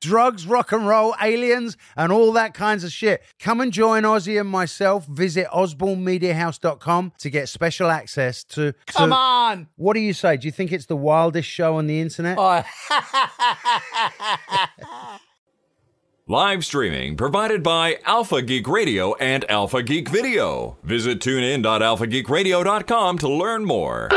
Drugs, 0.00 0.46
rock 0.46 0.72
and 0.72 0.86
roll, 0.86 1.14
aliens, 1.22 1.76
and 1.96 2.10
all 2.12 2.32
that 2.32 2.54
kinds 2.54 2.82
of 2.84 2.90
shit. 2.92 3.22
Come 3.38 3.60
and 3.60 3.72
join 3.72 4.02
Ozzy 4.02 4.38
and 4.40 4.48
myself. 4.48 5.06
Visit 5.06 5.46
osbornemediahouse.com 5.54 7.12
to 7.18 7.30
get 7.30 7.48
special 7.48 7.88
access 7.90 8.42
to. 8.44 8.72
to- 8.72 8.74
Come 8.86 9.12
on! 9.12 9.68
What 9.76 9.94
do 9.94 10.00
you 10.00 10.12
say? 10.12 10.36
Do 10.36 10.46
you 10.48 10.52
think 10.52 10.72
it's 10.72 10.86
the 10.86 10.96
wildest 10.96 11.48
show 11.48 11.76
on 11.76 11.86
the 11.86 12.00
internet? 12.00 12.36
Oh, 12.38 12.62
Live 16.26 16.64
streaming 16.64 17.16
provided 17.16 17.62
by 17.64 17.98
Alpha 18.04 18.40
Geek 18.40 18.68
Radio 18.68 19.14
and 19.16 19.44
Alpha 19.50 19.82
Geek 19.82 20.08
Video. 20.08 20.78
Visit 20.84 21.18
tunein.alphageekradio.com 21.20 23.18
to 23.18 23.28
learn 23.28 23.64
more. 23.64 24.08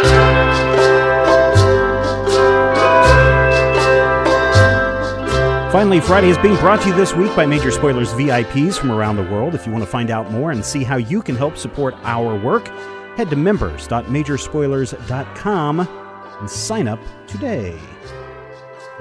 Finally, 5.73 5.99
Friday 5.99 6.29
is 6.29 6.38
being 6.38 6.55
brought 6.57 6.79
to 6.83 6.89
you 6.89 6.93
this 6.93 7.16
week 7.16 7.35
by 7.35 7.47
Major 7.47 7.71
Spoilers 7.71 8.13
VIPs 8.13 8.77
from 8.77 8.91
around 8.91 9.16
the 9.16 9.23
world. 9.23 9.55
If 9.55 9.66
you 9.66 9.71
want 9.71 9.83
to 9.83 9.89
find 9.89 10.11
out 10.11 10.29
more 10.29 10.52
and 10.52 10.63
see 10.63 10.83
how 10.83 10.97
you 10.97 11.19
can 11.19 11.35
help 11.35 11.57
support 11.57 11.95
our 12.03 12.39
work, 12.39 12.67
head 13.17 13.31
to 13.31 13.35
members.majorspoilers.com 13.35 15.79
and 15.79 16.47
sign 16.47 16.88
up 16.88 16.99
today. 17.25 17.71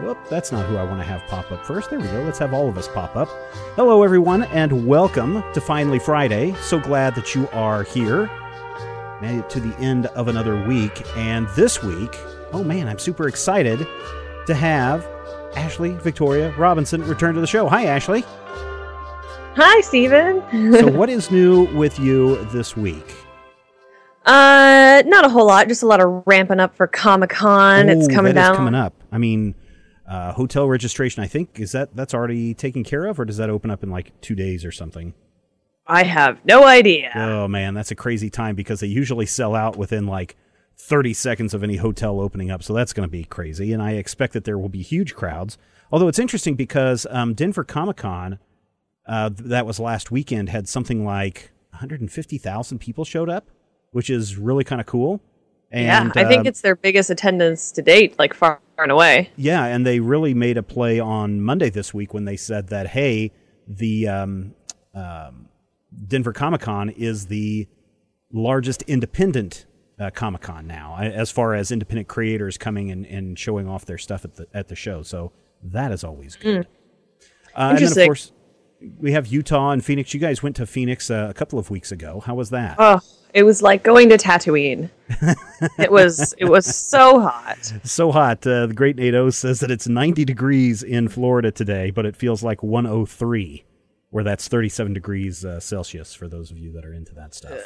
Whoop, 0.01 0.17
that's 0.31 0.51
not 0.51 0.65
who 0.65 0.79
I 0.79 0.85
want 0.85 0.99
to 1.01 1.05
have 1.05 1.21
pop 1.29 1.53
up 1.53 1.67
first. 1.67 1.91
There 1.91 2.01
we 2.01 2.07
go. 2.07 2.23
Let's 2.23 2.39
have 2.39 2.55
all 2.55 2.71
of 2.71 2.79
us 2.79 2.89
pop 2.89 3.17
up. 3.17 3.29
Hello, 3.77 4.03
everyone, 4.03 4.45
and 4.45 4.87
welcome 4.87 5.45
to 5.53 5.61
Finally 5.61 5.99
Friday. 5.99 6.55
So 6.63 6.81
glad 6.81 7.15
that 7.17 7.35
you 7.35 7.51
are 7.51 7.83
here. 7.83 8.31
Made 9.21 9.41
it 9.41 9.51
to 9.51 9.61
the 9.61 9.77
end 9.77 10.07
of 10.07 10.29
another 10.29 10.67
week. 10.67 11.03
And 11.19 11.47
this 11.49 11.83
week, 11.83 12.17
oh 12.55 12.65
man, 12.65 12.89
I'm 12.89 12.99
super 12.99 13.29
excited 13.29 13.87
to 14.47 14.55
have 14.55 15.07
Ashley 15.57 15.91
Victoria 15.97 16.55
Robinson 16.57 17.03
return 17.07 17.35
to 17.35 17.41
the 17.41 17.47
show. 17.47 17.69
Hi, 17.69 17.85
Ashley. 17.87 18.25
Hi, 19.55 19.81
Stephen. 19.83 20.43
So, 20.73 20.91
what 20.97 21.11
is 21.11 21.31
new 21.31 21.65
with 21.77 21.99
you 21.99 22.43
this 22.47 22.77
week? 22.77 23.15
uh, 24.25 25.03
not 25.07 25.25
a 25.25 25.29
whole 25.29 25.47
lot. 25.47 25.69
Just 25.69 25.83
a 25.83 25.87
lot 25.87 26.01
of 26.01 26.23
ramping 26.27 26.61
up 26.61 26.75
for 26.77 26.87
Comic 26.87 27.31
Con. 27.31 27.89
It's 27.89 28.09
coming 28.09 28.35
down. 28.35 28.57
coming 28.57 28.75
up. 28.75 28.95
I 29.11 29.19
mean, 29.19 29.55
uh, 30.09 30.33
hotel 30.33 30.69
registration. 30.69 31.23
I 31.23 31.27
think 31.27 31.59
is 31.61 31.73
that 31.73 31.95
that's 31.95 32.15
already 32.15 32.55
taken 32.55 32.85
care 32.85 33.07
of, 33.07 33.19
or 33.21 33.25
does 33.25 33.37
that 33.37 33.51
open 33.51 33.71
up 33.71 33.83
in 33.83 33.91
like 33.91 34.19
two 34.21 34.35
days 34.35 34.65
or 34.65 34.73
something? 34.73 35.15
I 35.87 36.05
have 36.05 36.45
no 36.45 36.65
idea. 36.65 37.11
Oh 37.15 37.49
man, 37.49 37.75
that's 37.75 37.91
a 37.91 37.97
crazy 37.97 38.31
time 38.31 38.55
because 38.55 38.81
they 38.81 38.87
usually 38.87 39.27
sell 39.27 39.55
out 39.55 39.77
within 39.77 40.07
like 40.07 40.37
30 40.83 41.15
seconds 41.15 41.55
of 41.55 41.63
any 41.63 41.77
hotel 41.77 42.21
opening 42.21 42.51
up. 42.51 42.63
So 42.63 42.75
that's 42.75 42.93
going 42.93 43.09
to 43.09 43.11
be 43.11 43.25
crazy. 43.25 43.73
And 43.73 43.83
I 43.83 43.93
expect 43.93 44.33
that 44.33 44.45
there 44.45 44.59
will 44.59 44.69
be 44.69 44.83
huge 44.83 45.15
crowds. 45.15 45.57
Although 45.93 46.09
it's 46.09 46.19
interesting 46.19 46.55
because 46.55 47.07
um, 47.11 47.35
Denver 47.35 47.63
Comic 47.63 47.99
Con, 47.99 48.39
uh, 49.07 49.31
that 49.33 49.65
was 49.65 49.79
last 49.79 50.11
weekend, 50.11 50.49
had 50.49 50.69
something 50.69 51.05
like 51.05 51.53
150,000 51.71 52.79
people 52.79 53.05
showed 53.05 53.29
up, 53.29 53.49
which 53.93 54.11
is 54.11 54.37
really 54.37 54.65
kind 54.65 54.81
of 54.81 54.87
cool. 54.87 55.21
yeah, 55.71 56.03
And, 56.03 56.13
I 56.17 56.27
think 56.27 56.41
um, 56.41 56.47
it's 56.47 56.63
their 56.63 56.77
biggest 56.77 57.11
attendance 57.11 57.71
to 57.73 57.83
date, 57.83 58.19
like 58.19 58.35
far, 58.35 58.61
far 58.77 58.85
and 58.85 58.93
away. 58.93 59.31
Yeah, 59.37 59.65
and 59.65 59.87
they 59.87 60.01
really 60.01 60.35
made 60.35 60.57
a 60.57 60.63
play 60.63 60.99
on 60.99 61.41
Monday 61.41 61.71
this 61.71 61.95
week 61.95 62.13
when 62.13 62.25
they 62.25 62.37
said 62.37 62.69
that 62.69 62.89
hey, 62.89 63.31
the 63.69 64.09
um, 64.09 64.55
um, 64.95 65.49
Denver 66.09 66.33
Comic 66.33 66.63
Con 66.63 66.89
is 66.89 67.27
the 67.27 67.69
largest 68.33 68.83
independent 68.83 69.67
uh, 70.03 70.11
Comic 70.11 70.43
Con 70.43 70.67
now, 70.67 70.97
as 70.99 71.31
far 71.31 71.55
as 71.55 71.71
independent 71.71 72.09
creators 72.09 72.59
coming 72.59 72.91
and, 72.91 73.07
and 73.07 73.39
showing 73.39 73.69
off 73.69 73.85
their 73.87 73.99
stuff 73.99 74.25
at 74.25 74.35
the 74.35 74.47
at 74.53 74.69
the 74.69 74.77
show. 74.77 75.03
So 75.03 75.33
that 75.63 75.93
is 75.93 76.05
always 76.05 76.37
good. 76.37 76.67
Uh, 77.55 77.77
and 77.77 77.79
then 77.79 77.99
of 77.99 78.07
course 78.07 78.33
we 78.99 79.13
have 79.13 79.27
Utah 79.27 79.71
and 79.71 79.85
Phoenix. 79.85 80.13
You 80.13 80.21
guys 80.21 80.43
went 80.43 80.57
to 80.57 80.67
Phoenix 80.67 81.11
uh, 81.11 81.29
a 81.31 81.35
couple 81.35 81.59
of 81.59 81.71
weeks 81.71 81.93
ago. 81.93 82.21
How 82.25 82.35
was 82.35 82.51
that? 82.51 82.77
Oh, 82.79 83.01
it 83.33 83.45
was 83.45 83.63
like 83.63 83.83
going 83.83 84.09
to 84.09 84.17
Tatooine. 84.17 84.91
it 85.79 85.91
was 85.91 86.35
it 86.39 86.47
was 86.47 86.67
so 86.67 87.21
hot. 87.21 87.73
so 87.85 88.11
hot. 88.11 88.47
Uh, 88.47 88.67
the 88.67 88.75
great 88.75 88.97
NATO 88.97 89.31
says 89.31 89.61
that 89.61 89.71
it's 89.71 89.89
90 89.89 90.25
degrees 90.25 90.83
in 90.83 91.09
Florida 91.09 91.51
today, 91.51 91.91
but 91.91 92.07
it 92.07 92.17
feels 92.17 92.43
like 92.43 92.63
103, 92.63 93.65
where 94.11 94.25
that's 94.25 94.49
37 94.49 94.93
degrees 94.93 95.45
uh, 95.45 95.61
Celsius 95.61 96.15
for 96.15 96.29
those 96.29 96.51
of 96.51 96.59
you 96.59 96.73
that 96.73 96.85
are 96.85 96.93
into 96.93 97.15
that 97.15 97.35
stuff. 97.35 97.61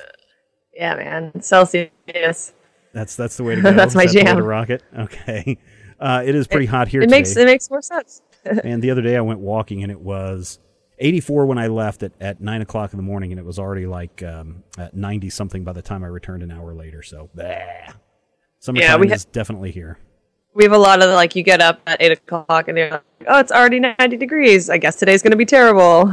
Yeah, 0.76 0.94
man. 0.96 1.40
Celsius. 1.42 2.52
That's 2.92 3.16
that's 3.16 3.36
the 3.36 3.44
way 3.44 3.54
to 3.56 3.62
go. 3.62 3.72
That's 3.72 3.92
Is 3.92 3.96
my 3.96 4.04
that 4.06 4.12
the 4.12 4.18
way 4.18 4.24
jam. 4.24 4.36
to 4.36 4.42
rock 4.42 4.70
it. 4.70 4.82
Okay. 4.98 5.58
Uh, 5.98 6.22
it 6.26 6.34
is 6.34 6.46
pretty 6.46 6.66
hot 6.66 6.88
here 6.88 7.00
It 7.00 7.06
today. 7.06 7.16
makes 7.20 7.34
it 7.38 7.46
makes 7.46 7.70
more 7.70 7.80
sense. 7.80 8.20
and 8.44 8.82
the 8.82 8.90
other 8.90 9.00
day 9.00 9.16
I 9.16 9.22
went 9.22 9.40
walking 9.40 9.82
and 9.82 9.90
it 9.90 9.98
was 9.98 10.58
84 10.98 11.46
when 11.46 11.56
I 11.56 11.68
left 11.68 12.02
at, 12.02 12.12
at 12.20 12.38
9 12.38 12.60
o'clock 12.60 12.92
in 12.92 12.98
the 12.98 13.02
morning, 13.02 13.32
and 13.32 13.38
it 13.40 13.46
was 13.46 13.58
already 13.58 13.86
like 13.86 14.22
um, 14.22 14.62
at 14.76 14.92
90 14.94 15.30
something 15.30 15.64
by 15.64 15.72
the 15.72 15.80
time 15.80 16.04
I 16.04 16.08
returned 16.08 16.42
an 16.42 16.50
hour 16.50 16.74
later. 16.74 17.02
So, 17.02 17.30
bleh. 17.34 17.94
Summertime 18.60 19.00
we 19.00 19.08
ha- 19.08 19.14
is 19.14 19.24
definitely 19.24 19.70
here. 19.70 19.98
We 20.52 20.64
have 20.64 20.72
a 20.74 20.78
lot 20.78 21.02
of 21.02 21.08
like 21.14 21.34
you 21.34 21.42
get 21.42 21.62
up 21.62 21.80
at 21.86 22.02
eight 22.02 22.12
o'clock 22.12 22.68
and 22.68 22.76
you're 22.76 22.90
like, 22.90 23.02
oh, 23.26 23.38
it's 23.40 23.50
already 23.50 23.80
ninety 23.80 24.18
degrees. 24.18 24.68
I 24.68 24.76
guess 24.76 24.96
today's 24.96 25.22
going 25.22 25.30
to 25.30 25.36
be 25.38 25.46
terrible. 25.46 26.04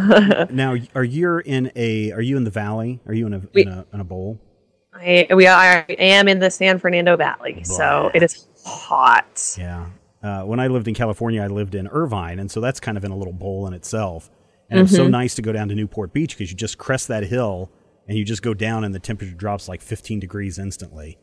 Now, 0.50 0.76
are 0.96 1.04
you 1.04 1.40
in 1.40 1.74
a? 1.76 2.12
Are 2.14 2.22
you 2.22 2.38
in 2.38 2.46
the 2.46 2.52
valley? 2.52 3.02
Are 3.06 3.14
you 3.14 3.28
in 3.28 3.34
a 3.34 3.42
We- 3.54 3.64
in 3.64 3.68
a, 3.68 3.86
in 3.94 4.00
a 4.00 4.06
bowl? 4.06 4.40
I 5.04 5.28
we 5.34 5.48
are, 5.48 5.86
I 5.90 5.96
am 6.00 6.28
in 6.28 6.40
the 6.40 6.50
San 6.52 6.80
Fernando 6.80 7.16
Valley, 7.18 7.64
so 7.64 8.10
it 8.14 8.24
is 8.24 8.48
hot. 8.66 9.56
Yeah. 9.58 9.88
Uh, 10.22 10.44
when 10.44 10.60
I 10.60 10.68
lived 10.68 10.88
in 10.88 10.94
California, 10.94 11.42
I 11.42 11.48
lived 11.48 11.76
in 11.76 11.88
Irvine, 11.88 12.40
and 12.40 12.50
so 12.50 12.62
that's 12.62 12.80
kind 12.80 12.98
of 12.98 13.04
in 13.04 13.12
a 13.12 13.16
little 13.18 13.34
bowl 13.34 13.68
in 13.68 13.74
itself. 13.74 14.30
And 14.70 14.80
it's 14.80 14.92
Mm-hmm. 14.94 15.04
so 15.04 15.08
nice 15.10 15.36
to 15.36 15.42
go 15.42 15.52
down 15.52 15.68
to 15.68 15.76
Newport 15.76 16.14
Beach 16.14 16.36
because 16.38 16.50
you 16.50 16.56
just 16.58 16.78
crest 16.78 17.10
that 17.10 17.24
hill 17.24 17.70
and 18.08 18.18
you 18.18 18.24
just 18.24 18.42
go 18.42 18.54
down, 18.54 18.84
and 18.86 18.94
the 18.96 19.00
temperature 19.00 19.36
drops 19.36 19.68
like 19.68 19.82
15 19.82 20.20
degrees 20.20 20.58
instantly. 20.60 21.18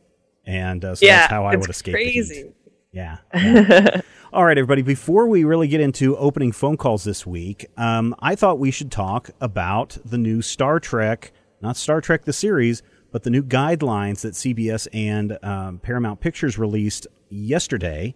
And 0.47 0.85
uh, 0.85 0.95
so 0.95 1.07
yeah, 1.07 1.21
that's 1.21 1.31
how 1.31 1.45
I 1.47 1.57
would 1.57 1.69
escape 1.71 1.95
the 1.95 1.99
heat. 2.05 2.13
crazy. 2.13 2.53
Yeah. 2.93 3.19
yeah. 3.35 4.01
All 4.33 4.45
right, 4.45 4.57
everybody. 4.57 4.83
Before 4.83 5.27
we 5.27 5.45
really 5.45 5.69
get 5.69 5.81
into 5.81 6.17
opening 6.17 6.53
phone 6.53 6.77
calls 6.77 7.05
this 7.05 7.27
week, 7.27 7.67
um, 7.77 8.15
I 8.21 8.35
thought 8.35 8.59
we 8.59 8.71
should 8.71 8.91
talk 8.93 9.31
about 9.41 9.97
the 10.05 10.19
new 10.19 10.41
Star 10.43 10.79
Trek, 10.81 11.33
not 11.61 11.77
Star 11.77 12.01
Trek 12.01 12.25
the 12.25 12.33
series, 12.33 12.83
but 13.11 13.23
the 13.23 13.31
new 13.31 13.43
guidelines 13.43 14.21
that 14.21 14.35
CBS 14.35 14.89
and 14.93 15.39
um, 15.43 15.79
Paramount 15.79 16.21
Pictures 16.21 16.59
released 16.59 17.07
yesterday 17.29 18.15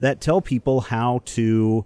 that 0.00 0.20
tell 0.20 0.40
people 0.40 0.82
how 0.82 1.20
to 1.24 1.84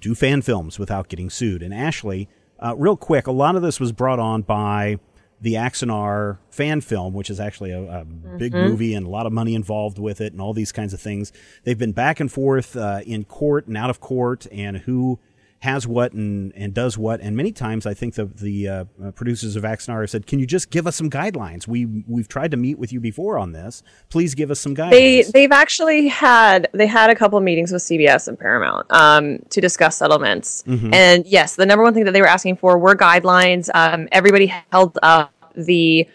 do 0.00 0.14
fan 0.14 0.42
films 0.42 0.78
without 0.78 1.08
getting 1.08 1.30
sued. 1.30 1.62
And 1.62 1.72
Ashley, 1.72 2.28
uh, 2.58 2.74
real 2.76 2.96
quick, 2.96 3.26
a 3.26 3.32
lot 3.32 3.56
of 3.56 3.62
this 3.62 3.80
was 3.80 3.92
brought 3.92 4.18
on 4.18 4.42
by 4.42 4.98
the 5.40 5.54
Axanar 5.54 6.38
fan 6.50 6.80
film, 6.80 7.12
which 7.12 7.28
is 7.28 7.38
actually 7.38 7.70
a, 7.70 7.82
a 7.82 8.04
big 8.04 8.54
movie 8.54 8.94
and 8.94 9.06
a 9.06 9.10
lot 9.10 9.26
of 9.26 9.32
money 9.32 9.54
involved 9.54 9.98
with 9.98 10.20
it 10.20 10.32
and 10.32 10.40
all 10.40 10.54
these 10.54 10.72
kinds 10.72 10.94
of 10.94 11.00
things. 11.00 11.30
They've 11.64 11.78
been 11.78 11.92
back 11.92 12.20
and 12.20 12.32
forth 12.32 12.74
uh, 12.74 13.00
in 13.06 13.24
court 13.24 13.66
and 13.66 13.76
out 13.76 13.90
of 13.90 14.00
court 14.00 14.46
and 14.50 14.78
who 14.78 15.18
has 15.60 15.86
what 15.86 16.12
and, 16.12 16.52
and 16.54 16.74
does 16.74 16.98
what. 16.98 17.20
And 17.20 17.36
many 17.36 17.52
times 17.52 17.86
I 17.86 17.94
think 17.94 18.14
the, 18.14 18.26
the 18.26 18.68
uh, 18.68 18.84
uh, 19.02 19.10
producers 19.12 19.56
of 19.56 19.62
Axanar 19.62 20.00
have 20.00 20.10
said, 20.10 20.26
can 20.26 20.38
you 20.38 20.46
just 20.46 20.70
give 20.70 20.86
us 20.86 20.96
some 20.96 21.10
guidelines? 21.10 21.66
We, 21.66 21.86
we've 22.06 22.28
tried 22.28 22.50
to 22.50 22.56
meet 22.56 22.78
with 22.78 22.92
you 22.92 23.00
before 23.00 23.38
on 23.38 23.52
this. 23.52 23.82
Please 24.10 24.34
give 24.34 24.50
us 24.50 24.60
some 24.60 24.74
guidelines. 24.74 24.90
They 24.90 25.22
they've 25.22 25.52
actually 25.52 26.08
had 26.08 26.68
they 26.72 26.86
had 26.86 27.10
a 27.10 27.14
couple 27.14 27.38
of 27.38 27.44
meetings 27.44 27.72
with 27.72 27.82
CBS 27.82 28.28
and 28.28 28.38
Paramount 28.38 28.86
um, 28.90 29.38
to 29.50 29.60
discuss 29.60 29.96
settlements. 29.96 30.62
Mm-hmm. 30.66 30.92
And 30.92 31.26
yes, 31.26 31.56
the 31.56 31.66
number 31.66 31.82
one 31.82 31.94
thing 31.94 32.04
that 32.04 32.12
they 32.12 32.20
were 32.20 32.26
asking 32.26 32.56
for 32.56 32.78
were 32.78 32.94
guidelines. 32.94 33.70
Um, 33.74 34.08
everybody 34.12 34.46
held 34.70 34.98
up 35.02 35.32
the 35.54 36.06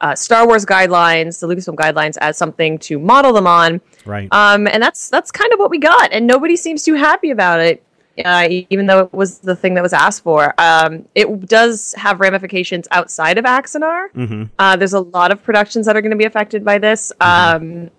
uh, 0.00 0.14
Star 0.14 0.46
Wars 0.46 0.64
guidelines, 0.64 1.40
the 1.40 1.46
Lucasfilm 1.46 1.74
guidelines, 1.74 2.16
as 2.20 2.36
something 2.36 2.78
to 2.80 2.98
model 2.98 3.32
them 3.32 3.46
on. 3.46 3.80
Right. 4.04 4.28
Um, 4.32 4.66
and 4.66 4.82
that's 4.82 5.10
that's 5.10 5.30
kind 5.30 5.52
of 5.52 5.58
what 5.58 5.70
we 5.70 5.78
got, 5.78 6.12
and 6.12 6.26
nobody 6.26 6.56
seems 6.56 6.82
too 6.82 6.94
happy 6.94 7.30
about 7.30 7.60
it. 7.60 7.82
Uh, 8.24 8.64
even 8.70 8.86
though 8.86 9.00
it 9.00 9.12
was 9.12 9.38
the 9.38 9.56
thing 9.56 9.74
that 9.74 9.82
was 9.82 9.92
asked 9.92 10.22
for, 10.22 10.54
um, 10.58 11.06
it 11.14 11.46
does 11.46 11.94
have 11.96 12.20
ramifications 12.20 12.86
outside 12.90 13.38
of 13.38 13.44
Axanar. 13.44 14.12
mm-hmm. 14.12 14.44
Uh, 14.58 14.76
there's 14.76 14.92
a 14.92 15.00
lot 15.00 15.32
of 15.32 15.42
productions 15.42 15.86
that 15.86 15.96
are 15.96 16.00
going 16.00 16.10
to 16.10 16.16
be 16.16 16.24
affected 16.24 16.64
by 16.64 16.78
this. 16.78 17.12
Um, 17.20 17.90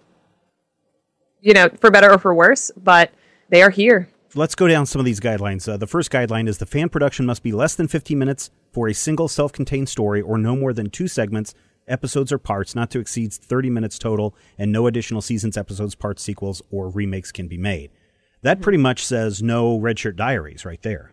you 1.42 1.54
know, 1.54 1.70
for 1.80 1.92
better 1.92 2.12
or 2.12 2.20
for 2.20 2.34
worse, 2.34 2.72
but 2.78 3.12
they 3.50 3.62
are 3.62 3.70
here. 3.70 4.08
Let's 4.34 4.56
go 4.56 4.68
down 4.68 4.86
some 4.86 5.00
of 5.00 5.06
these 5.06 5.20
guidelines. 5.20 5.68
Uh, 5.68 5.76
the 5.76 5.88
first 5.88 6.10
guideline 6.10 6.48
is 6.48 6.60
the 6.60 6.66
fan 6.66 6.88
production 6.88 7.26
must 7.26 7.44
be 7.44 7.52
less 7.52 7.76
than 7.76 7.88
15 7.88 8.18
minutes 8.18 8.50
for 8.72 8.88
a 8.88 8.94
single 8.94 9.28
self 9.28 9.52
contained 9.52 9.90
story 9.90 10.22
or 10.22 10.38
no 10.38 10.56
more 10.56 10.72
than 10.72 10.90
two 10.90 11.08
segments, 11.10 11.54
episodes, 11.88 12.32
or 12.32 12.38
parts, 12.38 12.74
not 12.74 12.90
to 12.92 13.00
exceed 13.00 13.34
30 13.34 13.70
minutes 13.70 14.00
total, 14.00 14.34
and 14.58 14.72
no 14.72 14.88
additional 14.88 15.22
seasons, 15.22 15.58
episodes, 15.58 15.96
parts, 15.96 16.24
sequels, 16.24 16.62
or 16.72 16.90
remakes 16.90 17.32
can 17.32 17.48
be 17.48 17.58
made. 17.58 17.92
That 18.44 18.62
pretty 18.62 18.78
much 18.78 19.06
says 19.06 19.44
no 19.44 19.78
Red 19.78 20.00
Shirt 20.00 20.16
Diaries 20.16 20.66
right 20.66 20.82
there. 20.82 21.12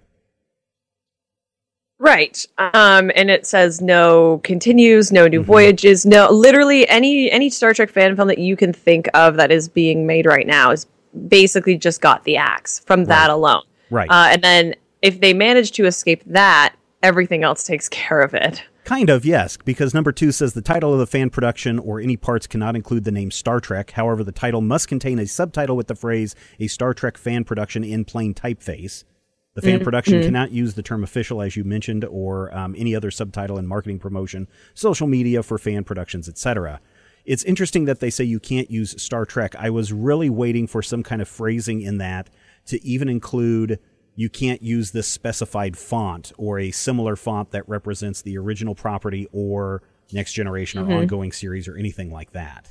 Right. 2.00 2.46
Um, 2.58 3.10
and 3.16 3.28
it 3.28 3.44
says 3.44 3.80
no 3.80 4.38
continues, 4.44 5.10
no 5.10 5.26
new 5.26 5.42
voyages, 5.42 6.06
no 6.06 6.30
literally 6.30 6.88
any 6.88 7.30
any 7.30 7.50
Star 7.50 7.74
Trek 7.74 7.90
fan 7.90 8.14
film 8.14 8.28
that 8.28 8.38
you 8.38 8.56
can 8.56 8.72
think 8.72 9.08
of 9.14 9.36
that 9.36 9.50
is 9.50 9.68
being 9.68 10.06
made 10.06 10.24
right 10.24 10.46
now 10.46 10.70
is 10.70 10.86
basically 11.26 11.76
just 11.76 12.00
got 12.00 12.22
the 12.24 12.36
axe 12.36 12.78
from 12.80 13.06
that 13.06 13.30
alone. 13.30 13.62
Right. 13.90 14.08
Uh, 14.08 14.28
and 14.32 14.42
then 14.42 14.74
if 15.02 15.20
they 15.20 15.34
manage 15.34 15.72
to 15.72 15.86
escape 15.86 16.22
that, 16.26 16.74
everything 17.02 17.42
else 17.42 17.64
takes 17.64 17.88
care 17.88 18.20
of 18.20 18.32
it. 18.32 18.62
Kind 18.88 19.10
of, 19.10 19.26
yes, 19.26 19.58
because 19.58 19.92
number 19.92 20.12
two 20.12 20.32
says 20.32 20.54
the 20.54 20.62
title 20.62 20.94
of 20.94 20.98
the 20.98 21.06
fan 21.06 21.28
production 21.28 21.78
or 21.78 22.00
any 22.00 22.16
parts 22.16 22.46
cannot 22.46 22.74
include 22.74 23.04
the 23.04 23.12
name 23.12 23.30
Star 23.30 23.60
Trek. 23.60 23.90
However, 23.90 24.24
the 24.24 24.32
title 24.32 24.62
must 24.62 24.88
contain 24.88 25.18
a 25.18 25.26
subtitle 25.26 25.76
with 25.76 25.88
the 25.88 25.94
phrase 25.94 26.34
a 26.58 26.68
Star 26.68 26.94
Trek 26.94 27.18
fan 27.18 27.44
production 27.44 27.84
in 27.84 28.06
plain 28.06 28.32
typeface. 28.32 29.04
The 29.52 29.60
fan 29.60 29.84
production 29.84 30.22
cannot 30.22 30.52
use 30.52 30.72
the 30.72 30.82
term 30.82 31.04
official, 31.04 31.42
as 31.42 31.54
you 31.54 31.64
mentioned, 31.64 32.06
or 32.06 32.56
um, 32.56 32.74
any 32.78 32.96
other 32.96 33.10
subtitle 33.10 33.58
in 33.58 33.66
marketing 33.66 33.98
promotion, 33.98 34.48
social 34.72 35.06
media 35.06 35.42
for 35.42 35.58
fan 35.58 35.84
productions, 35.84 36.26
etc. 36.26 36.80
It's 37.26 37.44
interesting 37.44 37.84
that 37.84 38.00
they 38.00 38.08
say 38.08 38.24
you 38.24 38.40
can't 38.40 38.70
use 38.70 39.02
Star 39.02 39.26
Trek. 39.26 39.54
I 39.58 39.68
was 39.68 39.92
really 39.92 40.30
waiting 40.30 40.66
for 40.66 40.80
some 40.80 41.02
kind 41.02 41.20
of 41.20 41.28
phrasing 41.28 41.82
in 41.82 41.98
that 41.98 42.30
to 42.68 42.82
even 42.82 43.10
include 43.10 43.80
you 44.18 44.28
can't 44.28 44.60
use 44.64 44.90
this 44.90 45.06
specified 45.06 45.78
font 45.78 46.32
or 46.36 46.58
a 46.58 46.72
similar 46.72 47.14
font 47.14 47.52
that 47.52 47.68
represents 47.68 48.20
the 48.20 48.36
original 48.36 48.74
property 48.74 49.28
or 49.30 49.80
next 50.12 50.32
generation 50.32 50.80
or 50.80 50.92
ongoing 50.92 51.30
series 51.30 51.68
or 51.68 51.76
anything 51.76 52.10
like 52.10 52.32
that. 52.32 52.68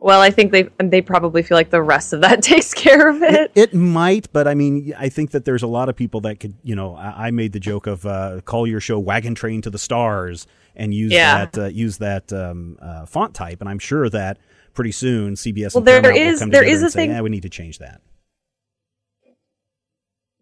Well, 0.00 0.20
I 0.20 0.30
think 0.30 0.50
they 0.50 0.64
they 0.78 1.02
probably 1.02 1.44
feel 1.44 1.56
like 1.56 1.70
the 1.70 1.80
rest 1.82 2.12
of 2.12 2.22
that 2.22 2.42
takes 2.52 2.74
care 2.74 3.08
of 3.08 3.22
it. 3.22 3.52
It 3.54 3.74
might, 3.74 4.32
but 4.32 4.48
I 4.48 4.54
mean, 4.54 4.92
I 4.98 5.08
think 5.08 5.30
that 5.30 5.44
there's 5.44 5.62
a 5.62 5.68
lot 5.68 5.88
of 5.88 5.94
people 5.94 6.20
that 6.22 6.40
could, 6.40 6.54
you 6.64 6.74
know, 6.74 6.96
I, 6.96 7.28
I 7.28 7.30
made 7.30 7.52
the 7.52 7.60
joke 7.60 7.86
of 7.86 8.04
uh, 8.04 8.40
call 8.44 8.66
your 8.66 8.80
show 8.80 8.98
"Wagon 8.98 9.36
Train 9.36 9.62
to 9.62 9.70
the 9.70 9.78
Stars" 9.78 10.48
and 10.74 10.92
use 10.92 11.12
Yeah. 11.12 11.44
that 11.44 11.58
uh, 11.58 11.66
use 11.66 11.98
that 11.98 12.32
um, 12.32 12.76
uh, 12.82 13.06
font 13.06 13.34
type, 13.34 13.60
and 13.60 13.68
I'm 13.68 13.78
sure 13.78 14.08
that 14.08 14.38
pretty 14.74 14.92
soon 14.92 15.34
CBS 15.34 15.74
Well, 15.74 15.78
and 15.82 15.86
there 15.86 16.00
Paramount 16.02 16.24
will 16.26 16.32
is- 16.34 16.40
come 16.40 16.50
there 16.50 16.62
together 16.62 16.74
is 16.74 16.82
a 16.82 16.84
and 16.86 16.92
say, 16.92 17.06
"Yeah, 17.08 17.20
we 17.20 17.30
need 17.30 17.42
to 17.42 17.50
change 17.50 17.78
that." 17.78 18.00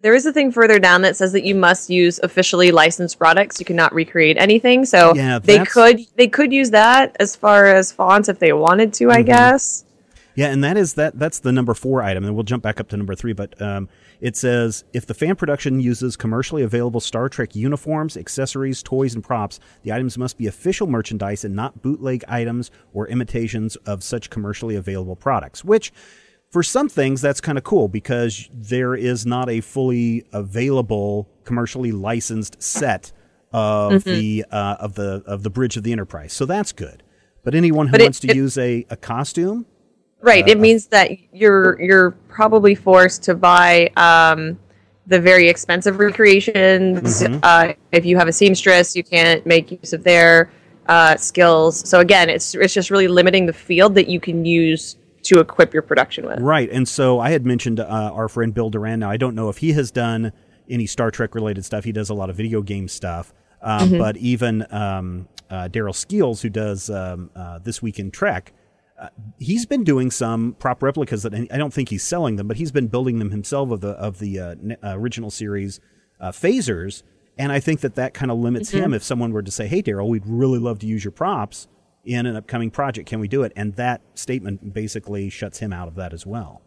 There 0.00 0.14
is 0.14 0.26
a 0.26 0.32
thing 0.32 0.52
further 0.52 0.78
down 0.78 1.02
that 1.02 1.16
says 1.16 1.32
that 1.32 1.42
you 1.44 1.56
must 1.56 1.90
use 1.90 2.20
officially 2.22 2.70
licensed 2.70 3.18
products. 3.18 3.58
You 3.58 3.66
cannot 3.66 3.92
recreate 3.92 4.36
anything. 4.38 4.84
So 4.84 5.12
Yeah, 5.14 5.40
they 5.40 5.64
could 5.64 6.00
they 6.16 6.28
could 6.28 6.52
use 6.52 6.70
that 6.70 7.16
as 7.18 7.34
far 7.34 7.66
as 7.66 7.90
fonts 7.90 8.28
if 8.28 8.38
they 8.38 8.52
wanted 8.52 8.92
to, 8.94 9.08
Mm-hmm. 9.08 9.18
I 9.18 9.22
guess. 9.22 9.84
Yeah, 10.36 10.52
and 10.52 10.62
that 10.62 10.76
is 10.76 10.94
that. 10.94 11.18
That's 11.18 11.40
the 11.40 11.50
number 11.50 11.74
four 11.74 12.00
item, 12.00 12.24
and 12.24 12.32
we'll 12.32 12.44
jump 12.44 12.62
back 12.62 12.78
up 12.78 12.86
to 12.90 12.96
number 12.96 13.16
three. 13.16 13.32
But 13.32 13.60
um, 13.60 13.88
it 14.20 14.36
says 14.36 14.84
if 14.92 15.04
the 15.04 15.14
fan 15.14 15.34
production 15.34 15.80
uses 15.80 16.16
commercially 16.16 16.62
available 16.62 17.00
Star 17.00 17.28
Trek 17.28 17.56
uniforms, 17.56 18.16
accessories, 18.16 18.80
toys, 18.84 19.16
and 19.16 19.24
props, 19.24 19.58
the 19.82 19.92
items 19.92 20.16
must 20.16 20.38
be 20.38 20.46
official 20.46 20.86
merchandise 20.86 21.44
and 21.44 21.56
not 21.56 21.82
bootleg 21.82 22.22
items 22.28 22.70
or 22.92 23.08
imitations 23.08 23.74
of 23.84 24.04
such 24.04 24.30
commercially 24.30 24.76
available 24.76 25.16
products. 25.16 25.64
Which, 25.64 25.92
for 26.50 26.62
some 26.62 26.88
things, 26.88 27.20
that's 27.20 27.40
kind 27.40 27.58
of 27.58 27.64
cool 27.64 27.88
because 27.88 28.48
there 28.52 28.94
is 28.94 29.26
not 29.26 29.48
a 29.50 29.60
fully 29.60 30.24
available 30.32 31.28
commercially 31.44 31.92
licensed 31.92 32.62
set 32.62 33.12
of 33.52 33.92
Mm-hmm. 33.92 34.10
the 34.10 34.44
uh, 34.50 34.76
of 34.80 34.94
the 34.94 35.22
of 35.26 35.42
the 35.42 35.50
Bridge 35.50 35.76
of 35.78 35.82
the 35.82 35.92
Enterprise. 35.92 36.32
So 36.32 36.44
that's 36.46 36.72
good. 36.72 37.02
But 37.44 37.54
anyone 37.54 37.86
who 37.86 37.92
But 37.92 38.00
it- 38.02 38.04
wants 38.04 38.20
to 38.20 38.28
it- 38.28 38.36
use 38.36 38.58
a, 38.58 38.86
a 38.90 38.96
costume 38.96 39.66
Right. 40.20 40.46
it 40.48 40.58
means 40.58 40.86
that 40.88 41.12
you're 41.32 41.80
you're 41.80 42.10
probably 42.28 42.74
forced 42.74 43.22
to 43.24 43.34
buy 43.34 43.88
um, 43.96 44.58
the 45.06 45.20
very 45.20 45.48
expensive 45.48 45.98
recreations. 46.00 47.22
Mm-hmm. 47.22 47.38
Uh, 47.42 47.72
if 47.92 48.04
you 48.04 48.16
have 48.18 48.26
a 48.28 48.32
seamstress, 48.32 48.96
you 48.96 49.04
can't 49.04 49.46
make 49.46 49.70
use 49.70 49.92
of 49.92 50.02
their 50.04 50.50
uh, 50.88 51.16
skills. 51.16 51.88
So 51.88 52.00
again, 52.00 52.28
it's 52.28 52.54
it's 52.56 52.74
just 52.74 52.90
really 52.90 53.06
limiting 53.08 53.46
the 53.46 53.52
field 53.52 53.94
that 53.94 54.08
you 54.08 54.18
can 54.20 54.44
use 54.44 54.96
to 55.28 55.40
equip 55.40 55.72
your 55.72 55.82
production 55.82 56.26
with. 56.26 56.40
Right. 56.40 56.70
And 56.70 56.88
so 56.88 57.20
I 57.20 57.30
had 57.30 57.46
mentioned 57.46 57.80
uh, 57.80 57.84
our 57.86 58.28
friend 58.28 58.52
Bill 58.52 58.70
Doran. 58.70 59.00
Now, 59.00 59.10
I 59.10 59.16
don't 59.16 59.34
know 59.34 59.48
if 59.48 59.58
he 59.58 59.72
has 59.72 59.90
done 59.90 60.32
any 60.68 60.86
Star 60.86 61.10
Trek 61.10 61.34
related 61.34 61.64
stuff. 61.64 61.84
He 61.84 61.92
does 61.92 62.10
a 62.10 62.14
lot 62.14 62.30
of 62.30 62.36
video 62.36 62.62
game 62.62 62.88
stuff. 62.88 63.32
Um, 63.62 63.98
But 63.98 64.16
even 64.18 64.66
um, 64.72 65.28
uh, 65.50 65.68
Daryl 65.68 65.94
Skeels, 65.94 66.42
who 66.42 66.48
does 66.48 66.90
um, 66.90 67.30
uh, 67.34 67.58
This 67.58 67.82
Week 67.82 67.98
in 67.98 68.10
Trek, 68.10 68.52
uh, 69.00 69.08
he's 69.38 69.66
been 69.66 69.84
doing 69.84 70.10
some 70.10 70.56
prop 70.58 70.82
replicas 70.82 71.22
that 71.22 71.34
I 71.34 71.56
don't 71.56 71.72
think 71.72 71.88
he's 71.88 72.02
selling 72.02 72.36
them, 72.36 72.48
but 72.48 72.56
he's 72.56 72.72
been 72.72 72.88
building 72.88 73.18
them 73.18 73.30
himself 73.30 73.70
of 73.70 73.80
the 73.80 73.90
of 73.90 74.18
the 74.18 74.40
uh, 74.40 74.54
ne- 74.60 74.76
uh, 74.82 74.96
original 74.96 75.30
series 75.30 75.80
uh, 76.20 76.32
phasers. 76.32 77.02
And 77.36 77.52
I 77.52 77.60
think 77.60 77.80
that 77.80 77.94
that 77.94 78.14
kind 78.14 78.32
of 78.32 78.38
limits 78.38 78.70
him. 78.70 78.92
If 78.92 79.04
someone 79.04 79.32
were 79.32 79.42
to 79.42 79.52
say, 79.52 79.68
"Hey, 79.68 79.82
Daryl, 79.82 80.08
we'd 80.08 80.26
really 80.26 80.58
love 80.58 80.80
to 80.80 80.86
use 80.88 81.04
your 81.04 81.12
props 81.12 81.68
in 82.08 82.26
an 82.26 82.36
upcoming 82.36 82.70
project. 82.70 83.08
Can 83.08 83.20
we 83.20 83.28
do 83.28 83.42
it?" 83.42 83.52
And 83.54 83.74
that 83.76 84.00
statement 84.14 84.72
basically 84.72 85.28
shuts 85.28 85.58
him 85.58 85.72
out 85.72 85.88
of 85.88 85.94
that 85.96 86.12
as 86.12 86.26
well. 86.26 86.62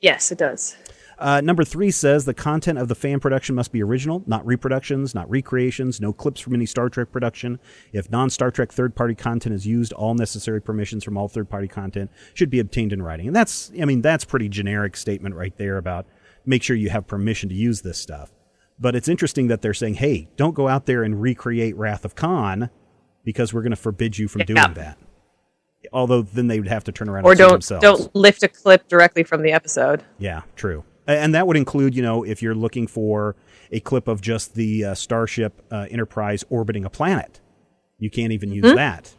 Yes, 0.00 0.32
it 0.32 0.38
does. 0.38 0.76
Uh, 1.20 1.42
number 1.42 1.64
three 1.64 1.90
says 1.90 2.24
the 2.24 2.32
content 2.32 2.78
of 2.78 2.88
the 2.88 2.94
fan 2.94 3.20
production 3.20 3.54
must 3.54 3.72
be 3.72 3.82
original, 3.82 4.22
not 4.26 4.44
reproductions, 4.46 5.14
not 5.14 5.28
recreations, 5.28 6.00
no 6.00 6.14
clips 6.14 6.40
from 6.40 6.54
any 6.54 6.64
Star 6.64 6.88
Trek 6.88 7.12
production. 7.12 7.60
If 7.92 8.10
non 8.10 8.30
Star 8.30 8.50
Trek 8.50 8.72
third 8.72 8.96
party 8.96 9.14
content 9.14 9.54
is 9.54 9.66
used, 9.66 9.92
all 9.92 10.14
necessary 10.14 10.62
permissions 10.62 11.04
from 11.04 11.18
all 11.18 11.28
third 11.28 11.50
party 11.50 11.68
content 11.68 12.10
should 12.32 12.48
be 12.48 12.58
obtained 12.58 12.94
in 12.94 13.02
writing. 13.02 13.26
And 13.26 13.36
that's, 13.36 13.70
I 13.80 13.84
mean, 13.84 14.00
that's 14.00 14.24
pretty 14.24 14.48
generic 14.48 14.96
statement 14.96 15.34
right 15.34 15.54
there 15.58 15.76
about 15.76 16.06
make 16.46 16.62
sure 16.62 16.74
you 16.74 16.88
have 16.88 17.06
permission 17.06 17.50
to 17.50 17.54
use 17.54 17.82
this 17.82 17.98
stuff. 17.98 18.32
But 18.80 18.96
it's 18.96 19.08
interesting 19.08 19.48
that 19.48 19.60
they're 19.62 19.74
saying, 19.74 19.94
hey, 19.94 20.28
don't 20.36 20.54
go 20.54 20.66
out 20.68 20.86
there 20.86 21.02
and 21.02 21.20
recreate 21.20 21.76
Wrath 21.76 22.04
of 22.04 22.14
Khan 22.14 22.70
because 23.24 23.52
we're 23.52 23.60
going 23.62 23.70
to 23.72 23.76
forbid 23.76 24.16
you 24.18 24.26
from 24.26 24.40
Yeah. 24.40 24.44
doing 24.46 24.74
that. 24.74 24.98
Although 25.92 26.22
then 26.22 26.46
they 26.48 26.58
would 26.58 26.68
have 26.68 26.84
to 26.84 26.92
turn 26.92 27.08
around 27.08 27.24
Or 27.26 27.32
and 27.32 27.38
don't 27.38 27.52
themselves. 27.52 27.82
don't 27.82 28.14
lift 28.14 28.42
a 28.42 28.48
clip 28.48 28.88
directly 28.88 29.22
from 29.22 29.42
the 29.42 29.52
episode. 29.52 30.02
Yeah, 30.18 30.42
true. 30.56 30.84
And 31.06 31.34
that 31.34 31.46
would 31.46 31.56
include, 31.56 31.94
you 31.94 32.02
know, 32.02 32.22
if 32.22 32.42
you're 32.42 32.54
looking 32.54 32.86
for 32.86 33.34
a 33.72 33.80
clip 33.80 34.06
of 34.08 34.20
just 34.20 34.54
the 34.54 34.84
uh, 34.84 34.94
Starship 34.94 35.62
uh, 35.70 35.86
Enterprise 35.90 36.44
orbiting 36.50 36.84
a 36.84 36.90
planet, 36.90 37.40
you 37.98 38.10
can't 38.10 38.32
even 38.32 38.52
use 38.52 38.72
that, 38.74 39.14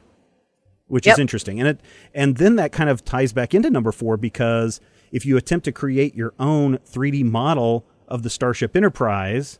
which 0.87 1.05
is 1.07 1.19
interesting. 1.19 1.59
And 1.59 1.67
it 1.69 1.79
and 2.13 2.37
then 2.37 2.55
that 2.55 2.71
kind 2.71 2.89
of 2.89 3.03
ties 3.03 3.33
back 3.33 3.53
into 3.53 3.69
number 3.69 3.91
four 3.91 4.15
because 4.17 4.79
if 5.11 5.25
you 5.25 5.37
attempt 5.37 5.65
to 5.65 5.71
create 5.71 6.15
your 6.15 6.33
own 6.39 6.77
3D 6.79 7.23
model 7.25 7.85
of 8.11 8.23
the 8.23 8.29
Starship 8.29 8.75
Enterprise, 8.75 9.59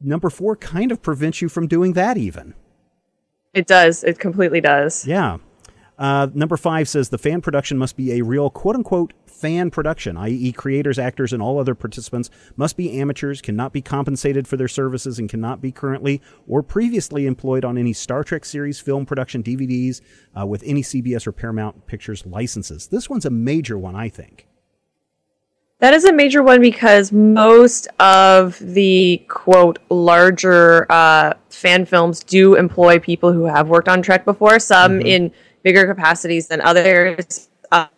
number 0.00 0.28
four 0.28 0.56
kind 0.56 0.92
of 0.92 1.00
prevents 1.02 1.40
you 1.40 1.48
from 1.48 1.66
doing 1.66 1.94
that 1.94 2.16
even. 2.16 2.54
It 3.52 3.66
does. 3.66 4.02
It 4.02 4.18
completely 4.18 4.60
does. 4.60 5.06
Yeah. 5.06 5.38
Uh, 5.96 6.26
number 6.34 6.56
five 6.56 6.88
says 6.88 7.08
the 7.08 7.18
fan 7.18 7.40
production 7.40 7.78
must 7.78 7.96
be 7.96 8.12
a 8.12 8.24
real 8.24 8.50
quote 8.50 8.74
unquote 8.74 9.12
fan 9.26 9.70
production, 9.70 10.16
i.e., 10.16 10.52
creators, 10.52 10.98
actors, 10.98 11.32
and 11.32 11.40
all 11.40 11.58
other 11.60 11.74
participants 11.74 12.30
must 12.56 12.76
be 12.76 12.98
amateurs, 13.00 13.40
cannot 13.40 13.72
be 13.72 13.80
compensated 13.82 14.48
for 14.48 14.56
their 14.56 14.68
services, 14.68 15.18
and 15.18 15.28
cannot 15.28 15.60
be 15.60 15.70
currently 15.70 16.20
or 16.48 16.62
previously 16.62 17.26
employed 17.26 17.64
on 17.64 17.78
any 17.78 17.92
Star 17.92 18.24
Trek 18.24 18.44
series, 18.44 18.80
film 18.80 19.06
production, 19.06 19.42
DVDs, 19.42 20.00
uh, 20.38 20.46
with 20.46 20.62
any 20.64 20.82
CBS 20.82 21.26
or 21.26 21.32
Paramount 21.32 21.86
Pictures 21.86 22.26
licenses. 22.26 22.88
This 22.88 23.08
one's 23.08 23.26
a 23.26 23.30
major 23.30 23.78
one, 23.78 23.94
I 23.94 24.08
think. 24.08 24.48
That 25.84 25.92
is 25.92 26.06
a 26.06 26.14
major 26.14 26.42
one 26.42 26.62
because 26.62 27.12
most 27.12 27.88
of 28.00 28.58
the 28.58 29.22
quote 29.28 29.78
larger 29.90 30.90
uh, 30.90 31.34
fan 31.50 31.84
films 31.84 32.24
do 32.24 32.54
employ 32.54 32.98
people 32.98 33.34
who 33.34 33.44
have 33.44 33.68
worked 33.68 33.86
on 33.86 34.00
Trek 34.00 34.24
before, 34.24 34.58
some 34.58 35.02
in 35.02 35.30
bigger 35.62 35.86
capacities 35.86 36.46
than 36.46 36.62
others. 36.62 37.50
Uh, 37.70 37.88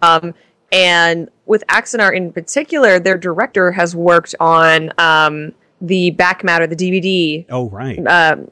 um, 0.00 0.32
and 0.72 1.28
with 1.44 1.62
Axanar 1.66 2.16
in 2.16 2.32
particular, 2.32 2.98
their 2.98 3.18
director 3.18 3.72
has 3.72 3.94
worked 3.94 4.34
on 4.40 4.90
um, 4.96 5.52
the 5.82 6.12
back 6.12 6.44
matter, 6.44 6.66
the 6.66 6.74
DVD 6.74 7.44
Oh, 7.50 7.68
right. 7.68 7.98
um, 8.06 8.48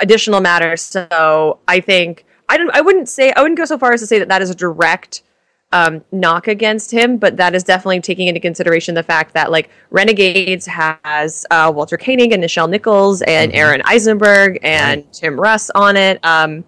additional 0.00 0.40
matter. 0.40 0.76
So 0.76 1.58
I 1.66 1.80
think 1.80 2.24
I 2.48 2.56
don't. 2.56 2.70
I 2.70 2.82
wouldn't 2.82 3.08
say 3.08 3.32
I 3.32 3.42
wouldn't 3.42 3.58
go 3.58 3.64
so 3.64 3.76
far 3.78 3.94
as 3.94 4.00
to 4.00 4.06
say 4.06 4.20
that 4.20 4.28
that 4.28 4.42
is 4.42 4.50
a 4.50 4.54
direct 4.54 5.24
um, 5.72 6.04
knock 6.12 6.48
against 6.48 6.90
him, 6.90 7.16
but 7.16 7.36
that 7.36 7.54
is 7.54 7.64
definitely 7.64 8.00
taking 8.00 8.28
into 8.28 8.40
consideration 8.40 8.94
the 8.94 9.02
fact 9.02 9.34
that 9.34 9.50
like 9.50 9.70
Renegades 9.90 10.66
has 10.66 11.44
uh, 11.50 11.72
Walter 11.74 11.96
Koenig 11.96 12.32
and 12.32 12.42
Nichelle 12.42 12.70
Nichols 12.70 13.22
and 13.22 13.52
Aron 13.54 13.82
Eisenberg 13.84 14.58
and 14.62 15.10
Tim 15.12 15.38
Russ 15.38 15.70
on 15.70 15.96
it. 15.96 16.24
Um, 16.24 16.64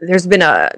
there's 0.00 0.26
been 0.26 0.42
a 0.42 0.70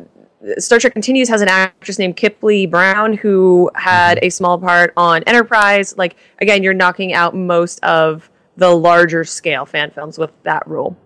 Star 0.59 0.79
Trek 0.79 0.93
Continues 0.93 1.29
has 1.29 1.41
an 1.41 1.49
actress 1.49 1.99
named 1.99 2.17
Kipleigh 2.17 2.71
Brown 2.71 3.15
who 3.15 3.71
had 3.75 4.19
a 4.23 4.31
small 4.31 4.59
part 4.59 4.93
on 4.97 5.23
Enterprise. 5.25 5.97
Like 5.97 6.17
again, 6.41 6.63
you're 6.63 6.75
knocking 6.75 7.13
out 7.13 7.35
most 7.35 7.83
of 7.83 8.31
the 8.57 8.71
larger 8.71 9.25
scale 9.25 9.67
fan 9.67 9.91
films 9.91 10.19
with 10.19 10.31
that 10.45 10.67
rule. 10.67 10.97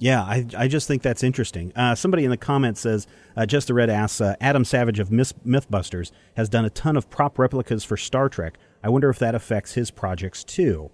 Yeah, 0.00 0.22
I, 0.22 0.46
I 0.56 0.68
just 0.68 0.86
think 0.86 1.02
that's 1.02 1.22
interesting. 1.24 1.72
Uh, 1.74 1.94
somebody 1.96 2.24
in 2.24 2.30
the 2.30 2.36
comments 2.36 2.80
says, 2.80 3.06
uh, 3.36 3.46
Just 3.46 3.68
a 3.68 3.74
Red 3.74 3.90
asks, 3.90 4.20
uh, 4.20 4.36
Adam 4.40 4.64
Savage 4.64 5.00
of 5.00 5.10
Myth- 5.10 5.34
Mythbusters 5.44 6.12
has 6.36 6.48
done 6.48 6.64
a 6.64 6.70
ton 6.70 6.96
of 6.96 7.10
prop 7.10 7.38
replicas 7.38 7.82
for 7.84 7.96
Star 7.96 8.28
Trek. 8.28 8.58
I 8.82 8.90
wonder 8.90 9.10
if 9.10 9.18
that 9.18 9.34
affects 9.34 9.72
his 9.74 9.90
projects 9.90 10.44
too. 10.44 10.90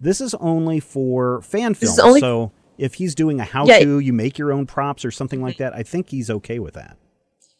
This 0.00 0.20
is 0.20 0.34
only 0.34 0.80
for 0.80 1.40
fan 1.42 1.74
films. 1.74 1.98
only- 2.00 2.20
so 2.20 2.50
if 2.78 2.94
he's 2.94 3.14
doing 3.14 3.38
a 3.40 3.44
how 3.44 3.64
Yeah. 3.66 3.78
to, 3.80 4.00
you 4.00 4.12
make 4.12 4.38
your 4.38 4.52
own 4.52 4.66
props 4.66 5.04
or 5.04 5.10
something 5.12 5.40
like 5.40 5.58
that, 5.58 5.72
I 5.74 5.82
think 5.84 6.10
he's 6.10 6.28
okay 6.30 6.58
with 6.58 6.74
that. 6.74 6.96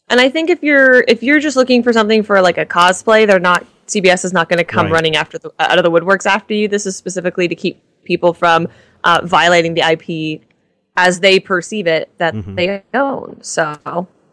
And 0.09 0.19
I 0.19 0.27
think 0.27 0.49
if 0.49 0.63
you're 0.63 1.05
if 1.07 1.21
you're 1.21 1.39
just 1.39 1.55
looking 1.55 1.83
for 1.83 1.93
something 1.93 2.23
for 2.23 2.41
like 2.41 2.57
a 2.57 2.65
cosplay, 2.65 3.27
they're 3.27 3.39
not 3.39 3.65
CBS 3.87 4.25
is 4.25 4.33
not 4.33 4.49
going 4.49 4.57
to 4.57 4.63
come 4.63 4.85
Right. 4.87 4.93
running 4.93 5.15
after 5.15 5.37
the 5.37 5.51
out 5.59 5.77
of 5.77 5.83
the 5.83 5.91
woodworks 5.91 6.25
after 6.25 6.53
you. 6.53 6.67
This 6.67 6.85
is 6.87 6.95
specifically 6.95 7.47
to 7.47 7.53
keep 7.55 7.81
people 8.03 8.33
from 8.33 8.67
uh, 9.03 9.21
violating 9.23 9.75
the 9.75 9.81
IP 9.81 10.41
as 11.07 11.19
they 11.21 11.39
perceive 11.39 11.87
it 11.87 12.09
that 12.17 12.33
Mm-hmm. 12.33 12.55
they 12.55 12.83
own. 12.93 13.39
So 13.41 13.75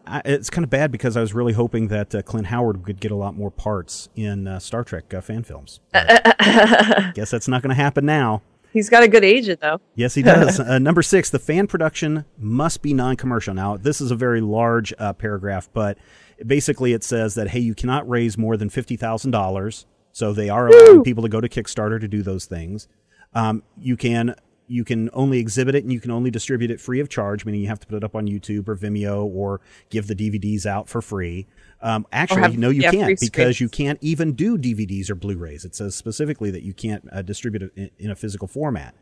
I, 0.05 0.21
it's 0.25 0.49
kind 0.49 0.63
of 0.63 0.69
bad 0.69 0.91
because 0.91 1.17
I 1.17 1.21
was 1.21 1.33
really 1.33 1.53
hoping 1.53 1.87
that 1.89 2.13
uh, 2.15 2.21
Clint 2.21 2.47
Howard 2.47 2.83
could 2.83 2.99
get 2.99 3.11
a 3.11 3.15
lot 3.15 3.35
more 3.35 3.51
parts 3.51 4.09
in 4.15 4.47
uh, 4.47 4.59
Star 4.59 4.83
Trek 4.83 5.13
uh, 5.13 5.21
fan 5.21 5.43
films. 5.43 5.79
Guess 5.93 7.31
that's 7.31 7.47
not 7.47 7.61
going 7.61 7.75
to 7.75 7.81
happen 7.81 8.05
now. 8.05 8.41
he's 8.73 8.89
got 8.89 9.03
a 9.03 9.07
good 9.07 9.23
agent 9.23 9.59
though. 9.61 9.79
Yes, 9.95 10.13
he 10.15 10.21
does. 10.23 10.59
uh, 10.61 10.79
number 10.79 11.01
six, 11.01 11.29
the 11.29 11.39
fan 11.39 11.67
production 11.67 12.25
must 12.37 12.81
be 12.81 12.93
non 12.93 13.15
commercial. 13.15 13.53
Now, 13.53 13.77
this 13.77 13.99
is 14.01 14.11
a 14.11 14.15
very 14.15 14.41
large 14.41 14.93
uh, 14.99 15.13
paragraph, 15.13 15.69
but 15.73 15.97
basically 16.45 16.93
it 16.93 17.03
says 17.03 17.35
that, 17.35 17.49
hey, 17.49 17.59
you 17.59 17.73
cannot 17.75 18.07
raise 18.07 18.37
more 18.37 18.55
than 18.57 18.69
$50,000. 18.69 19.85
So 20.11 20.33
they 20.33 20.49
are 20.49 20.67
allowing 20.67 21.03
people 21.03 21.23
to 21.23 21.29
go 21.29 21.41
to 21.41 21.49
Kickstarter 21.49 21.99
to 21.99 22.07
do 22.07 22.21
those 22.23 22.45
things. 22.45 22.87
Um, 23.33 23.63
you 23.77 23.97
can. 23.97 24.35
You 24.67 24.83
can 24.83 25.09
only 25.13 25.39
exhibit 25.39 25.75
it 25.75 25.83
and 25.83 25.93
you 25.93 25.99
can 25.99 26.11
only 26.11 26.29
distribute 26.29 26.71
it 26.71 26.81
free 26.81 26.99
of 26.99 27.09
charge, 27.09 27.45
meaning 27.45 27.61
you 27.61 27.67
have 27.67 27.79
to 27.79 27.87
put 27.87 27.95
it 27.95 28.03
up 28.03 28.15
on 28.15 28.27
YouTube 28.27 28.67
or 28.67 28.75
Vimeo 28.75 29.23
or 29.23 29.61
give 29.89 30.07
the 30.07 30.15
DVDs 30.15 30.65
out 30.65 30.89
for 30.89 31.01
free. 31.01 31.47
Um, 31.81 32.05
actually, 32.11 32.41
have- 32.41 32.57
no, 32.57 32.69
you 32.69 32.81
yeah, 32.81 32.91
can't 32.91 33.19
because 33.19 33.61
you 33.61 33.69
can't 33.69 33.99
even 34.01 34.33
do 34.33 34.57
DVDs 34.57 35.09
or 35.09 35.15
Blu-rays. 35.15 35.63
It 35.63 35.75
says 35.75 35.95
specifically 35.95 36.51
that 36.51 36.63
you 36.63 36.73
can't 36.73 37.07
uh, 37.11 37.21
distribute 37.21 37.63
it 37.63 37.71
in, 37.75 37.89
in 37.97 38.11
a 38.11 38.15
physical 38.15 38.47
format. 38.47 38.93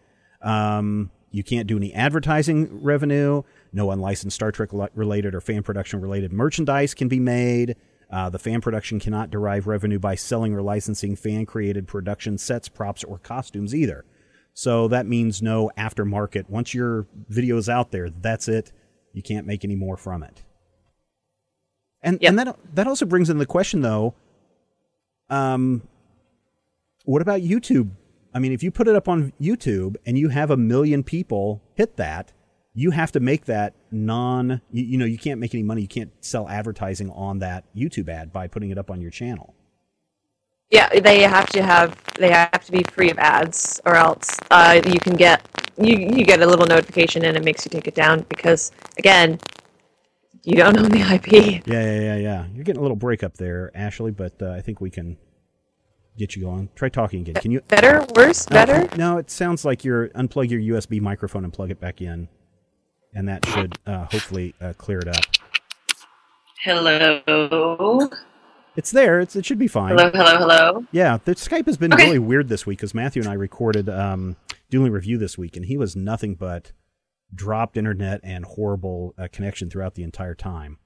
Um, 0.41 1.09
you 1.31 1.43
can't 1.43 1.67
do 1.67 1.75
any 1.75 1.93
advertising 1.93 2.81
revenue. 2.81 3.41
No 3.73 3.91
unlicensed 3.91 4.35
Star 4.35 4.51
Trek 4.51 4.69
related 4.93 5.35
or 5.35 5.41
fan 5.41 5.63
production 5.63 5.99
related 5.99 6.31
merchandise 6.31 6.93
can 6.93 7.07
be 7.07 7.19
made. 7.19 7.75
Uh, 8.09 8.29
the 8.29 8.39
fan 8.39 8.61
production 8.61 8.99
cannot 8.99 9.31
derive 9.31 9.67
revenue 9.67 9.99
by 9.99 10.15
selling 10.15 10.53
or 10.53 10.61
licensing 10.61 11.15
fan 11.15 11.45
created 11.45 11.87
production 11.87 12.37
sets, 12.37 12.69
props, 12.69 13.03
or 13.03 13.17
costumes 13.17 13.73
either. 13.73 14.05
So 14.57 14.87
that 14.87 15.05
means 15.05 15.41
no 15.41 15.69
aftermarket. 15.77 16.49
Once 16.49 16.73
your 16.73 17.05
video 17.27 17.57
is 17.57 17.67
out 17.67 17.91
there, 17.91 18.09
that's 18.09 18.47
it. 18.47 18.71
You 19.13 19.21
can't 19.21 19.45
make 19.45 19.65
any 19.65 19.75
more 19.75 19.97
from 19.97 20.23
it. 20.23 20.43
And 22.01 22.17
Yep. 22.21 22.29
and 22.29 22.39
that 22.39 22.59
that 22.75 22.87
also 22.87 23.05
brings 23.05 23.29
in 23.29 23.37
the 23.37 23.45
question 23.45 23.81
though. 23.81 24.13
Um, 25.29 25.81
what 27.03 27.21
about 27.21 27.41
YouTube? 27.41 27.91
I 28.33 28.39
mean, 28.39 28.51
if 28.53 28.63
you 28.63 28.71
put 28.71 28.87
it 28.87 28.95
up 28.95 29.07
on 29.09 29.33
YouTube 29.41 29.95
and 30.05 30.17
you 30.17 30.29
have 30.29 30.51
a 30.51 30.57
million 30.57 31.03
people 31.03 31.61
hit 31.73 31.97
that, 31.97 32.31
you 32.73 32.91
have 32.91 33.11
to 33.13 33.19
make 33.19 33.45
that 33.45 33.73
non. 33.91 34.61
You, 34.71 34.83
you 34.83 34.97
know, 34.97 35.05
you 35.05 35.17
can't 35.17 35.39
make 35.39 35.53
any 35.53 35.63
money. 35.63 35.81
You 35.81 35.87
can't 35.87 36.11
sell 36.21 36.47
advertising 36.47 37.09
on 37.11 37.39
that 37.39 37.65
YouTube 37.75 38.07
ad 38.07 38.31
by 38.31 38.47
putting 38.47 38.69
it 38.69 38.77
up 38.77 38.91
on 38.91 39.01
your 39.01 39.11
channel. 39.11 39.54
Yeah, 40.71 40.89
they 40.99 41.21
have 41.21 41.47
to 41.47 41.63
have 41.63 41.95
they 42.17 42.31
have 42.31 42.65
to 42.65 42.71
be 42.71 42.83
free 42.83 43.11
of 43.11 43.19
ads, 43.19 43.79
or 43.85 43.95
else 43.95 44.39
uh, 44.51 44.81
you 44.85 44.99
can 44.99 45.15
get 45.15 45.45
you 45.77 45.95
you 45.97 46.25
get 46.25 46.41
a 46.41 46.45
little 46.45 46.65
notification 46.65 47.23
and 47.25 47.37
it 47.37 47.43
makes 47.43 47.65
you 47.65 47.69
take 47.69 47.87
it 47.87 47.95
down 47.95 48.25
because 48.29 48.71
again, 48.97 49.39
you 50.43 50.55
don't 50.55 50.77
own 50.77 50.89
the 50.89 51.01
IP. 51.01 51.65
Yeah, 51.67 51.83
yeah, 51.83 51.99
yeah, 51.99 52.15
yeah. 52.15 52.45
You're 52.53 52.63
getting 52.63 52.79
a 52.79 52.81
little 52.81 52.97
break 52.97 53.23
up 53.23 53.37
there, 53.37 53.71
Ashley, 53.75 54.11
but 54.11 54.41
uh, 54.41 54.51
I 54.51 54.61
think 54.61 54.81
we 54.81 54.89
can 54.89 55.17
get 56.17 56.35
you 56.35 56.43
going. 56.43 56.69
Try 56.75 56.89
talking 56.89 57.21
again. 57.21 57.35
Can 57.35 57.51
you? 57.51 57.61
Better, 57.61 58.05
worse, 58.15 58.45
better. 58.45 58.91
Uh, 58.91 58.95
no, 58.95 59.17
it 59.17 59.29
sounds 59.29 59.65
like 59.65 59.83
you're 59.83 60.09
unplug 60.09 60.49
your 60.49 60.79
USB 60.79 60.99
microphone 61.01 61.43
and 61.43 61.53
plug 61.53 61.71
it 61.71 61.79
back 61.79 62.01
in, 62.01 62.27
and 63.13 63.27
that 63.27 63.45
should 63.45 63.77
uh, 63.85 64.05
hopefully 64.05 64.55
uh, 64.61 64.73
clear 64.77 64.99
it 64.99 65.07
up. 65.07 65.25
Hello, 66.63 68.09
It's 68.75 68.91
there. 68.91 69.19
It's, 69.19 69.35
it 69.35 69.45
should 69.45 69.57
be 69.59 69.67
fine. 69.67 69.97
hello, 69.97 70.11
hello, 70.11 70.37
hello. 70.37 70.85
Yeah, 70.91 71.17
the 71.23 71.33
Skype 71.35 71.65
has 71.65 71.77
been 71.77 71.93
Okay. 71.93 72.05
really 72.05 72.19
weird 72.19 72.49
this 72.49 72.65
week 72.65 72.79
because 72.79 72.93
Matthew 72.93 73.21
and 73.21 73.29
I 73.29 73.33
recorded 73.35 73.87
um, 73.89 74.35
Dueling 74.69 74.91
Review 74.91 75.17
this 75.17 75.37
week, 75.37 75.55
and 75.55 75.65
he 75.65 75.77
was 75.77 75.95
nothing 75.95 76.35
but 76.35 76.71
dropped 77.33 77.77
internet 77.77 78.19
and 78.23 78.45
horrible 78.45 79.13
uh, 79.17 79.27
connection 79.31 79.69
throughout 79.69 79.95
the 79.95 80.03
entire 80.03 80.35
time. 80.35 80.77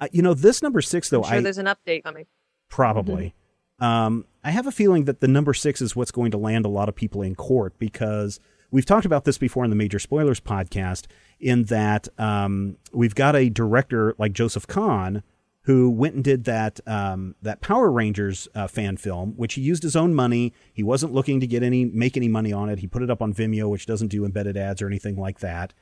Uh, 0.00 0.08
you 0.12 0.22
know, 0.22 0.34
this 0.34 0.62
number 0.62 0.80
six, 0.80 1.08
though, 1.10 1.22
I'm 1.24 1.28
sure 1.28 1.38
I 1.38 1.40
there's 1.40 1.58
an 1.58 1.66
update 1.66 2.04
coming. 2.04 2.26
probably. 2.68 3.34
Um, 3.78 4.24
I 4.42 4.50
have 4.52 4.66
a 4.66 4.72
feeling 4.72 5.04
that 5.04 5.20
the 5.20 5.28
number 5.28 5.52
six 5.52 5.82
is 5.82 5.94
what's 5.94 6.10
going 6.10 6.30
to 6.30 6.38
land 6.38 6.64
a 6.64 6.68
lot 6.68 6.88
of 6.88 6.94
people 6.94 7.20
in 7.20 7.34
court 7.34 7.78
because 7.78 8.40
we've 8.70 8.86
talked 8.86 9.04
about 9.04 9.24
this 9.26 9.36
before 9.36 9.64
in 9.64 9.70
the 9.70 9.76
Major 9.76 9.98
Spoilers 9.98 10.40
podcast. 10.40 11.04
In 11.38 11.64
that 11.64 12.08
um, 12.18 12.78
we've 12.92 13.14
got 13.14 13.36
a 13.36 13.50
director 13.50 14.14
like 14.16 14.32
Joseph 14.32 14.66
Kahn 14.66 15.22
who 15.66 15.90
went 15.90 16.14
and 16.14 16.22
did 16.22 16.44
that 16.44 16.78
um, 16.86 17.34
that 17.42 17.60
Power 17.60 17.90
Rangers 17.90 18.46
uh, 18.54 18.68
fan 18.68 18.96
film, 18.96 19.34
which 19.36 19.54
he 19.54 19.60
used 19.60 19.82
his 19.82 19.96
own 19.96 20.14
money. 20.14 20.52
He 20.72 20.84
wasn't 20.84 21.12
looking 21.12 21.40
to 21.40 21.46
get 21.46 21.64
any 21.64 21.84
make 21.84 22.16
any 22.16 22.28
money 22.28 22.52
on 22.52 22.68
it. 22.68 22.78
He 22.78 22.86
put 22.86 23.02
it 23.02 23.10
up 23.10 23.20
on 23.20 23.34
Vimeo, 23.34 23.68
which 23.68 23.84
doesn't 23.84 24.08
do 24.08 24.24
embedded 24.24 24.56
ads 24.56 24.80
or 24.80 24.86
anything 24.86 25.16
like 25.16 25.40
that. 25.40 25.74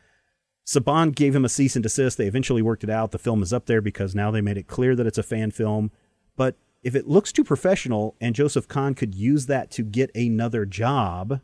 Saban 0.66 1.14
gave 1.14 1.36
him 1.36 1.44
a 1.44 1.50
cease 1.50 1.76
and 1.76 1.82
desist. 1.82 2.16
They 2.16 2.26
eventually 2.26 2.62
worked 2.62 2.82
it 2.82 2.88
out. 2.88 3.10
The 3.10 3.18
film 3.18 3.42
is 3.42 3.52
up 3.52 3.66
there 3.66 3.82
because 3.82 4.14
now 4.14 4.30
they 4.30 4.40
made 4.40 4.56
it 4.56 4.66
clear 4.66 4.96
that 4.96 5.06
it's 5.06 5.18
a 5.18 5.22
fan 5.22 5.50
film. 5.50 5.90
But 6.34 6.56
if 6.82 6.94
it 6.94 7.06
looks 7.06 7.30
too 7.30 7.44
professional 7.44 8.16
and 8.22 8.34
Joseph 8.34 8.66
Kahn 8.66 8.94
could 8.94 9.14
use 9.14 9.44
that 9.46 9.70
to 9.72 9.82
get 9.82 10.10
another 10.16 10.64
job 10.64 11.40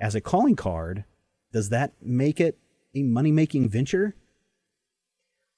as 0.00 0.16
a 0.16 0.20
calling 0.20 0.56
card, 0.56 1.04
does 1.52 1.68
that 1.68 1.92
make 2.02 2.40
it 2.40 2.58
a 2.92 3.04
money 3.04 3.30
making 3.30 3.68
venture? 3.68 4.16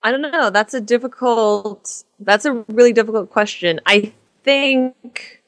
I 0.03 0.11
don't 0.11 0.23
know. 0.23 0.51
That's 0.51 0.75
a 0.75 0.81
difficult. 0.81 2.05
That's 2.19 2.45
a 2.45 2.53
really 2.69 2.93
difficult 2.93 3.31
question. 3.31 3.81
I 3.87 4.13
think 4.45 5.43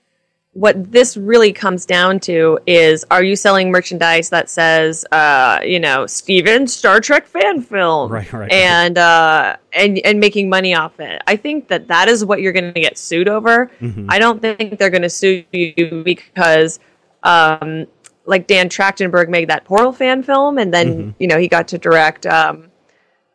what 0.54 0.92
this 0.92 1.16
really 1.16 1.52
comes 1.52 1.86
down 1.86 2.20
to 2.20 2.58
is: 2.66 3.04
Are 3.10 3.22
you 3.22 3.34
selling 3.34 3.70
merchandise 3.70 4.28
that 4.30 4.50
says, 4.50 5.06
uh, 5.10 5.60
you 5.64 5.80
know, 5.80 6.06
Steven 6.06 6.66
Star 6.66 7.00
Trek 7.00 7.26
fan 7.26 7.62
film, 7.62 8.12
Right, 8.12 8.30
right. 8.32 8.52
and 8.52 8.98
uh, 8.98 9.56
and 9.72 9.98
and 10.04 10.20
making 10.20 10.50
money 10.50 10.74
off 10.74 11.00
it? 11.00 11.22
I 11.26 11.36
think 11.36 11.68
that 11.68 11.88
that 11.88 12.08
is 12.08 12.22
what 12.24 12.42
you're 12.42 12.52
going 12.52 12.74
to 12.74 12.80
get 12.80 12.98
sued 12.98 13.28
over. 13.28 13.70
Mm-hmm. 13.80 14.06
I 14.10 14.18
don't 14.18 14.42
think 14.42 14.78
they're 14.78 14.90
going 14.90 15.02
to 15.02 15.10
sue 15.10 15.44
you 15.52 16.02
because. 16.04 16.78
Um, 17.22 17.86
like 18.24 18.46
Dan 18.46 18.68
Trachtenberg 18.68 19.28
made 19.28 19.48
that 19.48 19.64
Portal 19.64 19.90
fan 19.92 20.22
film, 20.22 20.56
and 20.58 20.72
then 20.72 20.88
Mm-hmm. 20.94 21.10
you 21.18 21.26
know 21.26 21.38
he 21.38 21.48
got 21.48 21.66
to 21.68 21.78
direct 21.78 22.24
um, 22.26 22.68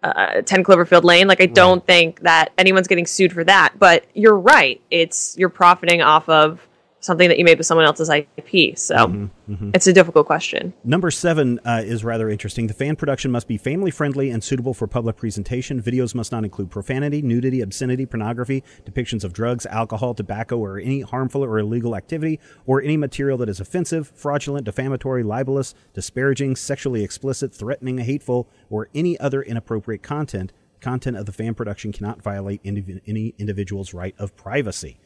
uh, 0.04 0.42
10 0.42 0.64
Cloverfield 0.64 1.04
Lane. 1.04 1.28
Like, 1.28 1.42
I 1.42 1.46
don't 1.48 1.86
think 1.86 2.22
that 2.22 2.52
anyone's 2.58 2.88
getting 2.88 3.06
sued 3.06 3.34
for 3.34 3.44
that. 3.44 3.78
But 3.78 4.06
you're 4.14 4.38
right. 4.38 4.82
It's 4.92 5.38
you're 5.38 5.50
profiting 5.50 6.02
off 6.02 6.28
of 6.30 6.68
something 7.00 7.30
that 7.30 7.38
you 7.38 7.46
made 7.46 7.58
with 7.58 7.68
someone 7.68 7.86
else's 7.86 8.10
IP. 8.10 8.78
So 8.78 9.30
Mm-hmm, 9.48 9.72
it's 9.74 9.88
a 9.88 9.94
difficult 9.94 10.26
question. 10.26 10.74
Number 10.84 11.10
seven 11.10 11.60
uh, 11.64 11.82
is 11.86 12.04
rather 12.04 12.30
interesting. 12.30 12.68
The 12.68 12.74
fan 12.74 12.98
production 12.98 13.32
must 13.32 13.48
be 13.48 13.58
family 13.58 13.92
friendly 13.92 14.30
and 14.30 14.44
suitable 14.44 14.74
for 14.74 14.88
public 14.88 15.16
presentation. 15.16 15.82
Videos 15.82 16.14
must 16.14 16.34
not 16.34 16.44
include 16.44 16.70
profanity, 16.70 17.22
nudity, 17.22 17.62
obscenity, 17.62 18.06
pornography, 18.06 18.62
depictions 18.84 19.24
of 19.24 19.32
drugs, 19.32 19.66
alcohol, 19.68 20.14
tobacco, 20.14 20.58
or 20.58 20.80
any 20.80 21.00
harmful 21.00 21.46
or 21.46 21.60
illegal 21.60 21.96
activity, 21.96 22.42
or 22.66 22.82
any 22.82 22.98
material 22.98 23.38
that 23.38 23.48
is 23.48 23.62
offensive, 23.62 24.12
fraudulent, 24.16 24.66
defamatory, 24.66 25.24
libelous, 25.24 25.74
disparaging, 25.94 26.56
sexually 26.58 27.04
explicit, 27.04 27.54
threatening, 27.54 28.00
hateful, 28.00 28.50
or 28.70 28.90
any 28.94 29.18
other 29.20 29.42
inappropriate 29.42 30.04
content. 30.04 30.52
Content 30.80 31.18
of 31.18 31.26
the 31.26 31.32
fan 31.32 31.56
production 31.56 31.92
cannot 31.92 32.22
violate 32.22 32.62
indiv- 32.64 33.02
any 33.08 33.34
individual's 33.40 33.94
right 33.94 34.14
of 34.20 34.36
privacy. 34.36 35.00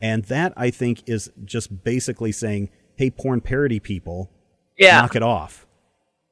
And 0.00 0.24
that, 0.26 0.52
I 0.56 0.70
think, 0.70 1.08
is 1.08 1.30
just 1.44 1.82
basically 1.84 2.32
saying, 2.32 2.70
hey, 2.96 3.10
porn 3.10 3.40
parody 3.40 3.80
people, 3.80 4.30
Yeah. 4.76 5.00
knock 5.00 5.16
it 5.16 5.22
off. 5.22 5.66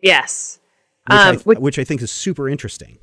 Yes. 0.03 0.61
which, 1.09 1.19
I, 1.19 1.29
Um, 1.31 1.37
which- 1.41 1.59
which 1.59 1.79
I 1.79 1.85
think 1.85 2.03
is 2.03 2.11
super 2.11 2.49
interesting. 2.49 2.99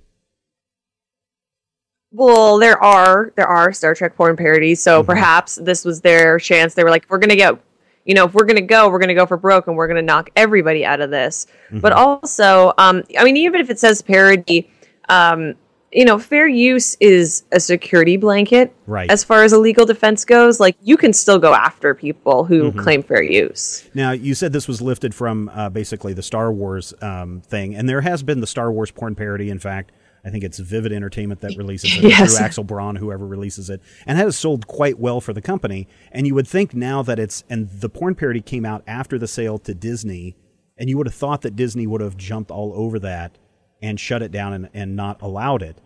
Well, 2.11 2.59
there 2.59 2.81
are 2.81 3.31
there 3.35 3.47
are 3.47 3.73
Star 3.73 3.95
Trek 3.95 4.15
porn 4.15 4.35
parodies, 4.35 4.81
so 4.81 5.03
perhaps 5.03 5.55
this 5.55 5.83
was 5.83 6.01
their 6.01 6.37
chance. 6.37 6.73
They 6.75 6.83
were 6.83 6.89
like, 6.91 7.05
"We're 7.09 7.17
gonna 7.17 7.35
get, 7.35 7.57
you 8.05 8.13
know, 8.13 8.25
if 8.25 8.33
we're 8.35 8.45
gonna 8.45 8.61
go, 8.61 8.89
we're 8.89 8.99
gonna 8.99 9.15
go 9.15 9.25
for 9.25 9.37
broke, 9.37 9.67
and 9.67 9.75
we're 9.75 9.87
gonna 9.87 10.01
knock 10.03 10.29
everybody 10.35 10.85
out 10.85 11.01
of 11.01 11.09
this." 11.09 11.47
But 11.71 11.91
also, 11.91 12.73
um, 12.77 13.03
I 13.17 13.23
mean, 13.23 13.37
even 13.37 13.59
if 13.61 13.69
it 13.71 13.79
says 13.79 14.01
parody, 14.03 14.69
um, 15.09 15.55
you 15.93 16.05
know, 16.05 16.17
fair 16.19 16.47
use 16.47 16.95
is 16.99 17.43
a 17.51 17.59
security 17.59 18.17
blanket, 18.17 18.73
Right. 18.85 19.09
As 19.09 19.23
far 19.23 19.43
as 19.43 19.53
a 19.53 19.57
legal 19.59 19.85
defense 19.85 20.25
goes, 20.25 20.59
like 20.59 20.75
you 20.81 20.97
can 20.97 21.13
still 21.13 21.39
go 21.39 21.53
after 21.53 21.93
people 21.95 22.43
who 22.43 22.71
claim 22.73 23.01
fair 23.03 23.23
use. 23.23 23.87
Now, 23.93 24.11
you 24.11 24.35
said 24.35 24.51
this 24.51 24.67
was 24.67 24.81
lifted 24.81 25.15
from 25.15 25.49
uh, 25.53 25.69
basically 25.69 26.13
the 26.13 26.21
Star 26.23 26.51
Wars 26.51 26.93
um, 27.01 27.41
thing, 27.41 27.75
and 27.75 27.87
there 27.87 28.01
has 28.01 28.23
been 28.23 28.41
the 28.41 28.47
Star 28.47 28.71
Wars 28.71 28.91
porn 28.91 29.15
parody. 29.15 29.49
In 29.49 29.59
fact, 29.59 29.91
I 30.25 30.29
think 30.29 30.43
it's 30.43 30.57
Vivid 30.59 30.91
Entertainment 30.93 31.41
that 31.41 31.55
releases 31.57 31.97
it 31.97 32.03
Yes. 32.03 32.35
through 32.37 32.45
Axel 32.45 32.63
Braun, 32.63 32.95
whoever 32.97 33.25
releases 33.27 33.69
it, 33.69 33.81
and 34.05 34.17
has 34.17 34.37
sold 34.37 34.67
quite 34.67 34.97
well 34.99 35.19
for 35.21 35.33
the 35.33 35.41
company. 35.41 35.87
And 36.11 36.25
you 36.27 36.33
would 36.35 36.47
think 36.47 36.73
now 36.73 37.01
that 37.03 37.19
it's 37.19 37.43
and 37.49 37.69
the 37.69 37.89
porn 37.89 38.15
parody 38.15 38.41
came 38.41 38.65
out 38.65 38.83
after 38.87 39.17
the 39.19 39.27
sale 39.27 39.57
to 39.59 39.73
Disney, 39.73 40.35
and 40.77 40.89
you 40.89 40.97
would 40.97 41.07
have 41.07 41.15
thought 41.15 41.41
that 41.41 41.55
Disney 41.55 41.87
would 41.87 42.01
have 42.01 42.17
jumped 42.17 42.51
all 42.51 42.73
over 42.75 42.99
that 42.99 43.37
and 43.83 43.99
shut 43.99 44.23
it 44.23 44.31
down 44.31 44.53
and, 44.53 44.69
and 44.73 44.95
not 44.95 45.21
allowed 45.21 45.61
it. 45.61 45.77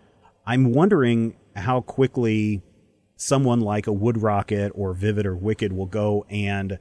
I'm 0.46 0.72
wondering 0.72 1.36
how 1.56 1.80
quickly 1.80 2.62
someone 3.16 3.60
like 3.60 3.88
a 3.88 3.92
Wood 3.92 4.22
Rocket 4.22 4.70
or 4.74 4.94
Vivid 4.94 5.26
or 5.26 5.36
Wicked 5.36 5.72
will 5.72 5.86
go 5.86 6.24
and 6.30 6.78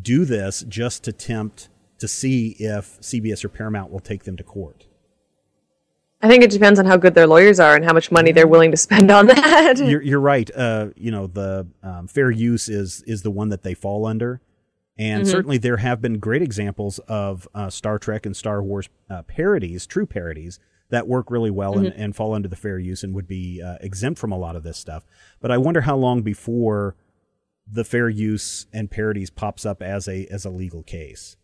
do 0.00 0.24
this 0.24 0.64
just 0.66 1.04
to 1.04 1.12
tempt 1.12 1.68
to 1.98 2.08
see 2.08 2.56
if 2.58 2.98
CBS 3.00 3.44
or 3.44 3.50
Paramount 3.50 3.92
will 3.92 4.00
take 4.00 4.24
them 4.24 4.36
to 4.38 4.42
court. 4.42 4.86
I 6.22 6.28
think 6.28 6.42
it 6.42 6.50
depends 6.50 6.80
on 6.80 6.86
how 6.86 6.96
good 6.96 7.14
their 7.14 7.26
lawyers 7.26 7.60
are 7.60 7.76
and 7.76 7.84
how 7.84 7.92
much 7.92 8.10
money 8.10 8.32
they're 8.32 8.48
willing 8.48 8.70
to 8.70 8.76
spend 8.78 9.10
on 9.10 9.26
that. 9.26 9.76
You're, 9.76 10.02
you're 10.02 10.20
right. 10.20 10.50
Uh, 10.56 10.88
you 10.96 11.10
know, 11.10 11.26
the 11.26 11.66
um, 11.82 12.08
fair 12.08 12.30
use 12.30 12.70
is 12.70 13.02
is 13.02 13.22
the 13.22 13.30
one 13.30 13.50
that 13.50 13.62
they 13.62 13.74
fall 13.74 14.06
under, 14.06 14.40
and 14.96 15.26
certainly 15.26 15.58
there 15.58 15.78
have 15.78 16.00
been 16.00 16.18
great 16.18 16.42
examples 16.42 16.98
of 17.00 17.48
uh, 17.54 17.68
Star 17.70 17.98
Trek 17.98 18.26
and 18.26 18.36
Star 18.36 18.62
Wars 18.62 18.88
uh, 19.10 19.22
parodies, 19.22 19.86
true 19.86 20.06
parodies 20.06 20.60
that 20.90 21.08
work 21.08 21.30
really 21.30 21.50
well 21.50 21.78
and, 21.78 21.88
and 21.94 22.14
fall 22.14 22.34
under 22.34 22.46
the 22.46 22.56
fair 22.56 22.78
use 22.78 23.02
and 23.02 23.14
would 23.14 23.26
be 23.26 23.60
uh, 23.60 23.76
exempt 23.80 24.20
from 24.20 24.30
a 24.30 24.38
lot 24.38 24.54
of 24.54 24.62
this 24.62 24.78
stuff. 24.78 25.04
But 25.40 25.50
I 25.50 25.58
wonder 25.58 25.80
how 25.80 25.96
long 25.96 26.22
before 26.22 26.94
the 27.66 27.84
fair 27.84 28.08
use 28.08 28.66
and 28.72 28.90
parodies 28.90 29.30
pops 29.30 29.64
up 29.66 29.82
as 29.82 30.06
a 30.06 30.26
as 30.26 30.44
a 30.44 30.50
legal 30.50 30.82
case. 30.82 31.36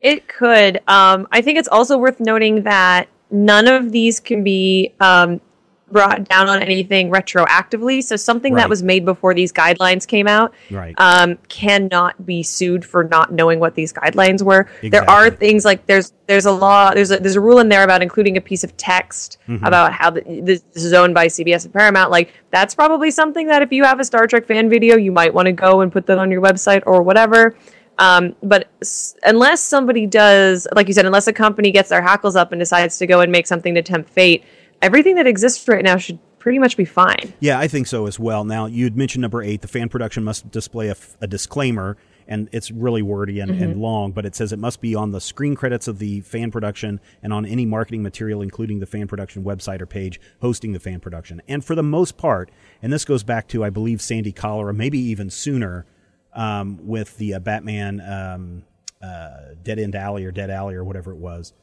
It 0.00 0.28
could. 0.28 0.78
Um, 0.88 1.28
I 1.30 1.40
think 1.42 1.58
it's 1.58 1.68
also 1.68 1.96
worth 1.98 2.20
noting 2.20 2.62
that 2.62 3.08
none 3.30 3.68
of 3.68 3.92
these 3.92 4.20
can 4.20 4.42
be 4.42 4.94
um, 5.00 5.40
brought 5.90 6.24
down 6.24 6.48
on 6.48 6.60
anything 6.62 7.10
retroactively. 7.10 8.02
So 8.02 8.16
something 8.16 8.52
Right. 8.54 8.62
that 8.62 8.68
was 8.68 8.82
made 8.82 9.04
before 9.04 9.34
these 9.34 9.52
guidelines 9.52 10.06
came 10.06 10.26
out 10.26 10.52
Right. 10.70 10.94
um, 10.98 11.38
cannot 11.48 12.26
be 12.26 12.42
sued 12.42 12.84
for 12.84 13.04
not 13.04 13.32
knowing 13.32 13.60
what 13.60 13.74
these 13.76 13.92
guidelines 13.92 14.42
were. 14.42 14.66
There 14.82 15.08
are 15.08 15.30
things 15.30 15.64
like 15.64 15.86
there's 15.86 16.12
there's 16.26 16.44
a 16.46 16.50
law 16.50 16.92
there's 16.92 17.12
a 17.12 17.18
there's 17.18 17.36
a 17.36 17.40
rule 17.40 17.60
in 17.60 17.68
there 17.68 17.84
about 17.84 18.02
including 18.02 18.36
a 18.36 18.40
piece 18.40 18.64
of 18.64 18.76
text 18.76 19.38
Mm-hmm. 19.48 19.64
about 19.64 19.92
how 19.92 20.10
the, 20.10 20.22
this 20.42 20.62
is 20.74 20.92
owned 20.92 21.14
by 21.14 21.26
CBS 21.28 21.64
and 21.64 21.72
Paramount. 21.72 22.10
Like 22.10 22.32
that's 22.50 22.74
probably 22.74 23.10
something 23.12 23.46
that 23.46 23.62
if 23.62 23.70
you 23.72 23.84
have 23.84 24.00
a 24.00 24.04
Star 24.04 24.26
Trek 24.26 24.46
fan 24.46 24.68
video, 24.68 24.96
you 24.96 25.12
might 25.12 25.32
want 25.32 25.46
to 25.46 25.52
go 25.52 25.82
and 25.82 25.92
put 25.92 26.06
that 26.06 26.18
on 26.18 26.30
your 26.32 26.40
website 26.42 26.82
or 26.86 27.02
whatever. 27.02 27.56
Um, 27.98 28.34
but 28.42 28.68
s- 28.82 29.14
unless 29.24 29.62
somebody 29.62 30.04
does, 30.06 30.66
like 30.74 30.86
you 30.88 30.92
said, 30.94 31.06
unless 31.06 31.28
a 31.28 31.32
company 31.32 31.70
gets 31.70 31.88
their 31.88 32.02
hackles 32.02 32.36
up 32.36 32.52
and 32.52 32.58
decides 32.58 32.98
to 32.98 33.06
go 33.06 33.20
and 33.20 33.32
make 33.32 33.46
something 33.46 33.74
to 33.74 33.80
tempt 33.82 34.10
fate, 34.10 34.44
everything 34.82 35.16
that 35.16 35.26
exists 35.26 35.66
right 35.68 35.84
now 35.84 35.96
should 35.96 36.18
pretty 36.38 36.58
much 36.60 36.76
be 36.76 36.84
fine. 36.84 37.34
Yeah, 37.40 37.58
I 37.58 37.66
think 37.66 37.88
so 37.88 38.06
as 38.06 38.20
well. 38.20 38.44
Now, 38.44 38.66
you'd 38.66 38.96
mentioned 38.96 39.22
number 39.22 39.42
eight, 39.42 39.62
the 39.62 39.68
fan 39.68 39.88
production 39.88 40.22
must 40.22 40.48
display 40.50 40.86
a, 40.86 40.92
f- 40.92 41.16
a 41.20 41.26
disclaimer, 41.26 41.96
and 42.28 42.48
it's 42.52 42.70
really 42.70 43.02
wordy 43.02 43.40
and, 43.40 43.50
and 43.50 43.80
long, 43.80 44.12
but 44.12 44.24
it 44.24 44.36
says 44.36 44.52
it 44.52 44.58
must 44.58 44.80
be 44.80 44.94
on 44.94 45.10
the 45.10 45.20
screen 45.20 45.56
credits 45.56 45.88
of 45.88 45.98
the 45.98 46.20
fan 46.20 46.52
production 46.52 47.00
and 47.20 47.32
on 47.32 47.44
any 47.44 47.66
marketing 47.66 48.02
material, 48.02 48.42
including 48.42 48.78
the 48.78 48.86
fan 48.86 49.08
production 49.08 49.42
website 49.42 49.80
or 49.80 49.86
page 49.86 50.20
hosting 50.40 50.72
the 50.72 50.78
fan 50.78 51.00
production. 51.00 51.42
And 51.48 51.64
for 51.64 51.74
the 51.74 51.82
most 51.82 52.16
part, 52.16 52.50
and 52.80 52.92
this 52.92 53.04
goes 53.04 53.24
back 53.24 53.48
to, 53.48 53.64
I 53.64 53.70
believe, 53.70 54.00
Sandy 54.00 54.32
Collora, 54.32 54.72
maybe 54.72 54.98
even 55.00 55.30
sooner, 55.30 55.84
um, 56.32 56.78
with 56.82 57.16
the 57.16 57.34
uh, 57.34 57.38
Batman 57.40 58.00
um, 58.00 58.64
uh, 59.02 59.54
Dead 59.64 59.80
End 59.80 59.96
Alley 59.96 60.24
or 60.24 60.30
Dead 60.30 60.50
Alley 60.50 60.76
or 60.76 60.84
whatever 60.84 61.10
it 61.10 61.18
was 61.18 61.54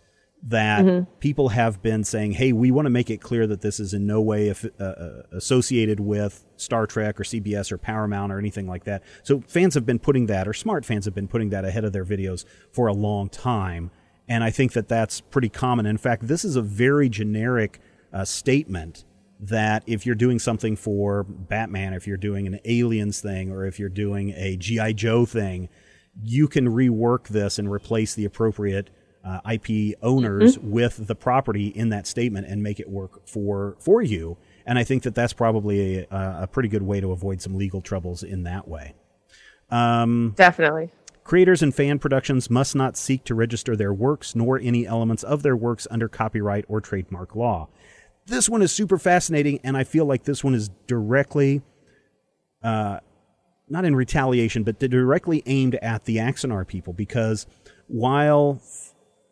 that 0.45 1.19
people 1.21 1.49
have 1.49 1.81
been 1.81 2.03
saying, 2.03 2.33
"Hey, 2.33 2.51
we 2.51 2.69
want 2.69 2.85
to 2.85 2.89
make 2.89 3.09
it 3.09 3.21
clear 3.21 3.47
that 3.47 3.61
this 3.61 3.79
is 3.79 3.93
in 3.93 4.05
no 4.05 4.21
way 4.21 4.49
af- 4.49 4.65
uh, 4.79 4.83
uh, 4.83 5.21
associated 5.31 6.01
with 6.01 6.43
Star 6.57 6.85
Trek 6.85 7.19
or 7.19 7.23
CBS 7.23 7.71
or 7.71 7.77
Paramount 7.77 8.31
or 8.31 8.39
anything 8.39 8.67
like 8.67 8.83
that." 8.83 9.03
So 9.23 9.41
fans 9.47 9.73
have 9.75 9.85
been 9.85 9.99
putting 9.99 10.25
that, 10.25 10.47
or 10.47 10.53
smart 10.53 10.85
fans 10.85 11.05
have 11.05 11.15
been 11.15 11.29
putting 11.29 11.49
that 11.49 11.63
ahead 11.63 11.85
of 11.85 11.93
their 11.93 12.03
videos 12.03 12.43
for 12.71 12.87
a 12.87 12.93
long 12.93 13.29
time, 13.29 13.89
and 14.27 14.43
I 14.43 14.49
think 14.49 14.73
that 14.73 14.89
that's 14.89 15.21
pretty 15.21 15.49
common. 15.49 15.85
In 15.85 15.97
fact, 15.97 16.27
this 16.27 16.43
is 16.43 16.57
a 16.57 16.61
very 16.61 17.07
generic 17.07 17.79
uh, 18.11 18.25
statement 18.25 19.05
that 19.39 19.83
if 19.87 20.05
you're 20.05 20.15
doing 20.15 20.39
something 20.39 20.75
for 20.75 21.23
Batman, 21.23 21.93
if 21.93 22.05
you're 22.05 22.17
doing 22.17 22.47
an 22.47 22.59
Aliens 22.65 23.21
thing, 23.21 23.49
or 23.51 23.65
if 23.65 23.79
you're 23.79 23.89
doing 23.89 24.33
a 24.35 24.57
GI 24.57 24.93
Joe 24.95 25.25
thing, 25.25 25.69
you 26.21 26.47
can 26.47 26.67
rework 26.67 27.27
this 27.29 27.57
and 27.57 27.71
replace 27.71 28.13
the 28.13 28.25
appropriate 28.25 28.89
uh, 29.23 29.39
IP 29.51 29.95
owners 30.01 30.59
with 30.59 31.07
the 31.07 31.15
property 31.15 31.67
in 31.67 31.89
that 31.89 32.05
statement 32.07 32.47
and 32.47 32.61
make 32.61 32.79
it 32.79 32.89
work 32.89 33.25
for 33.27 33.75
for 33.79 34.01
you. 34.01 34.37
And 34.65 34.77
I 34.77 34.83
think 34.83 35.03
that 35.03 35.15
that's 35.15 35.33
probably 35.33 35.99
a, 35.99 36.37
a 36.41 36.47
pretty 36.47 36.69
good 36.69 36.83
way 36.83 37.01
to 37.01 37.11
avoid 37.11 37.41
some 37.41 37.55
legal 37.55 37.81
troubles 37.81 38.23
in 38.23 38.43
that 38.43 38.67
way. 38.67 38.95
Definitely. 40.35 40.91
Creators 41.23 41.61
and 41.63 41.73
fan 41.73 41.99
productions 41.99 42.49
must 42.49 42.75
not 42.75 42.97
seek 42.97 43.23
to 43.23 43.35
register 43.35 43.75
their 43.75 43.93
works 43.93 44.35
nor 44.35 44.59
any 44.59 44.85
elements 44.85 45.23
of 45.23 45.41
their 45.41 45.55
works 45.55 45.87
under 45.89 46.09
copyright 46.09 46.65
or 46.67 46.81
trademark 46.81 47.35
law. 47.35 47.69
This 48.25 48.49
one 48.49 48.61
is 48.61 48.71
super 48.71 48.97
fascinating, 48.97 49.59
and 49.63 49.75
I 49.75 49.83
feel 49.83 50.05
like 50.05 50.23
this 50.23 50.43
one 50.43 50.53
is 50.53 50.69
directly, 50.87 51.61
uh, 52.61 52.99
not 53.69 53.85
in 53.85 53.95
retaliation, 53.95 54.63
but 54.63 54.79
directly 54.79 55.43
aimed 55.45 55.75
at 55.75 56.05
the 56.05 56.17
Axanar 56.17 56.67
people 56.67 56.93
because 56.93 57.47
while, 57.87 58.61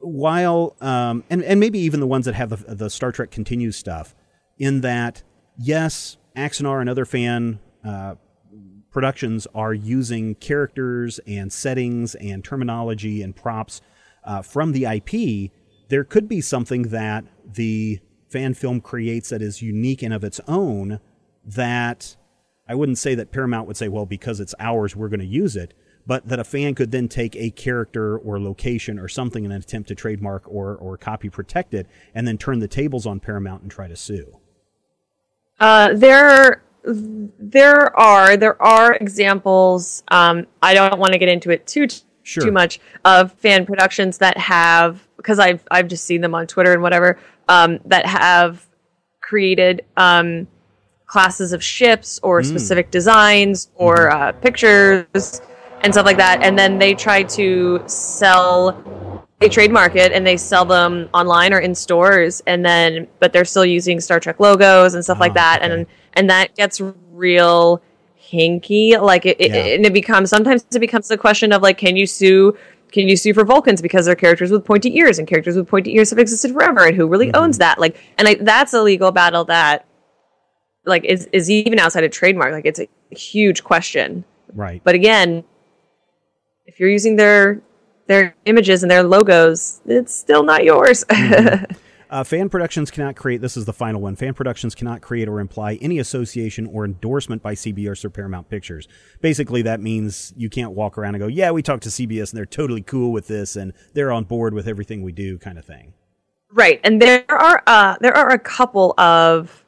while, 0.02 0.76
um, 0.82 1.24
and 1.30 1.44
and 1.44 1.60
maybe 1.60 1.80
even 1.80 2.00
the 2.00 2.08
ones 2.08 2.26
that 2.26 2.36
have 2.36 2.50
the 2.50 2.76
the 2.76 2.90
Star 2.90 3.12
Trek 3.12 3.32
continues 3.32 3.76
stuff, 3.76 4.14
in 4.58 4.82
that 4.82 5.24
yes, 5.58 6.18
Axanar 6.36 6.82
and 6.82 6.90
other 6.90 7.06
fan 7.06 7.60
uh, 7.84 8.16
productions 8.92 9.48
are 9.56 9.74
using 9.74 10.36
characters 10.36 11.20
and 11.26 11.52
settings 11.52 12.16
and 12.16 12.44
terminology 12.44 13.22
and 13.22 13.36
props 13.36 13.82
uh, 14.24 14.42
from 14.42 14.74
the 14.74 14.86
IP, 14.86 15.52
there 15.90 16.04
could 16.04 16.28
be 16.28 16.42
something 16.42 16.84
that 16.84 17.24
the 17.46 18.00
fan 18.30 18.54
film 18.54 18.82
creates 18.82 19.30
that 19.30 19.42
is 19.42 19.62
unique 19.62 20.04
and 20.04 20.14
of 20.14 20.24
its 20.24 20.40
own 20.48 21.00
that 21.44 22.16
I 22.68 22.76
wouldn't 22.76 22.98
say 22.98 23.16
that 23.16 23.32
Paramount 23.32 23.68
would 23.68 23.78
say, 23.78 23.88
well, 23.88 24.06
because 24.06 24.40
it's 24.40 24.56
ours, 24.60 24.96
we're 24.96 25.10
going 25.10 25.20
to 25.22 25.26
use 25.26 25.56
it, 25.56 25.74
but 26.06 26.28
that 26.28 26.40
a 26.40 26.44
fan 26.44 26.76
could 26.76 26.92
then 26.92 27.08
take 27.08 27.36
a 27.36 27.52
character 27.52 28.18
or 28.18 28.40
location 28.40 29.00
or 29.00 29.08
something 29.08 29.46
in 29.46 29.52
an 29.52 29.58
attempt 29.58 29.88
to 29.90 29.96
trademark 29.96 30.44
or, 30.48 30.76
or 30.76 30.98
copy 30.98 31.30
protect 31.30 31.74
it 31.74 31.88
and 32.14 32.28
then 32.28 32.38
turn 32.38 32.60
the 32.60 32.68
tables 32.68 33.06
on 33.06 33.20
Paramount 33.20 33.62
and 33.62 33.72
try 33.72 33.88
to 33.88 33.96
sue. 33.96 34.38
Uh, 35.60 35.94
there, 35.94 36.64
there 36.84 37.98
are 38.00 38.36
there 38.36 38.60
are 38.62 38.96
examples. 38.96 40.04
Um, 40.08 40.48
I 40.62 40.74
don't 40.74 41.00
want 41.00 41.14
to 41.14 41.20
get 41.20 41.30
into 41.30 41.52
it 41.52 41.68
too 41.68 41.88
Sure. 42.24 42.44
too 42.44 42.52
much 42.52 42.80
of 43.04 43.34
fan 43.34 43.66
productions 43.66 44.20
that 44.20 44.38
have 44.38 45.08
because 45.18 45.40
I've 45.40 45.64
I've 45.72 45.88
just 45.88 46.06
seen 46.06 46.22
them 46.22 46.36
on 46.36 46.46
Twitter 46.46 46.72
and 46.72 46.82
whatever 46.84 47.18
um, 47.48 47.80
that 47.86 48.06
have 48.06 48.68
created 49.22 49.86
um, 49.98 50.48
classes 51.08 51.52
of 51.52 51.64
ships 51.64 52.20
or 52.22 52.44
specific 52.44 52.92
designs 52.92 53.70
or 53.76 54.12
uh, 54.12 54.32
pictures 54.34 55.42
and 55.84 55.94
stuff 55.94 56.06
like 56.06 56.18
that, 56.18 56.42
and 56.42 56.58
then 56.58 56.78
they 56.80 56.94
try 56.94 57.24
to 57.24 57.82
sell 57.88 59.28
they 59.40 59.50
trademark 59.50 59.96
it 59.96 60.12
and 60.12 60.26
they 60.28 60.38
sell 60.38 60.66
them 60.66 61.10
online 61.16 61.52
or 61.52 61.58
in 61.58 61.74
stores 61.74 62.44
and 62.46 62.64
then 62.64 63.08
but 63.20 63.34
they're 63.34 63.44
still 63.44 63.66
using 63.66 64.00
Star 64.00 64.20
Trek 64.20 64.40
logos 64.40 64.94
and 64.94 65.04
stuff 65.04 65.20
like 65.20 65.32
Ah, 65.32 65.34
that 65.34 65.62
okay. 65.64 65.74
and 65.74 65.86
and 66.14 66.30
that 66.30 66.54
gets 66.56 66.80
real 67.12 67.82
hinky 68.32 69.02
like 69.02 69.26
it, 69.26 69.42
it 69.42 69.52
and 69.52 69.84
it 69.84 69.94
becomes 69.94 70.30
sometimes 70.30 70.64
it 70.72 70.78
becomes 70.80 71.10
a 71.10 71.18
question 71.18 71.52
of 71.52 71.64
like 71.64 71.80
can 71.80 71.96
you 71.96 72.06
sue 72.06 72.56
can 72.92 73.10
you 73.10 73.18
sue 73.18 73.34
for 73.34 73.44
Vulcans 73.44 73.82
because 73.82 74.06
they're 74.06 74.14
characters 74.16 74.52
with 74.52 74.64
pointy 74.64 74.96
ears 74.98 75.18
and 75.18 75.28
characters 75.28 75.56
with 75.56 75.68
pointy 75.68 75.96
ears 75.96 76.12
have 76.12 76.20
existed 76.20 76.52
forever 76.54 76.86
and 76.86 76.96
who 76.96 77.08
really 77.08 77.28
Mm-hmm. 77.28 77.44
owns 77.44 77.58
that 77.58 77.80
like 77.80 77.98
and 78.20 78.28
I, 78.28 78.36
that's 78.36 78.74
a 78.74 78.84
legal 78.84 79.12
battle 79.12 79.46
that 79.46 79.88
like 80.86 81.04
is 81.04 81.28
is 81.32 81.50
even 81.50 81.80
outside 81.80 82.04
of 82.04 82.12
trademark 82.12 82.52
like 82.52 82.66
it's 82.68 82.80
a 82.80 82.88
huge 83.10 83.64
question 83.64 84.24
Right. 84.54 84.82
but 84.84 84.94
again 84.94 85.46
if 86.66 86.80
you're 86.80 86.90
using 86.90 87.16
their 87.16 87.62
their 88.08 88.36
images 88.46 88.84
and 88.84 88.92
their 88.92 89.04
logos, 89.04 89.82
it's 89.86 90.14
still 90.14 90.44
not 90.44 90.64
yours. 90.64 91.06
Uh, 92.12 92.26
fan 92.26 92.50
productions 92.50 92.92
cannot 92.92 93.16
create, 93.16 93.40
this 93.40 93.56
is 93.56 93.64
the 93.64 93.72
final 93.72 94.02
one. 94.02 94.18
Fan 94.18 94.34
productions 94.34 94.76
cannot 94.76 95.00
create 95.00 95.30
or 95.30 95.40
imply 95.40 95.76
any 95.76 95.98
association 95.98 96.68
or 96.68 96.84
endorsement 96.84 97.42
by 97.42 97.54
CBS 97.54 98.04
or 98.04 98.10
Paramount 98.10 98.50
Pictures. 98.50 98.90
Basically, 99.22 99.62
that 99.62 99.80
means 99.80 100.34
you 100.36 100.50
can't 100.50 100.74
walk 100.74 100.98
around 100.98 101.16
and 101.16 101.22
go, 101.22 101.28
yeah, 101.28 101.52
we 101.52 101.62
talked 101.64 101.84
to 101.84 101.90
CBS 101.90 102.32
and 102.32 102.38
they're 102.38 102.46
totally 102.46 102.82
cool 102.82 103.14
with 103.14 103.28
this 103.28 103.56
and 103.56 103.72
they're 103.94 104.12
on 104.12 104.26
board 104.26 104.54
with 104.54 104.68
everything 104.68 105.02
we 105.02 105.14
do, 105.14 105.38
kind 105.38 105.58
of 105.58 105.64
thing. 105.64 105.94
Right, 106.52 106.82
and 106.84 107.02
there 107.02 107.24
are 107.30 107.64
uh, 107.66 107.96
there 108.02 108.16
are 108.18 108.32
a 108.32 108.40
couple 108.40 108.94
of 108.98 109.64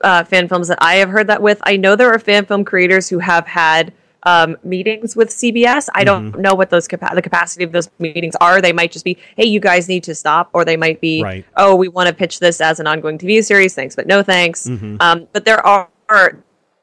uh, 0.00 0.22
fan 0.22 0.46
films 0.46 0.68
that 0.68 0.78
I 0.80 0.96
have 0.96 1.08
heard 1.08 1.26
that 1.26 1.42
with. 1.42 1.58
I 1.64 1.76
know 1.76 1.96
there 1.96 2.12
are 2.12 2.20
fan 2.20 2.46
film 2.46 2.64
creators 2.64 3.08
who 3.08 3.18
have 3.18 3.48
had 3.48 3.92
um, 4.24 4.56
meetings 4.64 5.14
with 5.14 5.30
CBS. 5.30 5.88
I 5.94 6.04
don't 6.04 6.32
Mm-hmm. 6.32 6.40
know 6.40 6.54
what 6.54 6.70
those 6.70 6.88
capa- 6.88 7.14
the 7.14 7.22
capacity 7.22 7.64
of 7.64 7.72
those 7.72 7.88
meetings 7.98 8.34
are. 8.40 8.60
They 8.60 8.72
might 8.72 8.90
just 8.92 9.04
be, 9.04 9.18
hey, 9.36 9.44
you 9.44 9.60
guys 9.60 9.88
need 9.88 10.02
to 10.04 10.14
stop, 10.14 10.48
or 10.52 10.64
they 10.64 10.76
might 10.76 11.00
be, 11.00 11.22
Right. 11.22 11.44
oh, 11.56 11.74
we 11.76 11.88
want 11.88 12.08
to 12.08 12.14
pitch 12.14 12.38
this 12.40 12.60
as 12.60 12.80
an 12.80 12.86
ongoing 12.86 13.18
TV 13.18 13.44
series. 13.44 13.74
Thanks, 13.74 13.94
but 13.96 14.06
no 14.06 14.22
thanks. 14.22 14.66
Mm-hmm. 14.66 14.96
Um, 15.00 15.28
but 15.32 15.44
there 15.44 15.64
are. 15.66 15.88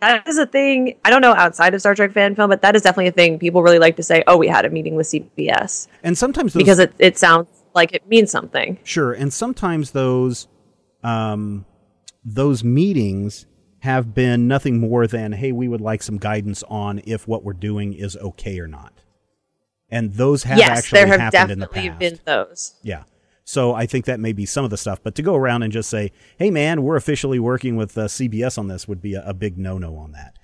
That 0.02 0.28
is 0.28 0.40
a 0.40 0.48
thing. 0.48 0.96
I 1.06 1.12
don't 1.12 1.22
know 1.22 1.34
outside 1.36 1.76
of 1.76 1.80
Star 1.80 1.94
Trek 1.94 2.12
fan 2.12 2.34
film, 2.34 2.50
but 2.50 2.64
that 2.64 2.76
is 2.76 2.82
definitely 2.82 3.10
a 3.10 3.12
thing. 3.12 3.38
People 3.38 3.62
really 3.62 3.78
like 3.78 3.96
to 3.98 4.04
say, 4.04 4.24
"Oh, 4.26 4.36
we 4.36 4.48
had 4.48 4.66
a 4.66 4.70
meeting 4.72 4.96
with 4.96 5.06
CBS," 5.06 5.88
And 6.04 6.18
sometimes 6.18 6.54
those, 6.54 6.62
because 6.64 6.80
it, 6.80 6.92
it 6.98 7.20
sounds 7.20 7.48
like 7.76 7.94
it 7.94 8.08
means 8.08 8.32
something. 8.32 8.80
Sure, 8.84 9.14
and 9.14 9.32
sometimes 9.32 9.92
those 9.92 10.48
um, 11.04 11.66
those 12.26 12.64
meetings 12.64 13.46
have 13.82 14.14
been 14.14 14.48
nothing 14.48 14.80
more 14.80 15.06
than, 15.08 15.34
"Hey, 15.34 15.52
we 15.52 15.68
would 15.68 15.82
like 15.82 16.02
some 16.04 16.18
guidance 16.18 16.64
on 16.70 17.02
if 17.06 17.28
what 17.28 17.44
we're 17.44 17.54
doing 17.54 17.94
is 17.94 18.16
okay 18.18 18.60
or 18.60 18.68
not." 18.68 18.94
And 19.90 20.14
those 20.14 20.44
have 20.44 20.58
yes, 20.58 20.70
actually 20.80 21.00
there 21.00 21.08
have 21.08 21.20
happened 21.34 21.52
in 21.52 21.60
the 21.60 21.66
definitely 21.66 21.90
past. 21.90 22.00
been 22.00 22.20
those. 22.26 22.74
Yeah. 22.84 23.04
So 23.44 23.74
I 23.74 23.86
think 23.86 24.06
that 24.06 24.20
may 24.20 24.32
be 24.34 24.46
some 24.46 24.64
of 24.64 24.70
the 24.72 24.78
stuff, 24.78 25.00
but 25.04 25.16
to 25.16 25.22
go 25.22 25.36
around 25.36 25.64
and 25.64 25.74
just 25.74 25.90
say, 25.90 26.12
"Hey, 26.38 26.50
man, 26.52 26.84
we're 26.84 26.96
officially 26.96 27.40
working 27.40 27.76
with 27.76 27.98
uh, 27.98 28.08
CBS 28.08 28.58
on 28.58 28.68
this," 28.68 28.88
would 28.88 29.02
be 29.02 29.16
a, 29.16 29.24
a 29.28 29.34
big 29.34 29.58
no-no 29.58 29.96
on 29.98 30.12
that. 30.14 30.38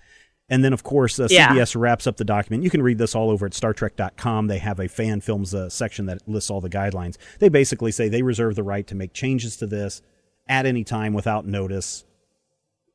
And 0.50 0.64
then, 0.64 0.72
of 0.74 0.82
course, 0.84 1.20
uh, 1.20 1.28
Yeah. 1.30 1.50
CBS 1.50 1.76
wraps 1.80 2.08
up 2.08 2.18
the 2.18 2.24
document. 2.26 2.64
You 2.64 2.70
can 2.70 2.82
read 2.82 2.98
this 2.98 3.14
all 3.16 3.30
over 3.30 3.46
at 3.46 3.52
StarTrek.com. 3.52 4.48
They 4.48 4.60
have 4.60 4.80
a 4.80 4.88
fan 4.88 5.20
films 5.22 5.54
uh, 5.54 5.70
section 5.70 6.06
that 6.06 6.28
lists 6.28 6.50
all 6.50 6.62
the 6.62 6.70
guidelines. 6.70 7.18
They 7.40 7.50
basically 7.50 7.92
say 7.92 8.08
they 8.10 8.22
reserve 8.24 8.56
the 8.56 8.64
right 8.64 8.88
to 8.88 8.96
make 8.96 9.14
changes 9.14 9.58
to 9.58 9.68
this 9.68 10.02
at 10.48 10.66
any 10.66 10.84
time 10.86 11.14
without 11.14 11.46
notice, 11.46 12.06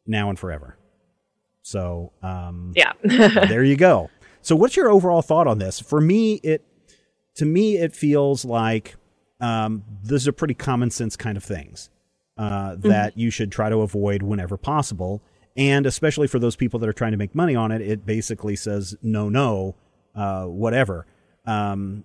now 0.06 0.28
and 0.28 0.38
forever. 0.38 0.76
So, 1.62 2.12
um, 2.22 2.72
Yeah. 2.74 2.92
there 3.04 3.64
you 3.64 3.76
go. 3.76 4.10
So, 4.40 4.56
what's 4.56 4.76
your 4.76 4.90
overall 4.90 5.22
thought 5.22 5.46
on 5.46 5.58
this? 5.58 5.78
For 5.80 6.00
me, 6.00 6.34
it 6.42 6.64
to 7.36 7.44
me 7.44 7.76
it 7.76 7.94
feels 7.94 8.44
like 8.44 8.96
um, 9.40 9.84
these 10.02 10.26
are 10.26 10.32
pretty 10.32 10.54
common 10.54 10.90
sense 10.90 11.16
kind 11.16 11.36
of 11.36 11.44
things 11.44 11.90
uh, 12.36 12.76
that 12.78 13.16
you 13.16 13.30
should 13.30 13.52
try 13.52 13.68
to 13.70 13.78
avoid 13.78 14.22
whenever 14.22 14.56
possible, 14.56 15.22
and 15.56 15.86
especially 15.86 16.26
for 16.26 16.38
those 16.40 16.56
people 16.56 16.80
that 16.80 16.88
are 16.88 16.92
trying 16.92 17.12
to 17.12 17.16
make 17.18 17.34
money 17.34 17.54
on 17.54 17.70
it, 17.70 17.80
it 17.80 18.04
basically 18.04 18.56
says 18.56 18.96
no, 19.02 19.28
no, 19.28 19.76
uh, 20.16 20.44
whatever. 20.44 21.06
Um, 21.46 22.04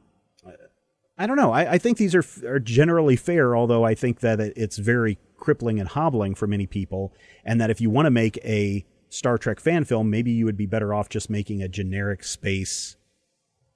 I 1.18 1.26
don't 1.26 1.38
know. 1.38 1.52
I, 1.52 1.74
I 1.74 1.78
think 1.80 1.98
these 1.98 2.14
are 2.14 2.24
are 2.46 2.60
generally 2.60 3.16
fair, 3.16 3.56
although 3.56 3.84
I 3.84 3.96
think 3.96 4.20
that 4.20 4.40
it, 4.40 4.54
it's 4.56 4.78
very 4.78 5.18
crippling 5.38 5.80
and 5.80 5.90
hobbling 5.90 6.36
for 6.36 6.48
many 6.48 6.66
people, 6.68 7.14
and 7.46 7.62
that 7.62 7.70
if 7.70 7.80
you 7.80 7.90
want 7.90 8.06
to 8.06 8.12
make 8.12 8.38
a 8.44 8.86
Star 9.10 9.38
Trek 9.38 9.60
fan 9.60 9.86
film, 9.86 10.10
maybe 10.10 10.32
you 10.32 10.46
would 10.46 10.58
be 10.58 10.66
better 10.66 10.94
off 10.94 11.08
just 11.10 11.30
making 11.30 11.62
a 11.62 11.68
generic 11.70 12.24
space 12.24 12.98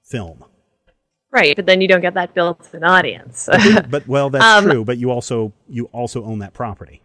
film. 0.04 0.44
right, 1.30 1.56
but 1.56 1.64
then 1.66 1.80
you 1.80 1.88
don't 1.88 2.02
get 2.02 2.14
that 2.14 2.34
built-in 2.34 2.84
audience. 2.84 3.48
But 3.88 4.06
well, 4.06 4.28
that's 4.30 4.44
Um, 4.64 4.64
true. 4.64 4.84
But 4.84 4.98
you 4.98 5.10
also 5.10 5.52
you 5.68 5.86
also 5.92 6.24
own 6.24 6.40
that 6.40 6.52
property. 6.52 7.02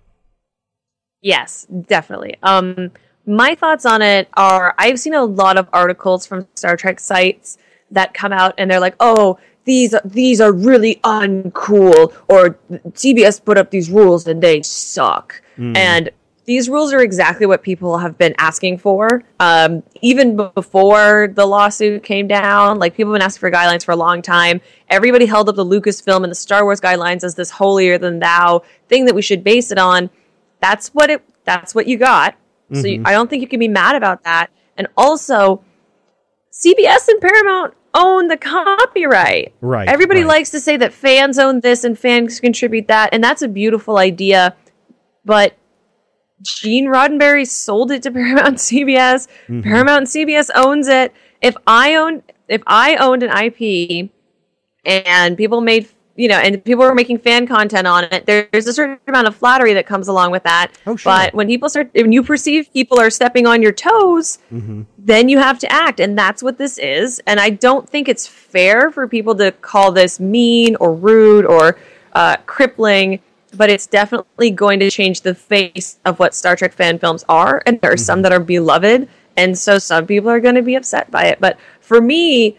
yes, 1.21 1.65
definitely. 1.87 2.35
Um, 2.43 2.91
my 3.25 3.55
thoughts 3.55 3.85
on 3.85 4.01
it 4.01 4.27
are: 4.35 4.73
I've 4.77 4.99
seen 4.99 5.13
a 5.13 5.23
lot 5.25 5.57
of 5.57 5.67
articles 5.73 6.25
from 6.25 6.47
Star 6.55 6.75
Trek 6.77 6.99
sites 6.99 7.57
that 7.91 8.13
come 8.13 8.33
out, 8.33 8.53
and 8.57 8.69
they're 8.69 8.79
like, 8.79 8.95
"Oh, 8.99 9.37
these 9.67 9.93
these 10.03 10.41
are 10.41 10.51
really 10.51 10.99
uncool," 11.03 12.13
or 12.27 12.57
CBS 12.93 13.43
put 13.43 13.57
up 13.59 13.69
these 13.69 13.91
rules 13.91 14.25
and 14.27 14.41
they 14.41 14.63
suck, 14.63 15.41
and 15.75 16.09
these 16.47 16.69
rules 16.69 16.93
are 16.93 17.01
exactly 17.01 17.45
what 17.45 17.61
people 17.61 17.97
have 17.97 18.17
been 18.17 18.33
asking 18.37 18.77
for. 18.77 19.21
Um, 19.41 19.83
even 20.01 20.37
before 20.37 21.27
the 21.35 21.45
lawsuit 21.45 22.03
came 22.03 22.25
down, 22.25 22.79
like 22.79 22.95
people 22.95 23.11
have 23.11 23.19
been 23.19 23.25
asking 23.25 23.41
for 23.41 23.51
guidelines 23.51 23.83
for 23.83 23.91
a 23.91 23.97
long 23.97 24.21
time. 24.21 24.61
Everybody 24.89 25.25
held 25.25 25.49
up 25.49 25.57
the 25.57 25.65
Lucasfilm 25.65 26.23
and 26.23 26.31
the 26.31 26.35
Star 26.35 26.63
Wars 26.63 26.79
guidelines 26.79 27.25
as 27.25 27.35
this 27.35 27.51
holier 27.51 27.97
than 27.97 28.19
thou 28.19 28.63
thing 28.87 29.03
that 29.05 29.13
we 29.13 29.21
should 29.21 29.43
base 29.43 29.71
it 29.71 29.77
on. 29.77 30.09
That's 30.61 30.87
what 30.95 31.09
it. 31.09 31.21
That's 31.43 31.75
what 31.75 31.85
you 31.85 31.97
got. 31.97 32.35
So 32.73 32.87
you, 32.87 33.01
I 33.05 33.11
don't 33.11 33.29
think 33.29 33.41
you 33.41 33.47
can 33.47 33.59
be 33.59 33.67
mad 33.67 33.95
about 33.95 34.23
that. 34.23 34.49
And 34.77 34.87
also, 34.95 35.63
CBS 36.51 37.07
and 37.07 37.19
Paramount 37.21 37.73
own 37.97 38.27
the 38.27 38.37
copyright. 38.37 39.53
Right, 39.59 39.89
Everybody 39.89 40.21
right. 40.21 40.29
likes 40.29 40.51
to 40.51 40.59
say 40.59 40.77
that 40.77 40.93
fans 40.93 41.37
own 41.39 41.61
this 41.61 41.83
and 41.83 41.97
fans 41.97 42.39
contribute 42.39 42.87
that, 42.87 43.09
and 43.13 43.23
that's 43.23 43.41
a 43.41 43.47
beautiful 43.47 43.97
idea. 43.97 44.55
But 45.25 45.57
Gene 46.41 46.87
Roddenberry 46.87 47.47
sold 47.47 47.91
it 47.91 48.03
to 48.03 48.11
Paramount 48.19 48.57
CBS. 48.57 49.27
Mm-hmm. 49.47 49.61
Paramount 49.61 50.07
CBS 50.07 50.49
owns 50.55 50.87
it. 50.87 51.13
If 51.41 51.55
I 51.65 51.95
owned 51.95 52.23
if 52.47 52.61
I 52.65 52.95
owned 52.95 53.23
an 53.23 53.31
IP 53.31 54.09
and 54.85 55.37
people 55.37 55.61
made 55.61 55.89
you 56.17 56.27
know 56.27 56.35
and 56.37 56.63
people 56.65 56.83
were 56.83 56.93
making 56.95 57.19
fan 57.19 57.47
content 57.47 57.87
on 57.87 58.03
it, 58.05 58.25
there's 58.25 58.67
a 58.67 58.73
certain 58.73 58.99
amount 59.07 59.27
of 59.27 59.35
flattery 59.35 59.73
that 59.75 59.85
comes 59.87 60.07
along 60.09 60.31
with 60.31 60.43
that. 60.43 60.71
Oh, 60.85 60.95
sure. 60.95 61.11
But 61.11 61.33
when 61.33 61.47
people 61.47 61.69
start 61.69 61.89
when 61.93 62.11
you 62.11 62.23
perceive 62.23 62.71
people 62.73 62.99
are 62.99 63.09
stepping 63.09 63.47
on 63.47 63.61
your 63.61 63.71
toes, 63.71 64.39
Mm-hmm. 64.51 64.81
then 64.97 65.29
you 65.29 65.37
have 65.37 65.59
to 65.59 65.71
act. 65.71 65.99
And 65.99 66.17
that's 66.17 66.41
what 66.43 66.57
this 66.57 66.77
is. 66.77 67.21
And 67.27 67.39
i 67.39 67.49
don't 67.49 67.87
think 67.89 68.07
it's 68.09 68.27
fair 68.27 68.91
for 68.91 69.07
people 69.07 69.35
to 69.35 69.51
call 69.51 69.91
this 69.91 70.19
mean 70.19 70.75
or 70.79 70.93
rude 70.93 71.45
or 71.45 71.77
uh, 72.13 72.37
crippling 72.45 73.19
but 73.55 73.69
it's 73.69 73.87
definitely 73.87 74.51
going 74.51 74.79
to 74.79 74.89
change 74.91 75.21
the 75.21 75.33
face 75.33 75.97
of 76.05 76.19
what 76.19 76.35
star 76.35 76.55
trek 76.55 76.73
fan 76.73 76.99
films 76.99 77.23
are. 77.29 77.63
And 77.65 77.79
there 77.81 77.91
are 77.91 77.97
some 77.97 78.21
that 78.23 78.31
are 78.33 78.39
beloved. 78.41 79.07
And 79.37 79.57
so 79.57 79.79
some 79.79 80.05
people 80.05 80.29
are 80.29 80.39
going 80.41 80.55
to 80.55 80.61
be 80.61 80.75
upset 80.75 81.09
by 81.11 81.25
it. 81.25 81.39
But 81.39 81.57
for 81.79 82.01
me 82.01 82.57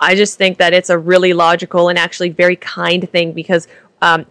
I 0.00 0.14
just 0.14 0.38
think 0.38 0.58
that 0.58 0.72
it's 0.72 0.90
a 0.90 0.98
really 0.98 1.32
logical 1.32 1.88
and 1.88 1.98
actually 1.98 2.30
very 2.30 2.56
kind 2.56 3.08
thing 3.10 3.32
because 3.32 3.68
um, 4.02 4.26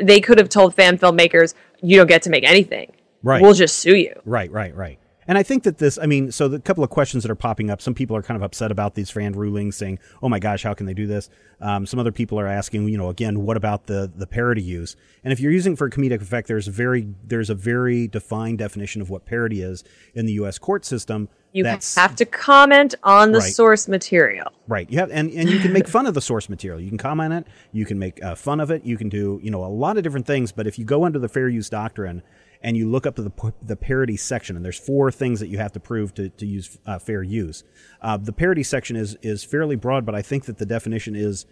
they 0.00 0.20
could 0.20 0.38
have 0.38 0.48
told 0.48 0.74
fan 0.74 0.98
filmmakers, 0.98 1.54
you 1.82 1.96
don't 1.96 2.06
get 2.06 2.22
to 2.22 2.30
make 2.30 2.44
anything. 2.44 2.92
Right. 3.22 3.42
We'll 3.42 3.54
just 3.54 3.78
sue 3.78 3.96
you. 3.96 4.14
Right, 4.24 4.50
right, 4.50 4.74
right. 4.76 4.98
And 5.28 5.36
I 5.36 5.42
think 5.42 5.64
that 5.64 5.78
this, 5.78 5.98
I 5.98 6.06
mean, 6.06 6.30
so 6.30 6.46
the 6.46 6.60
couple 6.60 6.84
of 6.84 6.90
questions 6.90 7.24
that 7.24 7.30
are 7.30 7.36
popping 7.36 7.68
up, 7.70 7.82
some 7.82 7.94
people 7.94 8.16
are 8.16 8.22
kind 8.22 8.36
of 8.36 8.42
upset 8.42 8.70
about 8.70 8.94
these 8.94 9.10
fan 9.10 9.32
rulings, 9.32 9.76
saying, 9.76 9.98
"Oh 10.22 10.28
my 10.28 10.38
gosh, 10.38 10.62
how 10.62 10.72
can 10.72 10.86
they 10.86 10.94
do 10.94 11.06
this?" 11.06 11.28
Um, 11.60 11.84
some 11.84 11.98
other 11.98 12.12
people 12.12 12.38
are 12.38 12.46
asking, 12.46 12.88
you 12.88 12.96
know, 12.96 13.08
again, 13.08 13.44
what 13.44 13.56
about 13.56 13.86
the 13.86 14.10
the 14.14 14.26
parody 14.26 14.62
use? 14.62 14.94
And 15.24 15.32
if 15.32 15.40
you're 15.40 15.52
using 15.52 15.72
it 15.72 15.78
for 15.78 15.90
comedic 15.90 16.22
effect, 16.22 16.46
there's 16.46 16.68
very 16.68 17.08
there's 17.24 17.50
a 17.50 17.54
very 17.54 18.06
defined 18.06 18.58
definition 18.58 19.02
of 19.02 19.10
what 19.10 19.26
parody 19.26 19.62
is 19.62 19.82
in 20.14 20.26
the 20.26 20.34
U.S. 20.34 20.58
court 20.58 20.84
system. 20.84 21.28
You 21.56 21.64
that's 21.64 21.94
have 21.94 22.14
to 22.16 22.24
comment 22.26 22.94
on 23.02 23.32
the 23.32 23.38
Right. 23.38 23.52
source 23.52 23.88
material. 23.88 24.52
Right. 24.68 24.90
You 24.90 24.98
have, 24.98 25.10
and, 25.10 25.30
and 25.30 25.48
you 25.48 25.58
can 25.58 25.72
make 25.72 25.88
fun 25.88 26.06
of 26.06 26.14
the 26.14 26.20
source 26.20 26.48
material. 26.48 26.80
You 26.80 26.88
can 26.88 26.98
comment 26.98 27.32
on 27.32 27.38
it. 27.40 27.46
You 27.72 27.86
can 27.86 27.98
make 27.98 28.22
uh, 28.22 28.34
fun 28.34 28.60
of 28.60 28.70
it. 28.70 28.84
You 28.84 28.96
can 28.96 29.08
do, 29.08 29.40
you 29.42 29.50
know, 29.50 29.64
a 29.64 29.66
lot 29.66 29.96
of 29.96 30.02
different 30.04 30.26
things. 30.26 30.52
But 30.52 30.66
if 30.66 30.78
you 30.78 30.84
go 30.84 31.04
under 31.04 31.18
the 31.18 31.28
fair 31.28 31.48
use 31.48 31.70
doctrine 31.70 32.22
and 32.62 32.76
you 32.76 32.88
look 32.88 33.06
up 33.06 33.16
to 33.16 33.22
the 33.22 33.52
the 33.62 33.76
parody 33.76 34.16
section, 34.16 34.56
and 34.56 34.64
there's 34.64 34.78
four 34.78 35.10
things 35.10 35.40
that 35.40 35.48
you 35.48 35.58
have 35.58 35.72
to 35.72 35.80
prove 35.80 36.14
to, 36.14 36.28
to 36.30 36.46
use 36.46 36.78
uh, 36.86 36.98
fair 36.98 37.22
use. 37.22 37.64
Uh, 38.02 38.16
the 38.16 38.32
parody 38.32 38.62
section 38.62 38.96
is 38.96 39.16
is 39.22 39.44
fairly 39.44 39.76
broad, 39.76 40.04
but 40.04 40.14
I 40.14 40.22
think 40.22 40.44
that 40.44 40.58
the 40.58 40.66
definition 40.66 41.14
is 41.16 41.46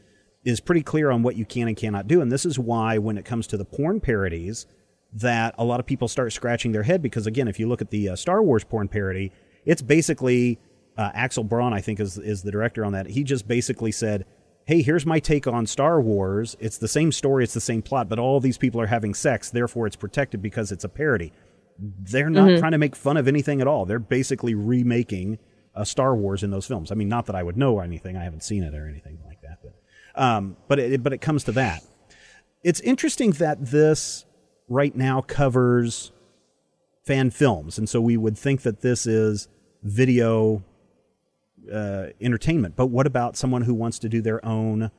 is 0.45 0.61
pretty 0.61 0.83
clear 0.83 1.11
on 1.11 1.23
what 1.23 1.37
you 1.37 1.47
can 1.47 1.69
and 1.69 1.77
cannot 1.77 2.07
do. 2.07 2.21
And 2.21 2.31
this 2.31 2.45
is 2.45 2.59
why, 2.59 2.99
when 2.99 3.17
it 3.17 3.25
comes 3.25 3.47
to 3.47 3.57
the 3.57 3.65
porn 3.65 4.01
parodies, 4.01 4.67
that 5.15 5.55
a 5.57 5.65
lot 5.65 5.81
of 5.81 5.87
people 5.87 6.09
start 6.09 6.33
scratching 6.33 6.73
their 6.73 6.83
head 6.83 7.01
because, 7.01 7.27
again, 7.27 7.49
if 7.49 7.59
you 7.61 7.67
look 7.69 7.81
at 7.81 7.91
the 7.91 8.11
uh, 8.11 8.17
Star 8.17 8.43
Wars 8.43 8.65
porn 8.65 8.89
parody, 8.89 9.33
it's 9.65 9.83
basically 9.83 10.59
uh, 10.97 11.11
Axel 11.15 11.45
Braun, 11.45 11.73
I 11.73 11.81
think, 11.81 12.01
is 12.01 12.19
is 12.19 12.43
the 12.43 12.51
director 12.51 12.85
on 12.85 12.93
that. 12.93 13.07
He 13.09 13.25
just 13.25 13.49
basically 13.49 13.93
said, 13.93 14.27
"Hey, 14.65 14.83
here's 14.83 15.07
my 15.07 15.19
take 15.19 15.47
on 15.47 15.67
Star 15.67 16.01
Wars. 16.01 16.57
It's 16.61 16.79
the 16.79 16.89
same 16.89 17.13
story, 17.13 17.45
it's 17.45 17.55
the 17.55 17.61
same 17.61 17.83
plot, 17.83 18.09
but 18.09 18.19
all 18.19 18.41
these 18.41 18.59
people 18.59 18.81
are 18.81 18.87
having 18.87 19.15
sex, 19.15 19.51
therefore 19.51 19.87
it's 19.87 19.97
protected 19.97 20.43
because 20.43 20.73
it's 20.73 20.85
a 20.85 20.89
parody." 20.89 21.33
They're 21.77 22.31
not 22.31 22.59
trying 22.61 22.71
to 22.71 22.79
make 22.79 22.95
fun 22.95 23.17
of 23.17 23.27
anything 23.27 23.61
at 23.61 23.67
all. 23.67 23.85
They're 23.85 23.99
basically 23.99 24.55
remaking 24.55 25.41
uh, 25.75 25.83
Star 25.83 26.15
Wars 26.15 26.45
in 26.45 26.51
those 26.51 26.67
films. 26.67 26.93
I 26.93 26.95
mean, 26.95 27.09
not 27.09 27.27
that 27.27 27.35
I 27.35 27.43
would 27.43 27.57
know 27.57 27.81
anything. 27.81 28.17
I 28.17 28.23
haven't 28.23 28.45
seen 28.45 28.63
it 28.63 28.75
or 28.75 28.87
anything 28.87 29.19
like 29.27 29.41
that, 29.43 29.59
but 29.63 29.75
um, 30.15 30.57
but 30.69 30.79
it, 30.79 31.03
but 31.03 31.13
it 31.13 31.21
comes 31.21 31.45
to 31.45 31.53
that. 31.53 31.83
It's 32.63 32.81
interesting 32.81 33.33
that 33.33 33.67
this 33.67 34.25
right 34.69 34.95
now 34.95 35.21
covers 35.21 36.13
fan 37.05 37.31
films, 37.31 37.77
and 37.77 37.89
so 37.89 38.01
we 38.01 38.17
would 38.17 38.39
think 38.39 38.63
that 38.63 38.81
this 38.81 39.07
is 39.07 39.49
video 39.85 40.65
uh, 41.73 42.07
entertainment. 42.21 42.75
But 42.77 42.87
what 42.87 43.07
about 43.07 43.37
someone 43.37 43.63
who 43.63 43.75
wants 43.75 43.99
to 44.01 44.09
do 44.09 44.21
their 44.21 44.45
own 44.45 44.91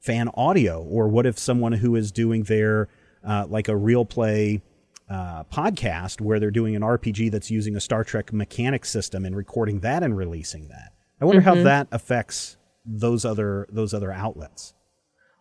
fan 0.00 0.28
audio, 0.34 0.82
or 0.82 1.08
what 1.08 1.26
if 1.26 1.38
someone 1.38 1.72
who 1.72 1.94
is 1.94 2.10
doing 2.10 2.44
their 2.44 2.88
uh, 3.24 3.46
like 3.48 3.68
a 3.68 3.76
real 3.76 4.04
play 4.04 4.62
uh, 5.08 5.44
podcast 5.44 6.20
where 6.20 6.40
they're 6.40 6.50
doing 6.50 6.74
an 6.74 6.82
RPG 6.82 7.30
that's 7.30 7.50
using 7.50 7.76
a 7.76 7.80
Star 7.80 8.02
Trek 8.02 8.32
mechanic 8.32 8.84
system 8.84 9.24
and 9.24 9.36
recording 9.36 9.80
that 9.80 10.02
and 10.02 10.16
releasing 10.16 10.68
that? 10.68 10.92
I 11.20 11.26
wonder 11.26 11.42
how 11.42 11.54
that 11.54 11.88
affects 11.92 12.56
those 12.86 13.24
other 13.24 13.66
those 13.70 13.92
other 13.92 14.10
outlets. 14.10 14.74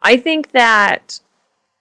I 0.02 0.18
think 0.18 0.52
that 0.52 1.20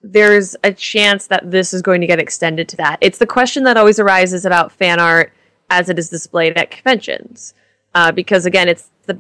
there's 0.02 0.54
a 0.62 0.72
chance 0.72 1.26
that 1.26 1.50
this 1.50 1.72
is 1.74 1.83
going 1.83 2.00
to 2.00 2.07
get 2.07 2.20
extended 2.20 2.68
to 2.68 2.76
that. 2.76 2.98
It's 3.00 3.18
the 3.18 3.26
question 3.26 3.64
that 3.64 3.76
always 3.76 3.98
arises 3.98 4.44
about 4.44 4.70
fan 4.70 5.00
art 5.00 5.33
as 5.70 5.88
it 5.88 5.98
is 5.98 6.09
displayed 6.09 6.57
at 6.57 6.70
conventions. 6.70 7.54
Uh, 7.94 8.12
because 8.12 8.46
again, 8.46 8.68
it's 8.68 8.90
the 9.07 9.18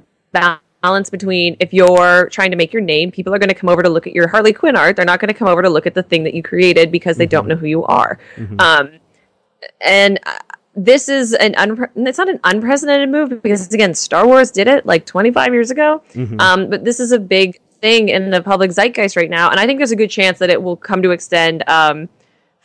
balance 0.82 1.10
between 1.10 1.56
if 1.60 1.72
you're 1.72 2.28
trying 2.30 2.50
to 2.50 2.56
make 2.56 2.72
your 2.72 2.82
name, 2.82 3.10
people 3.10 3.34
are 3.34 3.38
going 3.38 3.48
to 3.48 3.54
come 3.54 3.68
over 3.68 3.82
to 3.82 3.88
look 3.88 4.06
at 4.06 4.12
your 4.14 4.28
Harley 4.28 4.52
Quinn 4.52 4.76
art. 4.76 4.96
They're 4.96 5.04
not 5.04 5.20
going 5.20 5.28
to 5.28 5.34
come 5.34 5.48
over 5.48 5.62
to 5.62 5.70
look 5.70 5.86
at 5.86 5.94
the 5.94 6.02
thing 6.02 6.24
that 6.24 6.34
you 6.34 6.42
created 6.42 6.92
because 6.92 7.16
they 7.16 7.26
don't 7.26 7.48
know 7.48 7.56
who 7.56 7.66
you 7.66 7.84
are. 7.84 8.18
Um, 8.60 8.92
and 9.80 10.20
uh, 10.24 10.38
this 10.76 11.08
is 11.08 11.34
an 11.34 11.54
unpre- 11.54 11.90
it's 11.96 12.18
not 12.18 12.28
an 12.28 12.38
unprecedented 12.44 13.08
move 13.10 13.42
because 13.42 13.72
again, 13.72 13.94
Star 13.94 14.26
Wars 14.26 14.50
did 14.50 14.68
it 14.68 14.86
like 14.86 15.04
25 15.06 15.52
years 15.52 15.70
ago. 15.70 16.02
Um, 16.40 16.70
but 16.70 16.84
this 16.84 17.00
is 17.00 17.10
a 17.12 17.18
big 17.18 17.60
thing 17.80 18.08
in 18.08 18.30
the 18.30 18.42
public 18.42 18.70
zeitgeist 18.70 19.16
right 19.16 19.30
now, 19.30 19.50
and 19.50 19.58
I 19.58 19.66
think 19.66 19.78
there's 19.78 19.92
a 19.92 19.96
good 19.96 20.10
chance 20.10 20.38
that 20.38 20.50
it 20.50 20.62
will 20.62 20.76
come 20.76 21.02
to 21.02 21.10
extend 21.10 21.68
um, 21.68 22.08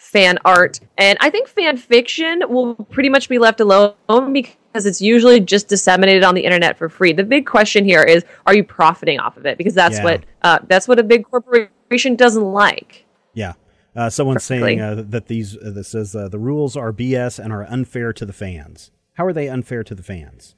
fan 0.03 0.37
art, 0.45 0.79
and 0.97 1.17
I 1.21 1.29
think 1.29 1.47
fan 1.47 1.77
fiction 1.77 2.43
will 2.49 2.75
pretty 2.75 3.09
much 3.09 3.29
be 3.29 3.37
left 3.39 3.59
alone 3.61 3.95
because 4.33 4.85
it's 4.85 5.01
usually 5.01 5.39
just 5.39 5.67
disseminated 5.69 6.23
on 6.23 6.35
the 6.35 6.41
internet 6.43 6.77
for 6.77 6.89
free. 6.89 7.13
The 7.13 7.23
big 7.23 7.45
question 7.45 7.85
here 7.85 8.03
is, 8.03 8.23
are 8.45 8.53
you 8.53 8.63
profiting 8.63 9.19
off 9.19 9.37
of 9.37 9.45
it? 9.45 9.57
Because 9.57 9.73
that's 9.73 9.97
Yeah. 9.97 10.03
what 10.03 10.23
uh, 10.43 10.59
that's 10.67 10.87
what 10.87 10.99
a 10.99 11.03
big 11.03 11.25
corporation 11.25 12.15
doesn't 12.15 12.43
like. 12.43 13.05
Yeah. 13.33 13.53
Uh, 13.95 14.09
someone's 14.09 14.43
saying 14.43 14.81
uh, 14.81 15.03
that 15.07 15.27
these 15.27 15.55
uh, 15.55 15.71
this 15.73 15.89
says 15.89 16.15
uh, 16.15 16.27
the 16.27 16.39
rules 16.39 16.75
are 16.75 16.91
BS 16.91 17.39
and 17.39 17.53
are 17.53 17.63
unfair 17.63 18.11
to 18.13 18.25
the 18.25 18.33
fans. 18.33 18.91
How 19.13 19.25
are 19.25 19.33
they 19.33 19.47
unfair 19.47 19.83
to 19.83 19.95
the 19.95 20.03
fans? 20.03 20.55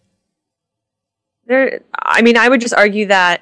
They're, 1.46 1.82
I 1.94 2.22
mean, 2.22 2.38
I 2.38 2.50
would 2.50 2.62
just 2.62 2.74
argue 2.74 3.06
that 3.08 3.42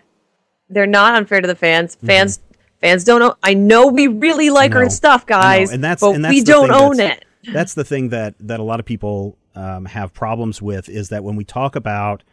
they're 0.70 0.88
not 0.88 1.16
unfair 1.16 1.40
to 1.42 1.48
the 1.48 1.56
fans. 1.56 1.96
Fans, 2.04 2.40
fans 2.84 3.04
don't. 3.04 3.22
Own, 3.22 3.34
I 3.42 3.54
know 3.54 3.88
we 3.88 4.08
really 4.08 4.50
like. 4.50 4.76
Our 4.76 4.90
stuff, 4.90 5.26
guys, 5.26 5.72
and 5.72 5.84
that's 5.84 6.02
but 6.02 6.16
and 6.16 6.26
that's 6.26 6.34
we 6.34 6.44
don't 6.44 6.72
own 6.72 7.00
it. 7.00 7.26
That's 7.52 7.74
the 7.74 7.84
thing 7.84 8.10
that 8.10 8.36
that 8.40 8.60
a 8.60 8.64
lot 8.64 8.80
of 8.80 8.86
people 8.86 9.38
um, 9.56 9.86
have 9.86 10.14
problems 10.14 10.62
with 10.62 10.90
is 10.90 11.10
that 11.10 11.24
when 11.24 11.36
we 11.36 11.44
talk 11.44 11.76
about 11.76 12.24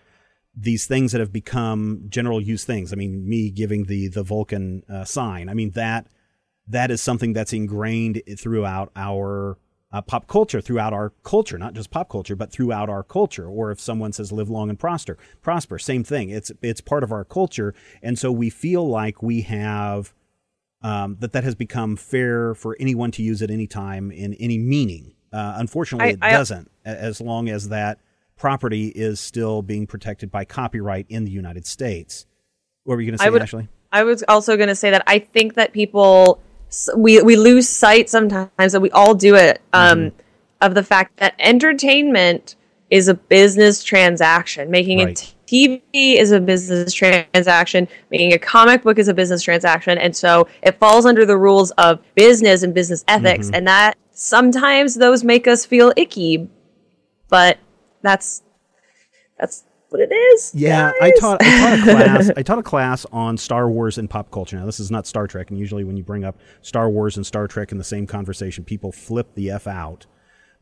these 0.55 0.87
things 0.87 1.13
that 1.13 1.21
have 1.21 1.33
become 1.33 2.03
general 2.09 2.41
use 2.41 2.65
things. 2.65 2.93
I 2.93 2.97
mean, 2.97 3.29
me 3.29 3.51
giving 3.51 3.85
the 3.85 4.09
the 4.09 4.23
Vulcan 4.23 4.83
uh, 4.89 5.05
sign. 5.05 5.49
I 5.49 5.55
mean 5.55 5.71
that 5.71 6.07
that 6.67 6.91
is 6.91 7.01
something 7.01 7.33
that's 7.33 7.53
ingrained 7.53 8.23
throughout 8.39 8.91
our 8.95 9.59
uh, 9.93 10.01
pop 10.01 10.29
culture, 10.29 10.61
throughout 10.61 10.93
our 10.93 11.11
culture, 11.25 11.59
not 11.59 11.75
just 11.75 11.91
pop 11.91 12.09
culture, 12.09 12.37
but 12.37 12.53
throughout 12.53 12.89
our 12.89 13.03
culture. 13.03 13.49
Or 13.49 13.71
if 13.71 13.81
someone 13.81 14.13
says 14.13 14.33
"live 14.33 14.51
long 14.51 14.71
and 14.71 14.79
prosper," 14.79 15.19
prosper, 15.41 15.79
same 15.79 16.05
thing. 16.05 16.31
It's 16.31 16.53
it's 16.63 16.81
part 16.81 17.05
of 17.05 17.13
our 17.13 17.25
culture, 17.25 17.75
and 18.03 18.19
so 18.19 18.31
we 18.31 18.51
feel 18.51 18.89
like 18.89 19.23
we 19.23 19.43
have 19.43 20.13
um, 20.83 21.17
that 21.21 21.33
that 21.33 21.45
has 21.45 21.55
become 21.55 21.97
fair 21.97 22.55
for 22.55 22.77
anyone 22.81 23.11
to 23.13 23.23
use 23.23 23.43
at 23.43 23.51
any 23.51 23.67
time 23.67 24.11
in 24.11 24.35
any 24.35 24.59
meaning. 24.59 25.15
Uh, 25.33 25.55
unfortunately, 25.57 26.09
I- 26.09 26.11
it 26.11 26.19
I- 26.23 26.31
doesn't, 26.33 26.71
as 26.85 27.21
long 27.21 27.49
as 27.49 27.69
that 27.69 27.99
property 28.37 28.89
is 28.89 29.21
still 29.21 29.61
being 29.63 29.87
protected 29.87 30.31
by 30.31 30.45
copyright 30.45 31.07
in 31.09 31.25
the 31.25 31.31
United 31.31 31.67
States. 31.67 32.27
What 32.85 32.95
were 32.97 33.03
you 33.03 33.11
going 33.11 33.19
to 33.19 33.23
I 33.23 33.27
say, 33.27 33.31
would- 33.31 33.43
Ashley? 33.43 33.69
I 33.93 34.05
was 34.05 34.25
also 34.29 34.57
going 34.57 34.69
to 34.69 34.75
say 34.75 34.91
that 34.91 35.03
I 35.07 35.19
think 35.19 35.55
that 35.55 35.73
people 35.73 36.41
we 36.97 37.21
we 37.23 37.37
lose 37.37 37.69
sight 37.69 38.09
sometimes 38.09 38.73
that 38.73 38.81
we 38.81 38.91
all 38.93 39.15
do 39.15 39.35
it 39.35 39.61
um, 39.73 39.99
Mm-hmm. 39.99 40.17
of 40.63 40.75
the 40.75 40.83
fact 40.85 41.17
that 41.19 41.35
entertainment 41.41 42.55
is 42.91 43.09
a 43.09 43.15
business 43.15 43.83
transaction. 43.85 44.71
Making 44.71 44.99
Right. 45.01 45.35
TV 45.51 45.81
is 45.95 46.31
a 46.33 46.41
business 46.41 46.93
transaction. 46.95 47.89
Making 48.11 48.33
a 48.33 48.39
comic 48.39 48.83
book 48.83 48.99
is 48.99 49.09
a 49.09 49.15
business 49.15 49.43
transaction, 49.43 49.99
and 49.99 50.15
so 50.15 50.47
it 50.63 50.79
falls 50.79 51.07
under 51.07 51.27
the 51.27 51.37
rules 51.37 51.71
of 51.73 52.01
business 52.15 52.63
and 52.63 52.73
business 52.75 53.05
ethics, 53.09 53.47
Mm-hmm. 53.47 53.55
and 53.57 53.67
that 53.67 53.99
sometimes 54.13 54.95
those 54.95 55.25
make 55.25 55.47
us 55.49 55.65
feel 55.67 55.93
icky, 55.97 56.49
but 57.29 57.59
that's 58.03 58.43
that's 59.39 59.65
what 59.89 60.01
it 60.01 60.13
is. 60.13 60.53
Yeah, 60.55 60.93
I 61.01 61.13
taught 61.19 61.43
I 61.43 61.77
taught 61.77 61.79
a 61.79 61.83
class. 61.83 62.31
I 62.37 62.43
taught 62.43 62.59
a 62.59 62.63
class 62.63 63.07
on 63.13 63.37
Star 63.37 63.69
Wars 63.69 63.99
and 63.99 64.09
pop 64.09 64.31
culture. 64.31 64.57
Now, 64.57 64.67
this 64.67 64.79
is 64.79 64.91
not 64.91 65.07
Star 65.07 65.27
Trek, 65.27 65.51
and 65.51 65.59
usually 65.59 65.83
when 65.83 65.97
you 65.97 66.03
bring 66.05 66.23
up 66.25 66.39
Star 66.63 66.89
Wars 66.89 67.17
and 67.17 67.27
Star 67.27 67.49
Trek 67.49 67.73
in 67.73 67.79
the 67.79 67.85
same 67.85 68.07
conversation, 68.07 68.63
people 68.65 68.93
flip 68.93 69.35
the 69.35 69.51
f 69.51 69.67
out. 69.67 70.07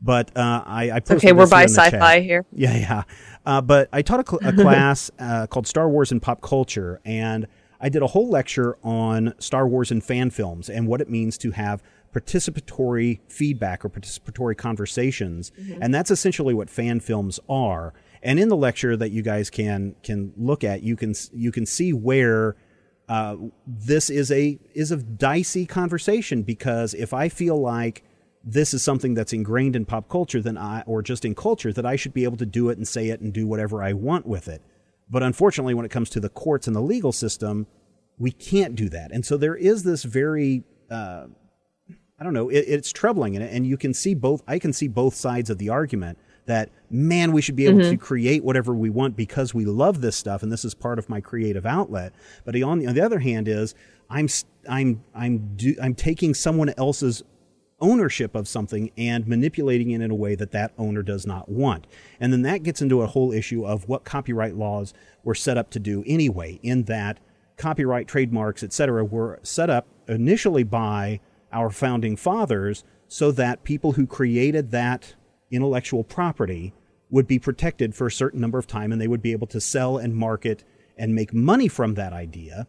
But 0.01 0.35
uh, 0.37 0.63
I, 0.65 0.91
I 0.91 1.01
Okay, 1.11 1.33
we're 1.33 1.47
by 1.47 1.63
in 1.63 1.69
the 1.71 1.75
chat. 1.75 1.93
sci-fi 1.93 2.21
here. 2.21 2.45
Yeah, 2.53 2.77
yeah. 2.77 3.03
Uh, 3.45 3.61
but 3.61 3.89
I 3.91 4.01
taught 4.01 4.21
a, 4.21 4.29
cl- 4.29 4.47
a 4.47 4.53
class 4.63 5.11
uh, 5.19 5.47
called 5.47 5.67
Star 5.67 5.89
Wars 5.89 6.11
and 6.11 6.21
Pop 6.21 6.41
Culture, 6.41 7.01
and 7.03 7.47
I 7.81 7.89
did 7.89 8.01
a 8.01 8.07
whole 8.07 8.29
lecture 8.29 8.77
on 8.83 9.33
Star 9.39 9.67
Wars 9.67 9.91
and 9.91 10.03
fan 10.03 10.29
films 10.29 10.69
and 10.69 10.87
what 10.87 11.01
it 11.01 11.09
means 11.09 11.37
to 11.39 11.51
have 11.51 11.81
participatory 12.13 13.19
feedback 13.27 13.83
or 13.85 13.89
participatory 13.89 14.57
conversations, 14.57 15.51
and 15.81 15.93
that's 15.93 16.11
essentially 16.11 16.53
what 16.53 16.69
fan 16.69 16.99
films 16.99 17.39
are. 17.49 17.93
And 18.21 18.39
in 18.39 18.49
the 18.49 18.55
lecture 18.57 18.97
that 18.97 19.11
you 19.11 19.21
guys 19.21 19.49
can 19.49 19.95
can 20.03 20.33
look 20.37 20.63
at, 20.63 20.81
you 20.83 20.95
can 20.95 21.13
you 21.33 21.51
can 21.51 21.65
see 21.65 21.93
where 21.93 22.55
uh, 23.07 23.35
this 23.65 24.09
is 24.09 24.31
a 24.31 24.59
is 24.73 24.91
a 24.91 24.97
dicey 24.97 25.65
conversation 25.65 26.43
because 26.43 26.93
if 26.93 27.13
I 27.13 27.29
feel 27.29 27.59
like 27.59 28.03
this 28.43 28.73
is 28.73 28.83
something 28.83 29.13
that's 29.13 29.33
ingrained 29.33 29.75
in 29.75 29.85
pop 29.85 30.09
culture, 30.09 30.41
than 30.41 30.57
I 30.57 30.81
or 30.85 31.01
just 31.01 31.25
in 31.25 31.35
culture 31.35 31.73
that 31.73 31.85
I 31.85 31.95
should 31.95 32.13
be 32.13 32.23
able 32.23 32.37
to 32.37 32.45
do 32.45 32.69
it 32.69 32.77
and 32.77 32.87
say 32.87 33.09
it 33.09 33.21
and 33.21 33.33
do 33.33 33.45
whatever 33.45 33.83
I 33.83 33.93
want 33.93 34.25
with 34.25 34.47
it. 34.47 34.61
But 35.09 35.23
unfortunately, 35.23 35.73
when 35.73 35.85
it 35.85 35.91
comes 35.91 36.09
to 36.11 36.19
the 36.19 36.29
courts 36.29 36.67
and 36.67 36.75
the 36.75 36.81
legal 36.81 37.11
system, 37.11 37.67
we 38.17 38.31
can't 38.31 38.75
do 38.75 38.89
that. 38.89 39.11
And 39.11 39.25
so 39.25 39.37
there 39.37 39.55
is 39.55 39.83
this 39.83 40.03
very 40.03 40.63
uh, 40.89 41.27
I 42.19 42.23
don't 42.23 42.33
know. 42.33 42.49
It, 42.49 42.65
it's 42.67 42.91
troubling, 42.91 43.35
and, 43.35 43.45
and 43.45 43.65
you 43.65 43.77
can 43.77 43.93
see 43.93 44.13
both. 44.13 44.43
I 44.47 44.59
can 44.59 44.73
see 44.73 44.87
both 44.87 45.15
sides 45.15 45.49
of 45.49 45.57
the 45.57 45.69
argument 45.69 46.17
that 46.45 46.69
man, 46.89 47.31
we 47.31 47.41
should 47.41 47.55
be 47.55 47.67
able 47.67 47.81
to 47.81 47.95
create 47.95 48.43
whatever 48.43 48.73
we 48.73 48.89
want 48.89 49.15
because 49.15 49.53
we 49.53 49.65
love 49.65 50.01
this 50.01 50.15
stuff, 50.15 50.41
and 50.41 50.51
this 50.51 50.65
is 50.65 50.73
part 50.73 50.97
of 50.97 51.07
my 51.07 51.21
creative 51.21 51.65
outlet. 51.65 52.13
But 52.43 52.59
on 52.61 52.79
the, 52.79 52.87
on 52.87 52.95
the 52.95 53.01
other 53.01 53.19
hand, 53.19 53.47
is 53.47 53.75
I'm 54.09 54.27
I'm, 54.67 55.03
I'm 55.13 55.55
do, 55.55 55.75
I'm 55.81 55.95
taking 55.95 56.33
someone 56.33 56.73
else's 56.77 57.23
ownership 57.81 58.35
of 58.35 58.47
something 58.47 58.91
and 58.97 59.27
manipulating 59.27 59.91
it 59.91 60.01
in 60.01 60.11
a 60.11 60.15
way 60.15 60.35
that 60.35 60.51
that 60.51 60.73
owner 60.77 61.03
does 61.03 61.25
not 61.25 61.49
want. 61.49 61.87
And 62.19 62.31
then 62.31 62.41
that 62.43 62.63
gets 62.63 62.81
into 62.81 63.01
a 63.01 63.07
whole 63.07 63.31
issue 63.31 63.65
of 63.65 63.87
what 63.87 64.03
copyright 64.03 64.55
laws 64.55 64.93
were 65.23 65.35
set 65.35 65.57
up 65.57 65.69
to 65.71 65.79
do 65.79 66.03
anyway, 66.05 66.59
in 66.63 66.83
that 66.83 67.19
copyright, 67.57 68.07
trademarks, 68.07 68.63
etc., 68.63 69.03
were 69.03 69.39
set 69.43 69.69
up 69.69 69.87
initially 70.07 70.63
by 70.63 71.19
our 71.51 71.69
founding 71.69 72.15
fathers 72.15 72.83
so 73.07 73.31
that 73.31 73.63
people 73.63 73.93
who 73.93 74.05
created 74.05 74.71
that 74.71 75.15
intellectual 75.51 76.03
property 76.03 76.73
would 77.09 77.27
be 77.27 77.39
protected 77.39 77.95
for 77.95 78.07
a 78.07 78.11
certain 78.11 78.39
number 78.39 78.59
of 78.59 78.67
time 78.67 78.91
and 78.91 79.01
they 79.01 79.07
would 79.07 79.21
be 79.21 79.31
able 79.31 79.47
to 79.47 79.59
sell 79.59 79.97
and 79.97 80.15
market 80.15 80.63
and 80.97 81.15
make 81.15 81.33
money 81.33 81.67
from 81.67 81.95
that 81.95 82.13
idea. 82.13 82.67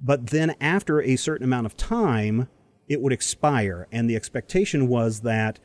But 0.00 0.28
then 0.28 0.54
after 0.60 1.02
a 1.02 1.16
certain 1.16 1.44
amount 1.44 1.66
of 1.66 1.76
time, 1.76 2.48
it 2.90 3.00
would 3.00 3.12
expire. 3.12 3.86
And 3.90 4.10
the 4.10 4.16
expectation 4.16 4.86
was 4.88 5.20
that 5.20 5.58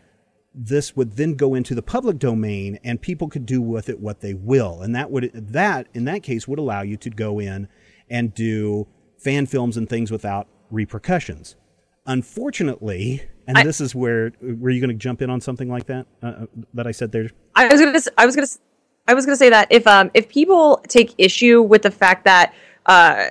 this 0.53 0.95
would 0.95 1.17
then 1.17 1.33
go 1.33 1.53
into 1.55 1.75
the 1.75 1.81
public 1.81 2.17
domain 2.17 2.79
and 2.83 3.01
people 3.01 3.27
could 3.27 3.45
do 3.45 3.61
with 3.61 3.89
it 3.89 3.99
what 3.99 4.21
they 4.21 4.33
will. 4.33 4.81
And 4.81 4.95
that 4.95 5.11
would, 5.11 5.31
that 5.33 5.87
in 5.93 6.05
that 6.05 6.23
case 6.23 6.47
would 6.47 6.59
allow 6.59 6.81
you 6.83 6.95
to 6.97 7.09
go 7.09 7.39
in 7.39 7.67
and 8.09 8.33
do 8.33 8.87
fan 9.17 9.47
films 9.47 9.75
and 9.75 9.89
things 9.89 10.11
without 10.11 10.47
repercussions. 10.71 11.55
Unfortunately, 12.05 13.23
and 13.47 13.57
I- 13.57 13.63
this 13.63 13.81
is 13.81 13.93
where, 13.95 14.31
were 14.41 14.69
you 14.69 14.79
going 14.79 14.89
to 14.89 14.95
jump 14.95 15.21
in 15.21 15.29
on 15.29 15.41
something 15.41 15.69
like 15.69 15.85
that, 15.87 16.05
uh, 16.23 16.25
uh, 16.27 16.45
that 16.73 16.87
I 16.87 16.91
said 16.91 17.11
there? 17.11 17.29
I 17.55 17.67
was 17.67 17.79
gonna. 17.81 17.97
s- 17.97 18.07
I 18.17 18.25
was 18.25 18.35
gonna. 18.35 18.43
s- 18.43 18.59
I 19.07 19.13
was 19.13 19.25
gonna 19.25 19.35
say 19.35 19.49
that 19.49 19.67
if 19.71 19.85
um 19.87 20.09
if 20.15 20.27
people 20.29 20.81
take 20.87 21.13
issue 21.19 21.61
with 21.61 21.83
the 21.83 21.91
fact 21.91 22.25
that 22.25 22.53
uh 22.87 23.25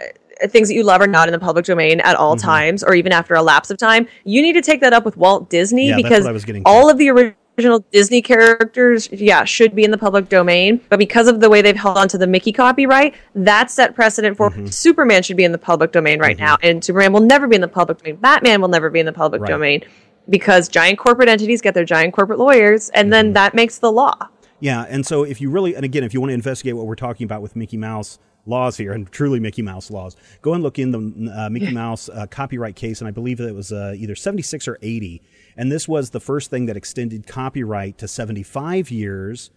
things 0.49 0.68
that 0.68 0.75
you 0.75 0.83
love 0.83 1.01
are 1.01 1.07
not 1.07 1.29
in 1.29 1.33
the 1.33 1.38
public 1.38 1.64
domain 1.64 2.01
at 2.01 2.16
all 2.16 2.37
Mm-hmm. 2.37 2.47
times 2.47 2.83
or 2.85 2.94
even 2.94 3.12
after 3.12 3.35
a 3.35 3.42
lapse 3.42 3.70
of 3.70 3.79
time, 3.79 4.07
you 4.25 4.42
need 4.42 4.55
to 4.55 4.62
take 4.62 4.81
that 4.81 4.92
up 4.92 5.05
with 5.05 5.16
Walt 5.16 5.51
Disney 5.51 5.88
Yeah, 5.88 5.97
because 5.97 6.27
I 6.27 6.33
was 6.33 6.44
getting 6.44 6.62
all 6.64 6.88
of 6.90 6.99
the 6.99 7.11
original 7.11 7.85
Disney 7.92 8.20
characters, 8.20 9.09
yeah, 9.12 9.44
should 9.44 9.75
be 9.77 9.85
in 9.85 9.90
the 9.92 9.99
public 9.99 10.29
domain. 10.29 10.81
But 10.88 10.99
because 10.99 11.29
of 11.29 11.40
the 11.40 11.49
way 11.49 11.62
they've 11.62 11.77
held 11.77 11.97
on 11.97 12.09
to 12.09 12.18
the 12.18 12.27
Mickey 12.27 12.51
copyright, 12.53 13.14
that 13.37 13.70
set 13.70 13.94
precedent 13.94 14.37
for 14.37 14.51
Mm-hmm. 14.51 14.66
Superman 14.66 15.23
should 15.23 15.37
be 15.37 15.44
in 15.44 15.53
the 15.53 15.59
public 15.59 15.92
domain 15.92 16.18
right 16.20 16.38
now, 16.38 16.57
and 16.62 16.83
Superman 16.85 17.12
will 17.12 17.20
never 17.20 17.47
be 17.47 17.55
in 17.55 17.61
the 17.61 17.68
public 17.68 17.99
domain. 17.99 18.16
Batman 18.16 18.61
will 18.61 18.68
never 18.68 18.90
be 18.90 18.99
in 19.01 19.07
the 19.07 19.12
public 19.12 19.40
Right. 19.42 19.49
domain 19.51 19.83
because 20.29 20.68
giant 20.68 20.99
corporate 20.99 21.29
entities 21.29 21.61
get 21.61 21.75
their 21.75 21.85
giant 21.85 22.12
corporate 22.14 22.38
lawyers, 22.38 22.88
and 22.90 23.05
Mm-hmm. 23.07 23.11
then 23.11 23.33
that 23.35 23.55
makes 23.55 23.79
the 23.79 23.92
law. 23.92 24.14
Yeah, 24.61 24.87
and 24.88 25.05
so 25.07 25.23
if 25.25 25.40
you 25.40 25.51
really, 25.51 25.77
and 25.77 25.85
again, 25.85 26.03
if 26.05 26.14
you 26.14 26.20
want 26.20 26.31
to 26.31 26.35
investigate 26.35 26.75
what 26.77 26.87
we're 26.87 26.94
talking 26.94 27.25
about 27.25 27.42
with 27.42 27.55
Mickey 27.55 27.77
Mouse 27.77 28.18
laws 28.46 28.76
here, 28.76 28.92
and 28.92 29.11
truly 29.11 29.40
Mickey 29.40 29.62
Mouse 29.62 29.90
laws, 29.90 30.16
go 30.42 30.54
and 30.54 30.62
look 30.62 30.78
in 30.78 30.90
the 30.90 31.33
uh, 31.37 31.50
Mickey 31.50 31.72
Mouse 31.72 32.09
uh, 32.09 32.26
copyright 32.26 32.76
case, 32.76 33.00
and 33.00 33.09
I 33.09 33.11
believe 33.11 33.38
that 33.38 33.48
it 33.48 33.54
was 33.54 33.72
uh, 33.72 33.94
either 33.96 34.14
76 34.14 34.68
or 34.68 34.78
80. 34.83 35.22
And 35.57 35.70
this 35.70 35.88
was 35.88 36.11
the 36.11 36.20
first 36.20 36.50
thing 36.50 36.66
that 36.66 36.76
extended 36.76 37.26
copyright 37.26 37.98
to 37.98 38.09
75 38.09 38.90
years 38.90 39.50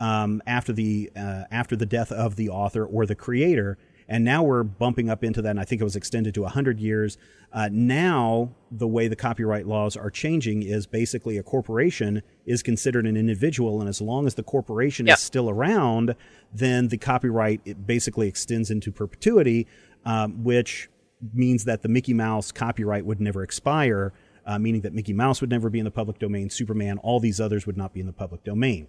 um, 0.00 0.42
after 0.46 0.72
the 0.72 1.10
uh, 1.16 1.44
after 1.50 1.76
the 1.76 1.86
death 1.86 2.12
of 2.12 2.36
the 2.36 2.48
author 2.48 2.84
or 2.84 3.06
the 3.06 3.14
creator. 3.14 3.78
And 4.14 4.24
now 4.24 4.44
we're 4.44 4.62
bumping 4.62 5.10
up 5.10 5.24
into 5.24 5.42
that, 5.42 5.50
and 5.50 5.58
I 5.58 5.64
think 5.64 5.80
it 5.80 5.84
was 5.84 5.96
extended 5.96 6.34
to 6.34 6.42
100 6.42 6.78
years. 6.78 7.18
Uh, 7.52 7.68
now, 7.72 8.52
the 8.70 8.86
way 8.86 9.08
the 9.08 9.16
copyright 9.16 9.66
laws 9.66 9.96
are 9.96 10.08
changing 10.08 10.62
is 10.62 10.86
basically 10.86 11.36
a 11.36 11.42
corporation 11.42 12.22
is 12.46 12.62
considered 12.62 13.08
an 13.08 13.16
individual, 13.16 13.80
and 13.80 13.88
as 13.88 14.00
long 14.00 14.28
as 14.28 14.36
the 14.36 14.44
corporation 14.44 15.08
Yep. 15.08 15.16
is 15.16 15.20
still 15.20 15.50
around, 15.50 16.14
then 16.52 16.86
the 16.86 16.96
copyright 16.96 17.60
it 17.64 17.88
basically 17.88 18.28
extends 18.28 18.70
into 18.70 18.92
perpetuity, 18.92 19.66
um, 20.04 20.44
which 20.44 20.88
means 21.32 21.64
that 21.64 21.82
the 21.82 21.88
Mickey 21.88 22.14
Mouse 22.14 22.52
copyright 22.52 23.04
would 23.04 23.20
never 23.20 23.42
expire, 23.42 24.12
uh, 24.46 24.60
meaning 24.60 24.82
that 24.82 24.94
Mickey 24.94 25.12
Mouse 25.12 25.40
would 25.40 25.50
never 25.50 25.68
be 25.68 25.80
in 25.80 25.84
the 25.84 25.90
public 25.90 26.20
domain, 26.20 26.50
Superman, 26.50 26.98
all 26.98 27.18
these 27.18 27.40
others 27.40 27.66
would 27.66 27.76
not 27.76 27.92
be 27.92 27.98
in 27.98 28.06
the 28.06 28.12
public 28.12 28.44
domain. 28.44 28.86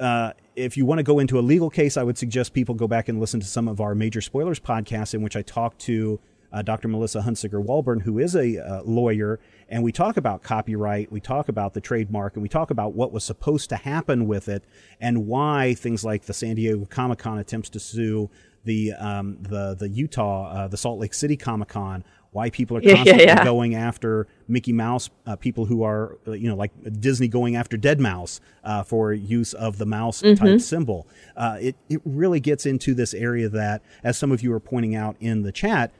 Uh, 0.00 0.32
if 0.56 0.76
you 0.76 0.86
want 0.86 0.98
to 0.98 1.02
go 1.02 1.18
into 1.18 1.38
a 1.38 1.42
legal 1.42 1.70
case, 1.70 1.96
I 1.96 2.02
would 2.02 2.18
suggest 2.18 2.54
people 2.54 2.74
go 2.74 2.88
back 2.88 3.08
and 3.08 3.20
listen 3.20 3.40
to 3.40 3.46
some 3.46 3.68
of 3.68 3.80
our 3.80 3.94
major 3.94 4.20
spoilers 4.20 4.58
podcasts 4.58 5.14
in 5.14 5.22
which 5.22 5.36
I 5.36 5.42
talk 5.42 5.76
to 5.78 6.18
uh, 6.52 6.62
Dr. 6.62 6.88
Melissa 6.88 7.20
Hunsiger 7.20 7.64
Walburn, 7.64 8.02
who 8.02 8.18
is 8.18 8.34
a 8.34 8.58
uh, 8.58 8.82
lawyer, 8.82 9.38
and 9.68 9.84
we 9.84 9.92
talk 9.92 10.16
about 10.16 10.42
copyright, 10.42 11.12
we 11.12 11.20
talk 11.20 11.48
about 11.48 11.74
the 11.74 11.80
trademark, 11.80 12.34
and 12.34 12.42
we 12.42 12.48
talk 12.48 12.70
about 12.70 12.94
what 12.94 13.12
was 13.12 13.22
supposed 13.24 13.68
to 13.68 13.76
happen 13.76 14.26
with 14.26 14.48
it, 14.48 14.64
and 15.00 15.26
why 15.26 15.74
things 15.74 16.04
like 16.04 16.24
the 16.24 16.34
San 16.34 16.56
Diego 16.56 16.84
Comic 16.86 17.20
Con 17.20 17.38
attempts 17.38 17.68
to 17.70 17.80
sue 17.80 18.30
the 18.64 18.92
um, 18.94 19.38
the 19.40 19.74
the 19.74 19.88
Utah, 19.88 20.50
uh, 20.50 20.68
the 20.68 20.76
Salt 20.76 20.98
Lake 20.98 21.14
City 21.14 21.36
Comic 21.36 21.68
Con, 21.68 22.04
why 22.32 22.50
people 22.50 22.76
are 22.76 22.82
Yeah, 22.82 22.90
yeah, 22.90 22.96
constantly 22.96 23.24
yeah. 23.24 23.44
going 23.44 23.74
after 23.74 24.26
Mickey 24.46 24.72
Mouse, 24.72 25.10
uh, 25.26 25.36
people 25.36 25.66
who 25.66 25.82
are, 25.82 26.18
uh, 26.26 26.32
you 26.32 26.48
know, 26.48 26.54
like 26.56 26.70
Disney 27.00 27.28
going 27.28 27.56
after 27.56 27.76
Deadmau5 27.76 28.40
uh, 28.62 28.82
for 28.84 29.12
use 29.12 29.52
of 29.52 29.78
the 29.78 29.86
mouse 29.86 30.22
type 30.22 30.60
symbol. 30.60 31.06
Uh, 31.36 31.58
it, 31.60 31.76
it 31.88 32.00
really 32.04 32.40
gets 32.40 32.66
into 32.66 32.94
this 32.94 33.14
area 33.14 33.48
that, 33.48 33.82
as 34.04 34.16
some 34.16 34.30
of 34.30 34.42
you 34.42 34.52
are 34.52 34.60
pointing 34.60 34.94
out 34.94 35.16
in 35.20 35.42
the 35.42 35.52
chat, 35.52 35.92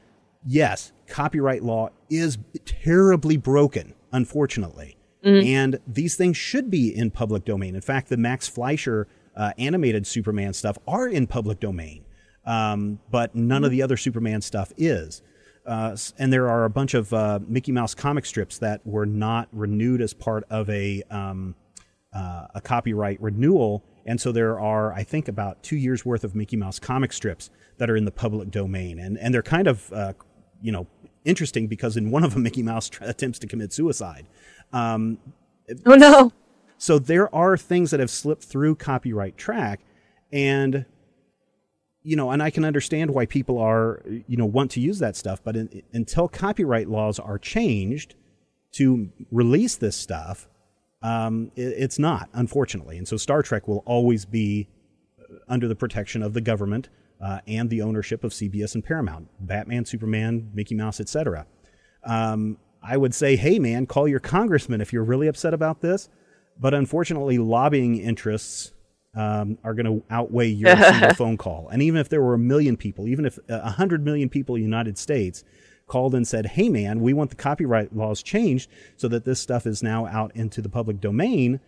yes, 0.45 0.93
copyright 1.07 1.63
law 1.63 1.89
is 2.09 2.37
terribly 2.65 3.37
broken, 3.37 3.93
unfortunately. 4.11 4.97
And 5.45 5.79
these 5.85 6.15
things 6.15 6.35
should 6.35 6.71
be 6.71 6.95
in 6.95 7.11
public 7.11 7.45
domain. 7.45 7.75
In 7.75 7.81
fact, 7.81 8.09
the 8.09 8.17
Max 8.17 8.47
Fleischer 8.47 9.07
uh, 9.35 9.51
animated 9.57 10.07
Superman 10.07 10.53
stuff 10.53 10.77
are 10.87 11.07
in 11.07 11.27
public 11.27 11.59
domain, 11.59 12.05
um, 12.45 12.99
but 13.11 13.35
none 13.35 13.63
of 13.63 13.69
the 13.69 13.83
other 13.83 13.97
Superman 13.97 14.41
stuff 14.41 14.73
is. 14.77 15.21
Uh, 15.65 15.95
and 16.17 16.33
there 16.33 16.49
are 16.49 16.65
a 16.65 16.69
bunch 16.69 16.93
of 16.93 17.13
uh, 17.13 17.39
Mickey 17.47 17.71
Mouse 17.71 17.93
comic 17.93 18.25
strips 18.25 18.57
that 18.59 18.85
were 18.85 19.05
not 19.05 19.47
renewed 19.51 20.01
as 20.01 20.13
part 20.13 20.43
of 20.49 20.69
a 20.69 21.03
um, 21.11 21.55
uh, 22.13 22.47
a 22.55 22.61
copyright 22.61 23.21
renewal, 23.21 23.83
and 24.05 24.19
so 24.19 24.31
there 24.31 24.59
are, 24.59 24.91
I 24.93 25.03
think, 25.03 25.27
about 25.27 25.61
two 25.63 25.77
years 25.77 26.05
worth 26.05 26.23
of 26.23 26.35
Mickey 26.35 26.57
Mouse 26.57 26.79
comic 26.79 27.13
strips 27.13 27.49
that 27.77 27.89
are 27.89 27.95
in 27.95 28.05
the 28.05 28.11
public 28.11 28.49
domain, 28.51 28.99
and 28.99 29.17
and 29.19 29.33
they're 29.33 29.43
kind 29.43 29.67
of, 29.67 29.91
uh, 29.93 30.13
you 30.61 30.71
know, 30.71 30.87
interesting 31.25 31.67
because 31.67 31.95
in 31.95 32.09
one 32.11 32.23
of 32.23 32.33
them, 32.33 32.43
Mickey 32.47 32.63
Mouse 32.63 32.89
tr- 32.89 33.03
attempts 33.05 33.39
to 33.39 33.47
commit 33.47 33.71
suicide. 33.71 34.25
Um, 34.73 35.19
Oh 35.85 35.95
no. 35.95 36.33
so 36.77 36.99
there 36.99 37.33
are 37.33 37.55
things 37.55 37.91
that 37.91 37.99
have 38.01 38.09
slipped 38.09 38.43
through 38.43 38.75
copyright 38.75 39.37
track, 39.37 39.79
and 40.33 40.85
you 42.03 42.15
know, 42.15 42.31
and 42.31 42.41
I 42.41 42.49
can 42.49 42.65
understand 42.65 43.11
why 43.11 43.25
people 43.25 43.59
are, 43.59 44.03
you 44.27 44.37
know, 44.37 44.45
want 44.45 44.71
to 44.71 44.79
use 44.79 44.99
that 44.99 45.15
stuff, 45.15 45.41
but 45.43 45.55
in, 45.55 45.83
until 45.93 46.27
copyright 46.27 46.89
laws 46.89 47.19
are 47.19 47.37
changed 47.37 48.15
to 48.73 49.09
release 49.31 49.75
this 49.75 49.95
stuff, 49.95 50.47
um, 51.03 51.51
it, 51.55 51.73
it's 51.77 51.99
not, 51.99 52.29
unfortunately. 52.33 52.97
And 52.97 53.07
so 53.07 53.17
Star 53.17 53.43
Trek 53.43 53.67
will 53.67 53.83
always 53.85 54.25
be 54.25 54.67
uh, 55.19 55.35
under 55.47 55.67
the 55.67 55.75
protection 55.75 56.23
of 56.23 56.33
the 56.33 56.41
government 56.41 56.89
uh, 57.21 57.39
and 57.47 57.69
the 57.69 57.81
ownership 57.81 58.23
of 58.23 58.31
CBS 58.31 58.73
and 58.73 58.83
Paramount, 58.83 59.29
Batman, 59.39 59.85
Superman, 59.85 60.49
Mickey 60.53 60.75
Mouse, 60.75 60.99
etc. 60.99 61.45
Um, 62.03 62.57
I 62.81 62.97
would 62.97 63.13
say, 63.13 63.35
hey, 63.35 63.59
man, 63.59 63.85
call 63.85 64.07
your 64.07 64.19
congressman 64.19 64.81
if 64.81 64.91
you're 64.91 65.03
really 65.03 65.27
upset 65.27 65.53
about 65.53 65.81
this. 65.81 66.09
But 66.59 66.73
unfortunately, 66.73 67.37
lobbying 67.37 67.97
interests 67.97 68.73
um, 69.13 69.57
are 69.63 69.73
going 69.73 69.85
to 69.85 70.03
outweigh 70.09 70.47
your 70.49 70.75
single 70.75 71.13
phone 71.13 71.37
call. 71.37 71.69
And 71.69 71.81
even 71.81 71.99
if 71.99 72.09
there 72.09 72.21
were 72.21 72.33
a 72.33 72.39
million 72.39 72.77
people, 72.77 73.07
even 73.07 73.25
if 73.25 73.37
uh, 73.49 73.59
a 73.63 73.71
hundred 73.71 74.03
million 74.05 74.29
people 74.29 74.55
in 74.55 74.61
the 74.61 74.65
United 74.65 74.97
States 74.97 75.43
called 75.87 76.15
and 76.15 76.27
said, 76.27 76.45
"Hey, 76.45 76.69
man, 76.69 77.01
we 77.01 77.13
want 77.13 77.29
the 77.29 77.35
copyright 77.35 77.95
laws 77.95 78.23
changed 78.23 78.69
so 78.95 79.07
that 79.09 79.25
this 79.25 79.39
stuff 79.39 79.65
is 79.65 79.83
now 79.83 80.05
out 80.07 80.35
into 80.35 80.61
the 80.61 80.69
public 80.69 81.01
domain," 81.01 81.59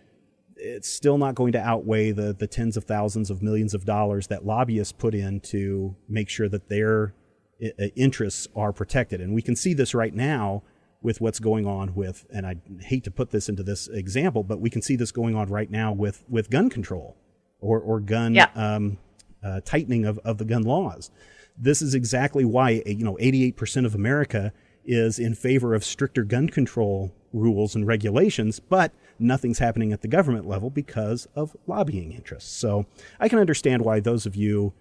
it's 0.55 0.87
still 0.87 1.17
not 1.17 1.35
going 1.35 1.51
to 1.53 1.59
outweigh 1.59 2.11
the 2.11 2.33
the 2.33 2.47
tens 2.47 2.77
of 2.77 2.85
thousands 2.85 3.29
of 3.29 3.41
millions 3.41 3.73
of 3.73 3.85
dollars 3.85 4.27
that 4.27 4.45
lobbyists 4.45 4.93
put 4.93 5.13
in 5.13 5.39
to 5.41 5.95
make 6.07 6.29
sure 6.29 6.47
that 6.47 6.69
their 6.69 7.13
i- 7.61 7.73
uh, 7.79 7.87
interests 7.95 8.47
are 8.55 8.71
protected. 8.71 9.19
And 9.19 9.33
we 9.33 9.41
can 9.41 9.55
see 9.55 9.73
this 9.73 9.93
right 9.93 10.13
now 10.13 10.63
with 11.01 11.19
what's 11.19 11.39
going 11.39 11.65
on 11.67 11.93
with, 11.95 12.25
and 12.33 12.45
I 12.45 12.55
hate 12.79 13.03
to 13.03 13.11
put 13.11 13.31
this 13.31 13.49
into 13.49 13.61
this 13.61 13.89
example, 13.89 14.41
but 14.43 14.61
we 14.61 14.69
can 14.69 14.81
see 14.81 14.95
this 14.95 15.11
going 15.11 15.35
on 15.35 15.49
right 15.49 15.69
now 15.69 15.91
with 15.91 16.23
with 16.29 16.49
gun 16.49 16.69
control 16.69 17.17
or 17.63 17.79
or 17.79 17.99
gun 17.99 18.35
Yeah. 18.35 18.49
um, 18.55 18.97
uh, 19.43 19.61
tightening 19.65 20.05
of, 20.05 20.19
of 20.19 20.37
the 20.37 20.45
gun 20.45 20.63
laws. 20.63 21.11
This 21.57 21.81
is 21.81 21.93
exactly 21.95 22.45
why 22.45 22.81
you 22.85 23.03
know 23.03 23.17
88% 23.21 23.85
of 23.85 23.95
America 23.95 24.51
is 24.85 25.17
in 25.19 25.33
favor 25.35 25.73
of 25.73 25.83
stricter 25.83 26.23
gun 26.23 26.49
control 26.49 27.13
rules 27.31 27.73
and 27.75 27.87
regulations, 27.87 28.59
but 28.59 28.91
nothing's 29.17 29.59
happening 29.59 29.91
at 29.93 30.01
the 30.01 30.07
government 30.07 30.47
level 30.47 30.69
because 30.69 31.27
of 31.35 31.55
lobbying 31.67 32.11
interests. 32.11 32.51
So 32.51 32.85
I 33.19 33.27
can 33.29 33.39
understand 33.39 33.81
why 33.83 33.99
those 34.01 34.25
of 34.25 34.35
you 34.35 34.73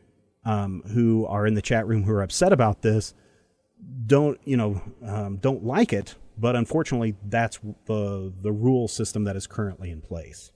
um, 0.45 0.83
who 0.93 1.25
are 1.27 1.47
in 1.47 1.55
the 1.55 1.63
chat 1.63 1.87
room 1.87 2.03
who 2.03 2.13
are 2.13 2.23
upset 2.23 2.53
about 2.53 2.83
this 2.83 3.15
don't 4.07 4.39
you 4.45 4.57
know 4.57 4.81
um, 5.05 5.37
don't 5.37 5.65
like 5.65 5.93
it, 5.93 6.15
but 6.39 6.55
unfortunately 6.57 7.15
that's 7.29 7.59
the 7.87 8.33
the 8.43 8.53
rule 8.53 8.89
system 8.89 9.25
that 9.25 9.37
is 9.37 9.47
currently 9.47 9.91
in 9.91 10.01
place. 10.01 10.53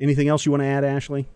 Anything 0.00 0.28
else 0.28 0.44
you 0.44 0.52
want 0.52 0.62
to 0.62 0.66
add, 0.66 0.84
Ashley? 0.84 1.26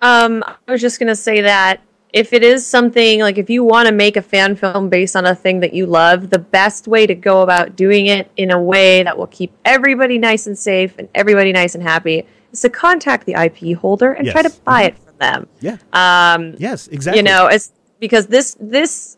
Um, 0.00 0.44
I 0.46 0.72
was 0.72 0.80
just 0.80 0.98
gonna 1.00 1.16
say 1.16 1.40
that 1.42 1.80
if 2.12 2.32
it 2.32 2.42
is 2.44 2.64
something 2.66 3.20
like 3.20 3.36
if 3.36 3.50
you 3.50 3.64
want 3.64 3.88
to 3.88 3.92
make 3.94 4.16
a 4.16 4.22
fan 4.22 4.54
film 4.56 4.88
based 4.88 5.16
on 5.16 5.26
a 5.26 5.34
thing 5.34 5.60
that 5.60 5.74
you 5.74 5.86
love, 5.86 6.30
the 6.30 6.38
best 6.38 6.86
way 6.88 7.06
to 7.06 7.14
go 7.14 7.42
about 7.42 7.74
doing 7.76 8.06
it 8.06 8.30
in 8.36 8.50
a 8.50 8.60
way 8.60 9.02
that 9.02 9.18
will 9.18 9.26
keep 9.26 9.52
everybody 9.64 10.16
nice 10.16 10.46
and 10.46 10.56
safe 10.58 10.94
and 10.98 11.08
everybody 11.14 11.52
nice 11.52 11.74
and 11.74 11.82
happy 11.82 12.24
is 12.52 12.60
to 12.62 12.70
contact 12.70 13.26
the 13.26 13.34
IP 13.34 13.76
holder 13.76 14.12
and 14.12 14.26
try 14.28 14.40
to 14.42 14.48
Yes. 14.48 14.58
buy 14.60 14.82
it 14.84 14.98
from 14.98 15.14
them. 15.18 15.46
Yeah. 15.60 15.76
Um, 15.92 16.54
Yes, 16.58 16.86
exactly. 16.88 17.18
you 17.18 17.22
know, 17.24 17.46
it's 17.48 17.72
because 18.00 18.28
this 18.28 18.56
this 18.60 19.16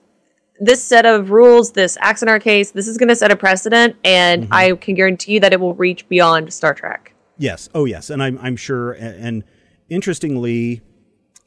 this 0.63 0.83
set 0.83 1.07
of 1.07 1.31
rules, 1.31 1.73
this 1.73 1.97
our 1.99 2.39
case, 2.41 2.71
this 2.73 2.89
is 2.89 2.99
going 2.99 3.09
to 3.09 3.17
set 3.17 3.31
a 3.31 3.37
precedent, 3.37 3.97
and 4.05 4.45
Mm-hmm. 4.45 4.53
I 4.53 4.73
can 4.73 4.95
guarantee 4.95 5.35
you 5.35 5.41
that 5.41 5.53
it 5.53 5.61
will 5.61 5.75
reach 5.75 6.09
beyond 6.09 6.53
Star 6.53 6.75
Trek. 6.75 7.10
Yes. 7.41 7.69
Oh, 7.75 7.87
yes. 7.87 8.11
And 8.11 8.23
I'm, 8.23 8.39
I'm 8.39 8.57
sure. 8.57 8.93
And, 8.93 9.25
and 9.25 9.45
interestingly, 9.89 10.83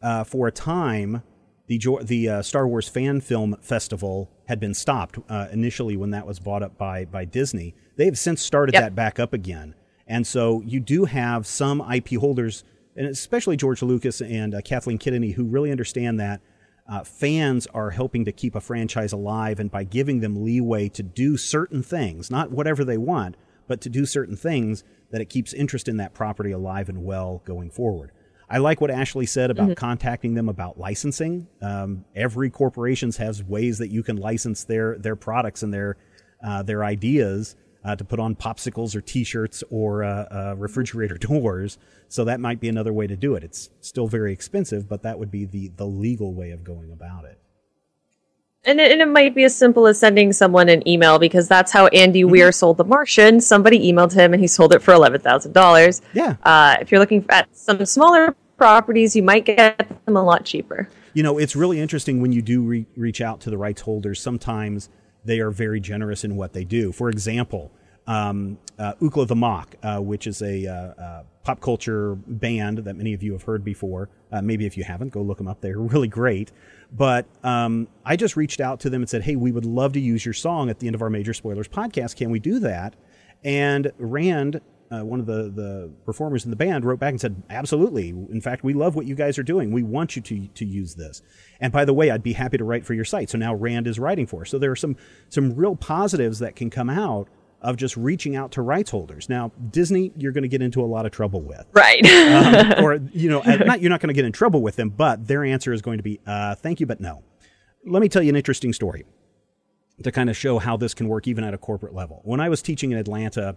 uh, 0.01 0.23
for 0.23 0.47
a 0.47 0.51
time, 0.51 1.21
the 1.67 1.79
the 2.03 2.29
uh, 2.29 2.41
Star 2.41 2.67
Wars 2.67 2.89
Fan 2.89 3.21
Film 3.21 3.55
Festival 3.61 4.29
had 4.47 4.59
been 4.59 4.73
stopped 4.73 5.17
uh, 5.29 5.47
initially 5.51 5.95
when 5.95 6.09
that 6.11 6.27
was 6.27 6.39
bought 6.39 6.61
up 6.63 6.77
by 6.77 7.05
by 7.05 7.25
Disney. 7.25 7.73
They've 7.95 8.17
since 8.17 8.41
started 8.41 8.73
Yep. 8.73 8.81
that 8.83 8.95
back 8.95 9.19
up 9.19 9.33
again, 9.33 9.75
and 10.05 10.27
so 10.27 10.61
you 10.65 10.79
do 10.81 11.05
have 11.05 11.47
some 11.47 11.79
IP 11.81 12.19
holders, 12.19 12.63
and 12.97 13.07
especially 13.07 13.55
George 13.55 13.81
Lucas 13.81 14.19
and 14.21 14.53
uh, 14.53 14.61
Kathleen 14.61 14.97
Kennedy, 14.97 15.31
who 15.31 15.45
really 15.45 15.71
understand 15.71 16.19
that. 16.19 16.41
Uh, 16.85 17.01
fans 17.01 17.65
are 17.67 17.91
helping 17.91 18.25
to 18.25 18.31
keep 18.33 18.55
a 18.55 18.59
franchise 18.59 19.13
alive, 19.13 19.57
and 19.57 19.71
by 19.71 19.85
giving 19.85 20.19
them 20.19 20.43
leeway 20.43 20.89
to 20.89 21.01
do 21.01 21.37
certain 21.37 21.81
things, 21.81 22.29
not 22.29 22.51
whatever 22.51 22.83
they 22.83 22.97
want, 22.97 23.37
but 23.69 23.79
to 23.79 23.87
do 23.87 24.05
certain 24.05 24.35
things, 24.35 24.83
that 25.13 25.21
it 25.21 25.29
keeps 25.29 25.53
interest 25.53 25.87
in 25.87 25.97
that 25.97 26.15
property 26.15 26.51
alive 26.51 26.89
and 26.89 27.05
well 27.05 27.43
going 27.45 27.69
forward. 27.69 28.11
I 28.49 28.57
like 28.57 28.81
what 28.81 28.89
Ashley 28.89 29.27
said 29.27 29.51
about 29.51 29.77
contacting 29.77 30.33
them 30.33 30.49
about 30.49 30.79
licensing. 30.79 31.47
Um, 31.61 32.03
every 32.15 32.49
corporations 32.49 33.17
has 33.17 33.43
ways 33.43 33.77
that 33.77 33.89
you 33.89 34.01
can 34.01 34.17
license 34.17 34.63
their 34.63 34.97
their 34.97 35.15
products 35.15 35.61
and 35.61 35.71
their 35.71 35.97
uh, 36.43 36.63
their 36.63 36.83
ideas 36.83 37.55
uh, 37.85 37.95
to 37.95 38.03
put 38.03 38.19
on 38.19 38.35
popsicles 38.35 38.95
or 38.95 39.01
T-shirts 39.01 39.63
or 39.69 40.03
uh, 40.03 40.25
uh, 40.31 40.55
refrigerator 40.57 41.17
doors. 41.19 41.77
So 42.09 42.25
that 42.25 42.39
might 42.39 42.59
be 42.59 42.67
another 42.67 42.91
way 42.91 43.05
to 43.05 43.15
do 43.15 43.35
it. 43.35 43.43
It's 43.43 43.69
still 43.81 44.07
very 44.07 44.33
expensive, 44.33 44.89
but 44.89 45.03
that 45.03 45.19
would 45.19 45.29
be 45.29 45.45
the 45.45 45.67
the 45.75 45.85
legal 45.85 46.33
way 46.33 46.49
of 46.49 46.63
going 46.63 46.91
about 46.91 47.25
it. 47.25 47.39
And 48.65 48.79
it, 48.79 48.91
and 48.91 49.01
it 49.01 49.07
might 49.07 49.35
be 49.35 49.43
as 49.43 49.55
simple 49.55 49.87
as 49.87 49.99
sending 49.99 50.31
someone 50.31 50.69
an 50.69 50.87
email 50.87 51.19
because 51.19 51.47
that's 51.47 51.71
how 51.71 51.87
Andy 51.87 52.23
Weir 52.23 52.51
sold 52.51 52.77
The 52.77 52.85
Martian. 52.85 53.41
Somebody 53.41 53.91
emailed 53.91 54.13
him 54.13 54.33
and 54.33 54.41
he 54.41 54.47
sold 54.47 54.73
it 54.73 54.81
for 54.81 54.93
eleven 54.93 55.19
thousand 55.19 55.51
dollars. 55.51 56.01
Yeah. 56.13 56.37
Uh, 56.43 56.77
if 56.79 56.91
you're 56.91 56.99
looking 56.99 57.25
at 57.29 57.53
some 57.55 57.85
smaller 57.85 58.35
properties, 58.57 59.15
you 59.15 59.23
might 59.23 59.45
get 59.45 59.77
them 60.05 60.15
a 60.15 60.23
lot 60.23 60.45
cheaper. 60.45 60.87
You 61.13 61.23
know, 61.23 61.37
it's 61.37 61.55
really 61.55 61.79
interesting 61.79 62.21
when 62.21 62.31
you 62.31 62.41
do 62.41 62.63
re- 62.63 62.85
reach 62.95 63.19
out 63.19 63.41
to 63.41 63.49
the 63.49 63.57
rights 63.57 63.81
holders. 63.81 64.21
Sometimes 64.21 64.89
they 65.25 65.39
are 65.39 65.51
very 65.51 65.79
generous 65.79 66.23
in 66.23 66.35
what 66.35 66.53
they 66.53 66.63
do. 66.63 66.91
For 66.91 67.09
example, 67.09 67.71
um, 68.07 68.57
uh, 68.79 68.93
Ookla 68.95 69.27
the 69.27 69.35
Mok, 69.35 69.75
uh, 69.83 69.99
which 69.99 70.27
is 70.27 70.41
a 70.41 70.67
uh, 70.67 70.73
uh, 71.01 71.23
pop 71.43 71.61
culture 71.61 72.15
band 72.15 72.79
that 72.79 72.95
many 72.95 73.13
of 73.13 73.23
you 73.23 73.33
have 73.33 73.43
heard 73.43 73.63
before. 73.63 74.09
Uh, 74.31 74.41
maybe 74.41 74.65
if 74.65 74.77
you 74.77 74.83
haven't, 74.83 75.09
go 75.09 75.21
look 75.21 75.37
them 75.37 75.47
up. 75.47 75.61
They're 75.61 75.79
really 75.79 76.07
great. 76.07 76.51
But 76.95 77.25
um, 77.43 77.87
I 78.05 78.15
just 78.15 78.37
reached 78.37 78.61
out 78.61 78.79
to 78.81 78.89
them 78.89 79.01
and 79.01 79.09
said, 79.09 79.23
hey, 79.23 79.35
we 79.35 79.51
would 79.51 79.65
love 79.65 79.93
to 79.93 79.99
use 79.99 80.23
your 80.23 80.33
song 80.33 80.69
at 80.69 80.79
the 80.79 80.87
end 80.87 80.95
of 80.95 81.01
our 81.01 81.09
Major 81.09 81.33
Spoilers 81.33 81.67
podcast. 81.67 82.15
Can 82.15 82.29
we 82.29 82.39
do 82.39 82.59
that? 82.59 82.95
And 83.43 83.91
Rand, 83.97 84.61
uh, 84.91 85.03
one 85.03 85.19
of 85.19 85.25
the, 85.25 85.49
the 85.49 85.91
performers 86.05 86.45
in 86.45 86.51
the 86.51 86.55
band, 86.55 86.85
wrote 86.85 86.99
back 86.99 87.09
and 87.09 87.19
said, 87.19 87.41
absolutely. 87.49 88.09
In 88.09 88.41
fact, 88.41 88.63
we 88.63 88.73
love 88.73 88.95
what 88.95 89.07
you 89.07 89.15
guys 89.15 89.39
are 89.39 89.43
doing. 89.43 89.71
We 89.71 89.81
want 89.81 90.15
you 90.15 90.21
to, 90.21 90.47
to 90.47 90.65
use 90.65 90.93
this. 90.93 91.23
And 91.59 91.73
by 91.73 91.83
the 91.83 91.93
way, 91.93 92.11
I'd 92.11 92.21
be 92.21 92.33
happy 92.33 92.59
to 92.59 92.63
write 92.63 92.85
for 92.85 92.93
your 92.93 93.05
site. 93.05 93.31
So 93.31 93.39
now 93.39 93.55
Rand 93.55 93.87
is 93.87 93.97
writing 93.97 94.27
for 94.27 94.41
us. 94.41 94.51
So 94.51 94.59
there 94.59 94.71
are 94.71 94.75
some, 94.75 94.95
some 95.29 95.55
real 95.55 95.75
positives 95.75 96.37
that 96.39 96.55
can 96.55 96.69
come 96.69 96.91
out 96.91 97.27
of 97.63 97.77
just 97.77 97.95
reaching 97.95 98.35
out 98.35 98.51
to 98.51 98.61
rights 98.61 98.91
holders. 98.91 99.29
Now, 99.29 99.51
Disney, 99.71 100.11
you're 100.17 100.33
going 100.33 100.43
to 100.43 100.49
get 100.49 100.61
into 100.61 100.83
a 100.83 100.85
lot 100.85 101.05
of 101.05 101.11
trouble 101.11 101.41
with. 101.41 101.65
Right. 101.71 102.05
Um, 102.05 102.83
or, 102.83 102.95
you 103.13 103.29
know, 103.29 103.41
not, 103.41 103.81
you're 103.81 103.89
not 103.89 104.01
going 104.01 104.09
to 104.09 104.13
get 104.13 104.25
in 104.25 104.33
trouble 104.33 104.61
with 104.61 104.75
them, 104.75 104.89
but 104.89 105.27
their 105.27 105.43
answer 105.45 105.71
is 105.71 105.81
going 105.81 105.97
to 105.97 106.03
be, 106.03 106.19
uh, 106.27 106.55
thank 106.55 106.79
you, 106.79 106.85
but 106.85 106.99
no. 106.99 107.23
Let 107.85 108.01
me 108.01 108.09
tell 108.09 108.21
you 108.21 108.29
an 108.29 108.35
interesting 108.35 108.73
story 108.73 109.05
to 110.03 110.11
kind 110.11 110.29
of 110.29 110.35
show 110.35 110.59
how 110.59 110.75
this 110.77 110.93
can 110.93 111.07
work 111.07 111.27
even 111.27 111.43
at 111.43 111.53
a 111.53 111.57
corporate 111.57 111.93
level. 111.93 112.21
When 112.23 112.39
I 112.39 112.49
was 112.49 112.61
teaching 112.61 112.91
in 112.91 112.97
Atlanta 112.97 113.55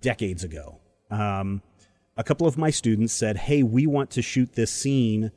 decades 0.00 0.44
ago, 0.44 0.78
um, 1.10 1.62
a 2.16 2.24
couple 2.24 2.46
of 2.46 2.58
my 2.58 2.70
students 2.70 3.12
said, 3.12 3.36
"Hey, 3.36 3.62
we 3.62 3.86
want 3.86 4.10
to 4.10 4.22
shoot 4.22 4.52
this 4.52 4.70
scene 4.70 5.32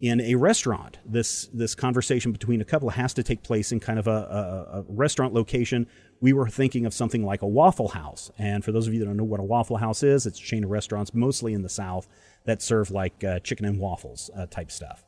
in 0.00 0.20
a 0.20 0.34
restaurant. 0.34 0.98
This 1.04 1.48
this 1.52 1.74
conversation 1.74 2.32
between 2.32 2.60
a 2.60 2.64
couple 2.64 2.88
has 2.90 3.12
to 3.14 3.22
take 3.22 3.42
place 3.42 3.70
in 3.70 3.80
kind 3.80 3.98
of 3.98 4.06
a, 4.06 4.10
a, 4.10 4.78
a 4.78 4.84
restaurant 4.88 5.34
location. 5.34 5.86
We 6.20 6.32
were 6.32 6.48
thinking 6.48 6.86
of 6.86 6.94
something 6.94 7.24
like 7.24 7.42
a 7.42 7.46
Waffle 7.46 7.88
House. 7.88 8.30
And 8.38 8.64
for 8.64 8.72
those 8.72 8.86
of 8.86 8.94
you 8.94 9.00
that 9.00 9.06
don't 9.06 9.16
know 9.16 9.24
what 9.24 9.40
a 9.40 9.44
Waffle 9.44 9.76
House 9.76 10.02
is, 10.02 10.26
it's 10.26 10.38
a 10.38 10.42
chain 10.42 10.64
of 10.64 10.70
restaurants 10.70 11.14
mostly 11.14 11.52
in 11.52 11.62
the 11.62 11.68
South 11.68 12.08
that 12.44 12.62
serve 12.62 12.90
like 12.90 13.22
uh, 13.22 13.38
chicken 13.40 13.66
and 13.66 13.78
waffles 13.78 14.30
uh, 14.34 14.46
type 14.46 14.70
stuff. 14.70 15.04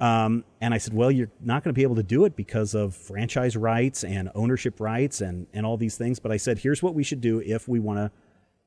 Um, 0.00 0.44
and 0.60 0.74
I 0.74 0.78
said, 0.78 0.94
well, 0.94 1.12
you're 1.12 1.30
not 1.40 1.62
going 1.62 1.72
to 1.72 1.78
be 1.78 1.84
able 1.84 1.94
to 1.94 2.02
do 2.02 2.24
it 2.24 2.34
because 2.34 2.74
of 2.74 2.96
franchise 2.96 3.56
rights 3.56 4.02
and 4.02 4.30
ownership 4.34 4.80
rights 4.80 5.20
and, 5.20 5.46
and 5.52 5.64
all 5.64 5.76
these 5.76 5.96
things. 5.96 6.18
But 6.18 6.32
I 6.32 6.38
said, 6.38 6.58
here's 6.58 6.82
what 6.82 6.94
we 6.94 7.04
should 7.04 7.20
do 7.20 7.38
if 7.40 7.68
we 7.68 7.78
want 7.78 7.98
to, 7.98 8.10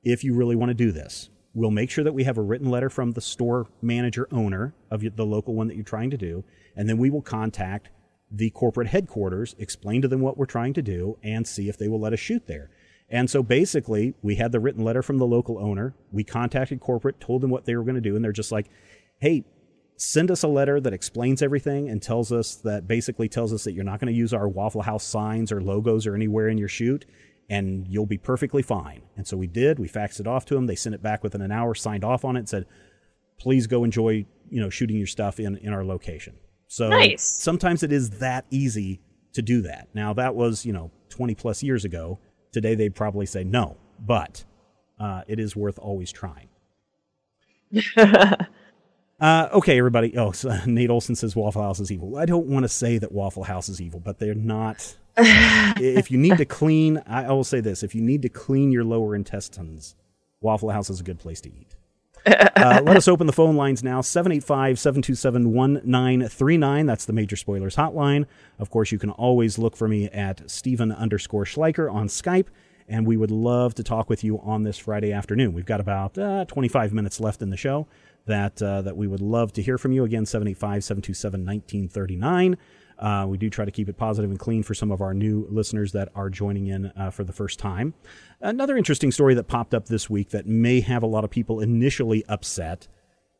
if 0.02 0.24
you 0.24 0.34
really 0.34 0.56
want 0.56 0.70
to 0.70 0.74
do 0.74 0.94
this. 0.94 1.30
We'll 1.56 1.72
make 1.72 1.90
sure 1.90 2.04
that 2.04 2.14
we 2.14 2.26
have 2.26 2.38
a 2.38 2.42
written 2.42 2.70
letter 2.70 2.90
from 2.90 3.14
the 3.14 3.22
store 3.22 3.68
manager 3.82 4.28
owner 4.30 4.76
of 4.92 5.02
the 5.16 5.26
local 5.26 5.56
one 5.56 5.68
that 5.68 5.76
you're 5.76 5.86
trying 5.86 6.12
to 6.12 6.18
do. 6.18 6.44
And 6.76 6.88
then 6.88 6.98
we 6.98 7.10
will 7.10 7.22
contact 7.22 7.90
the 8.30 8.50
corporate 8.50 8.88
headquarters, 8.88 9.56
explain 9.58 10.02
to 10.02 10.10
them 10.10 10.20
what 10.20 10.38
we're 10.38 10.46
trying 10.46 10.74
to 10.74 10.82
do, 10.82 11.18
and 11.24 11.48
see 11.48 11.70
if 11.70 11.78
they 11.78 11.88
will 11.88 12.00
let 12.00 12.12
us 12.12 12.20
shoot 12.20 12.46
there. 12.46 12.70
And 13.10 13.30
so 13.30 13.42
basically, 13.42 14.16
we 14.22 14.36
had 14.36 14.52
the 14.52 14.60
written 14.60 14.84
letter 14.84 15.02
from 15.02 15.18
the 15.18 15.26
local 15.26 15.58
owner. 15.58 15.96
We 16.12 16.26
contacted 16.26 16.82
corporate, 16.82 17.22
told 17.22 17.42
them 17.42 17.52
what 17.52 17.66
they 17.66 17.76
were 17.76 17.84
going 17.84 17.96
to 17.96 18.02
do, 18.02 18.16
and 18.16 18.26
they're 18.26 18.34
just 18.34 18.52
like, 18.52 18.70
hey, 19.20 19.46
send 19.96 20.32
us 20.32 20.44
a 20.44 20.48
letter 20.48 20.82
that 20.82 20.92
explains 20.92 21.42
everything 21.42 21.88
and 21.88 22.02
tells 22.02 22.32
us 22.32 22.56
that 22.56 22.88
basically 22.88 23.30
tells 23.30 23.54
us 23.54 23.64
that 23.64 23.72
you're 23.72 23.84
not 23.86 24.00
going 24.00 24.12
to 24.12 24.18
use 24.18 24.34
our 24.34 24.50
Waffle 24.50 24.82
House 24.82 25.06
signs 25.06 25.52
or 25.52 25.62
logos 25.62 26.06
or 26.06 26.16
anywhere 26.16 26.50
in 26.50 26.58
your 26.58 26.68
shoot, 26.68 27.06
and 27.50 27.88
you'll 27.88 28.06
be 28.06 28.18
perfectly 28.18 28.62
fine. 28.62 29.02
And 29.16 29.28
so 29.28 29.38
we 29.38 29.48
did. 29.48 29.80
We 29.80 29.88
faxed 29.88 30.20
it 30.20 30.28
off 30.28 30.46
to 30.46 30.56
them. 30.56 30.66
They 30.68 30.76
sent 30.76 30.96
it 30.96 31.02
back 31.04 31.24
within 31.24 31.42
an 31.42 31.52
hour, 31.52 31.76
signed 31.76 32.04
off 32.04 32.26
on 32.26 32.36
it, 32.36 32.40
and 32.40 32.50
said, 32.50 32.66
please 33.38 33.68
go 33.68 33.84
enjoy, 33.84 34.26
you 34.50 34.62
know, 34.62 34.70
shooting 34.70 34.98
your 34.98 35.08
stuff 35.08 35.40
in, 35.40 35.58
in 35.58 35.72
our 35.74 35.84
location. 35.86 36.36
So 36.68 36.90
Nice. 36.90 37.24
sometimes 37.24 37.84
it 37.84 37.92
is 37.92 38.20
that 38.20 38.46
easy 38.50 39.00
to 39.34 39.42
do 39.42 39.62
that. 39.62 39.90
Now 39.94 40.14
that 40.14 40.34
was, 40.36 40.66
you 40.66 40.74
know, 40.74 40.92
20 41.10 41.36
plus 41.36 41.62
years 41.62 41.86
ago. 41.86 42.20
Today 42.52 42.74
they'd 42.74 42.96
probably 42.96 43.26
say 43.26 43.44
no, 43.44 43.78
but 44.00 44.44
uh, 45.00 45.22
it 45.28 45.40
is 45.40 45.56
worth 45.56 45.78
always 45.78 46.12
trying. 46.12 46.50
Uh, 49.18 49.48
okay, 49.54 49.78
everybody. 49.78 50.18
Oh, 50.18 50.32
so 50.34 50.54
Nate 50.66 50.90
Olson 50.90 51.16
says 51.16 51.38
Waffle 51.38 51.62
House 51.62 51.80
is 51.80 51.90
evil. 51.90 52.18
I 52.18 52.26
don't 52.26 52.48
want 52.48 52.64
to 52.64 52.68
say 52.68 52.98
that 52.98 53.14
Waffle 53.14 53.46
House 53.46 53.70
is 53.70 53.80
evil, 53.80 54.02
but 54.02 54.20
they're 54.20 54.36
not. 54.36 54.98
if 55.78 56.12
you 56.12 56.18
need 56.18 56.38
to 56.38 56.46
clean, 56.46 57.02
I 57.08 57.32
will 57.32 57.44
say 57.44 57.62
this: 57.62 57.84
if 57.84 57.96
you 57.96 58.02
need 58.02 58.22
to 58.24 58.30
clean 58.30 58.72
your 58.72 58.84
lower 58.84 59.16
intestines, 59.16 59.96
Waffle 60.42 60.72
House 60.72 60.90
is 60.90 61.00
a 61.00 61.04
good 61.04 61.20
place 61.20 61.40
to 61.42 61.50
eat. 61.50 61.76
uh, 62.26 62.82
let 62.84 62.98
us 62.98 63.08
open 63.08 63.28
the 63.28 63.34
phone 63.34 63.56
lines 63.56 63.84
now 63.84 64.02
785 64.02 64.80
727 64.80 65.54
1939. 65.54 66.86
That's 66.86 67.06
the 67.06 67.14
Major 67.14 67.36
Spoilers 67.36 67.76
hotline. 67.76 68.26
Of 68.60 68.70
course, 68.70 68.92
you 68.92 69.00
can 69.00 69.12
always 69.12 69.58
look 69.58 69.78
for 69.78 69.88
me 69.88 70.10
at 70.10 70.50
Stephen 70.50 70.92
underscore 70.92 71.46
Schleicher 71.46 71.92
on 71.92 72.08
Skype, 72.08 72.48
and 72.88 73.08
we 73.08 73.16
would 73.16 73.32
love 73.32 73.74
to 73.76 73.84
talk 73.84 74.10
with 74.10 74.24
you 74.24 74.40
on 74.42 74.64
this 74.64 74.78
Friday 74.78 75.14
afternoon. 75.14 75.54
We've 75.54 75.66
got 75.66 75.80
about 75.80 76.18
uh, 76.18 76.46
25 76.46 76.94
minutes 76.94 77.20
left 77.20 77.42
in 77.42 77.52
the 77.52 77.58
show 77.58 77.88
that, 78.26 78.62
uh, 78.62 78.82
that 78.82 78.98
we 78.98 79.08
would 79.08 79.22
love 79.22 79.54
to 79.54 79.62
hear 79.62 79.78
from 79.78 79.92
you. 79.92 80.04
Again, 80.04 80.26
785 80.26 80.84
727 80.84 81.46
1939. 81.46 82.58
Uh, 83.00 83.26
we 83.28 83.38
do 83.38 83.50
try 83.50 83.66
to 83.66 83.72
keep 83.72 83.90
it 83.90 83.98
positive 83.98 84.30
and 84.30 84.40
clean 84.40 84.64
for 84.64 84.74
some 84.74 84.92
of 84.92 85.02
our 85.02 85.14
new 85.14 85.48
listeners 85.50 85.92
that 85.92 86.10
are 86.16 86.30
joining 86.30 86.68
in 86.68 86.88
uh, 86.98 87.10
for 87.12 87.24
the 87.24 87.34
first 87.34 87.60
time. 87.60 87.94
Another 88.42 88.78
interesting 88.78 89.12
story 89.12 89.34
that 89.34 89.48
popped 89.48 89.74
up 89.74 89.88
this 89.88 90.10
week 90.10 90.30
that 90.30 90.46
may 90.48 90.80
have 90.82 91.04
a 91.04 91.08
lot 91.08 91.24
of 91.24 91.30
people 91.30 91.60
initially 91.60 92.24
upset 92.28 92.88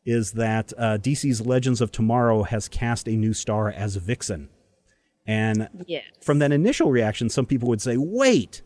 is 0.04 0.32
that 0.32 0.72
uh, 0.78 0.98
DC's 0.98 1.44
Legends 1.46 1.80
of 1.80 1.90
Tomorrow 1.90 2.44
has 2.44 2.68
cast 2.68 3.08
a 3.08 3.16
new 3.16 3.32
star 3.32 3.68
as 3.70 3.96
Vixen. 3.96 4.48
And 5.26 5.68
Yes. 5.86 6.04
from 6.20 6.38
that 6.38 6.52
initial 6.52 6.90
reaction, 6.90 7.28
some 7.28 7.46
people 7.46 7.68
would 7.68 7.80
say, 7.82 7.96
wait, 7.96 8.62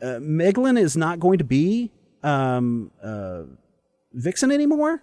uh, 0.00 0.18
Megalyn 0.20 0.78
is 0.78 0.96
not 0.96 1.20
going 1.20 1.38
to 1.38 1.44
be 1.44 1.90
um, 2.22 2.90
uh, 3.02 3.42
Vixen 4.14 4.50
anymore? 4.50 5.02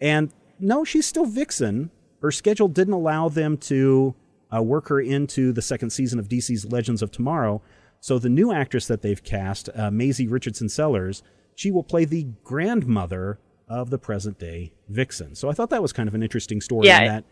And 0.00 0.30
no, 0.60 0.84
she's 0.84 1.06
still 1.06 1.24
Vixen. 1.24 1.90
Her 2.20 2.30
schedule 2.30 2.68
didn't 2.68 2.92
allow 2.94 3.28
them 3.28 3.56
to 3.58 4.14
uh, 4.54 4.62
work 4.62 4.88
her 4.88 5.00
into 5.00 5.52
the 5.52 5.62
second 5.62 5.90
season 5.90 6.18
of 6.18 6.28
DC's 6.28 6.64
Legends 6.64 7.02
of 7.02 7.10
Tomorrow. 7.10 7.62
So 8.00 8.18
the 8.18 8.28
new 8.28 8.52
actress 8.52 8.86
that 8.88 9.02
they've 9.02 9.22
cast, 9.22 9.70
uh, 9.74 9.90
Maisie 9.90 10.28
Richardson 10.28 10.68
Sellers, 10.68 11.22
she 11.54 11.70
will 11.70 11.82
play 11.82 12.04
the 12.04 12.24
grandmother 12.42 13.38
of 13.68 13.90
the 13.90 13.98
present 13.98 14.38
day 14.38 14.72
Vixen. 14.88 15.34
So 15.34 15.48
I 15.48 15.52
thought 15.52 15.70
that 15.70 15.82
was 15.82 15.92
kind 15.92 16.08
of 16.08 16.14
an 16.14 16.22
interesting 16.22 16.60
story. 16.60 16.86
Yeah. 16.86 17.00
in 17.00 17.08
that. 17.08 17.24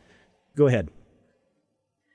Go 0.56 0.66
ahead. 0.66 0.90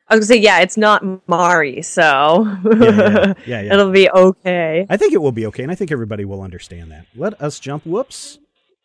I 0.09 0.15
was 0.15 0.27
gonna 0.27 0.37
say, 0.37 0.41
yeah, 0.41 0.59
it's 0.61 0.77
not 0.77 1.03
Mari, 1.27 1.81
so 1.81 2.45
yeah, 2.63 3.33
yeah, 3.45 3.61
yeah. 3.61 3.73
it'll 3.73 3.91
be 3.91 4.09
okay. 4.09 4.85
I 4.89 4.95
think 4.95 5.11
it 5.11 5.21
will 5.21 5.33
be 5.33 5.45
okay, 5.47 5.63
and 5.63 5.71
I 5.71 5.75
think 5.75 5.91
everybody 5.91 6.23
will 6.23 6.41
understand 6.41 6.91
that. 6.91 7.07
Let 7.13 7.41
us 7.41 7.59
jump. 7.59 7.85
Whoops. 7.85 8.39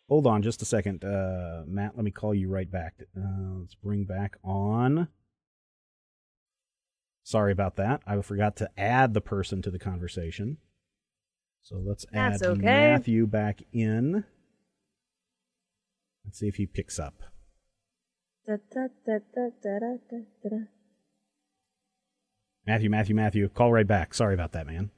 Hold 0.09 0.27
on 0.27 0.41
just 0.41 0.61
a 0.61 0.65
second. 0.65 1.05
Uh, 1.05 1.63
Matt, 1.65 1.95
let 1.95 2.03
me 2.03 2.11
call 2.11 2.35
you 2.35 2.49
right 2.49 2.69
back. 2.69 2.95
Uh, 3.17 3.59
let's 3.59 3.73
bring 3.73 4.03
back 4.03 4.35
on. 4.43 5.07
Sorry 7.23 7.51
about 7.51 7.77
that. 7.77 8.01
I 8.05 8.19
forgot 8.21 8.57
to 8.57 8.69
add 8.77 9.13
the 9.13 9.21
person 9.21 9.61
to 9.61 9.71
the 9.71 9.79
conversation. 9.79 10.57
So 11.61 11.77
let's 11.77 12.05
That's 12.11 12.41
add 12.41 12.47
okay. 12.49 12.61
Matthew 12.61 13.25
back 13.25 13.61
in. 13.71 14.25
Let's 16.25 16.39
see 16.39 16.47
if 16.47 16.55
he 16.55 16.65
picks 16.65 16.99
up. 16.99 17.15
Da, 18.45 18.57
da, 18.73 18.87
da, 19.05 19.19
da, 19.33 19.49
da, 19.61 19.79
da, 19.79 19.97
da, 20.09 20.49
da. 20.49 20.57
Matthew, 22.67 22.89
Matthew, 22.89 23.15
Matthew, 23.15 23.47
call 23.49 23.71
right 23.71 23.87
back. 23.87 24.13
Sorry 24.13 24.33
about 24.33 24.51
that, 24.51 24.67
man. 24.67 24.91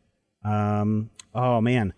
Um, 0.44 1.12
oh 1.34 1.62
man. 1.62 1.94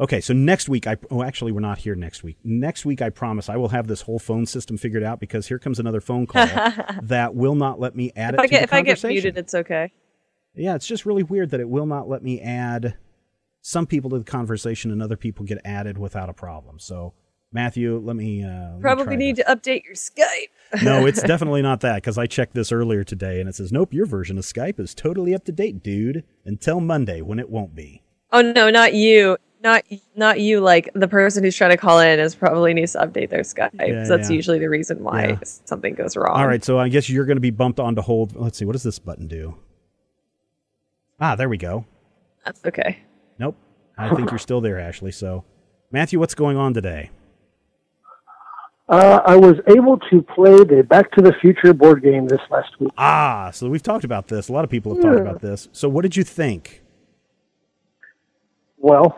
Okay, 0.00 0.20
so 0.20 0.32
next 0.32 0.68
week 0.68 0.86
I 0.86 0.96
oh 1.10 1.22
actually 1.22 1.52
we're 1.52 1.60
not 1.60 1.78
here 1.78 1.94
next 1.94 2.22
week. 2.24 2.38
Next 2.42 2.84
week 2.84 3.02
I 3.02 3.10
promise 3.10 3.48
I 3.48 3.56
will 3.56 3.68
have 3.68 3.86
this 3.86 4.02
whole 4.02 4.18
phone 4.18 4.46
system 4.46 4.76
figured 4.78 5.02
out 5.02 5.20
because 5.20 5.48
here 5.48 5.58
comes 5.58 5.78
another 5.78 6.00
phone 6.00 6.26
call 6.26 6.46
that 7.02 7.34
will 7.34 7.54
not 7.54 7.78
let 7.78 7.94
me 7.94 8.10
add 8.16 8.34
If 8.34 8.40
it 8.40 8.42
I 8.42 8.46
to 8.46 8.50
get 8.50 8.62
if 8.64 8.72
I 8.72 8.82
get 8.82 9.04
muted, 9.04 9.36
it's 9.38 9.54
okay. 9.54 9.92
yeah, 10.54 10.74
it's 10.74 10.86
just 10.86 11.04
really 11.06 11.22
weird 11.22 11.50
that 11.50 11.60
it 11.60 11.68
will 11.68 11.86
not 11.86 12.08
let 12.08 12.22
me 12.22 12.40
add 12.40 12.96
some 13.60 13.86
people 13.86 14.10
to 14.10 14.18
the 14.18 14.24
conversation 14.24 14.90
and 14.90 15.02
other 15.02 15.16
people 15.16 15.44
get 15.44 15.58
added 15.64 15.98
without 15.98 16.28
a 16.28 16.32
problem. 16.34 16.78
So 16.78 17.12
Matthew, 17.52 17.98
let 17.98 18.16
me 18.16 18.42
uh, 18.42 18.48
let 18.48 18.74
me 18.76 18.80
Probably 18.80 19.16
need 19.16 19.36
this. 19.36 19.44
to 19.46 19.54
update 19.54 19.84
your 19.84 19.94
Skype. 19.94 20.82
no, 20.82 21.04
it's 21.06 21.22
definitely 21.22 21.60
not 21.62 21.82
that 21.82 21.96
because 21.96 22.16
I 22.16 22.26
checked 22.26 22.54
this 22.54 22.72
earlier 22.72 23.04
today 23.04 23.40
and 23.40 23.48
it 23.48 23.54
says, 23.54 23.70
nope, 23.70 23.92
your 23.92 24.06
version 24.06 24.38
of 24.38 24.44
Skype 24.44 24.80
is 24.80 24.94
totally 24.94 25.34
up 25.34 25.44
to 25.44 25.52
date, 25.52 25.82
dude, 25.82 26.24
until 26.46 26.80
Monday 26.80 27.20
when 27.20 27.38
it 27.38 27.50
won't 27.50 27.74
be. 27.74 28.02
Oh 28.32 28.40
no, 28.40 28.70
not 28.70 28.94
you. 28.94 29.36
Not 29.62 29.84
not 30.16 30.40
you. 30.40 30.60
Like 30.60 30.90
the 30.94 31.06
person 31.08 31.44
who's 31.44 31.56
trying 31.56 31.70
to 31.70 31.76
call 31.76 32.00
in 32.00 32.18
is 32.18 32.34
probably 32.34 32.74
needs 32.74 32.92
to 32.92 32.98
update 32.98 33.30
their 33.30 33.42
Skype. 33.42 33.70
Yeah, 33.74 34.04
so 34.04 34.16
that's 34.16 34.28
yeah. 34.28 34.36
usually 34.36 34.58
the 34.58 34.68
reason 34.68 35.02
why 35.04 35.26
Yeah. 35.28 35.38
something 35.42 35.94
goes 35.94 36.16
wrong. 36.16 36.36
All 36.36 36.46
right, 36.46 36.64
so 36.64 36.78
I 36.78 36.88
guess 36.88 37.08
you're 37.08 37.26
going 37.26 37.36
to 37.36 37.40
be 37.42 37.50
bumped 37.50 37.78
on 37.78 37.94
to 37.94 38.02
hold. 38.02 38.34
Let's 38.34 38.58
see, 38.58 38.64
what 38.64 38.72
does 38.72 38.82
this 38.82 38.98
button 38.98 39.28
do? 39.28 39.56
Ah, 41.20 41.36
there 41.36 41.48
we 41.48 41.56
go. 41.58 41.84
That's 42.44 42.64
okay. 42.64 42.98
Nope. 43.38 43.56
I 43.96 44.12
think 44.14 44.30
you're 44.30 44.38
still 44.38 44.60
there, 44.60 44.80
Ashley. 44.80 45.12
So, 45.12 45.44
Matthew, 45.92 46.18
what's 46.18 46.34
going 46.34 46.56
on 46.56 46.74
today? 46.74 47.10
Uh, 48.88 49.20
I 49.24 49.36
was 49.36 49.54
able 49.68 49.98
to 50.10 50.22
play 50.22 50.56
the 50.64 50.82
Back 50.88 51.12
to 51.12 51.22
the 51.22 51.32
Future 51.40 51.72
board 51.72 52.02
game 52.02 52.26
this 52.26 52.40
last 52.50 52.72
week. 52.80 52.90
Ah, 52.98 53.50
so 53.54 53.68
we've 53.70 53.82
talked 53.82 54.04
about 54.04 54.26
this. 54.26 54.48
A 54.48 54.52
lot 54.52 54.64
of 54.64 54.70
people 54.70 54.94
have 54.94 55.02
talked 55.02 55.20
about 55.20 55.40
this. 55.40 55.68
So, 55.72 55.88
what 55.88 56.02
did 56.02 56.16
you 56.16 56.24
think? 56.24 56.82
Well, 58.78 59.16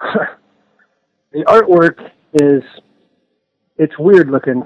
the 1.32 1.44
artwork 1.44 2.10
is 2.34 2.62
it's 3.78 3.98
weird 3.98 4.30
looking. 4.30 4.62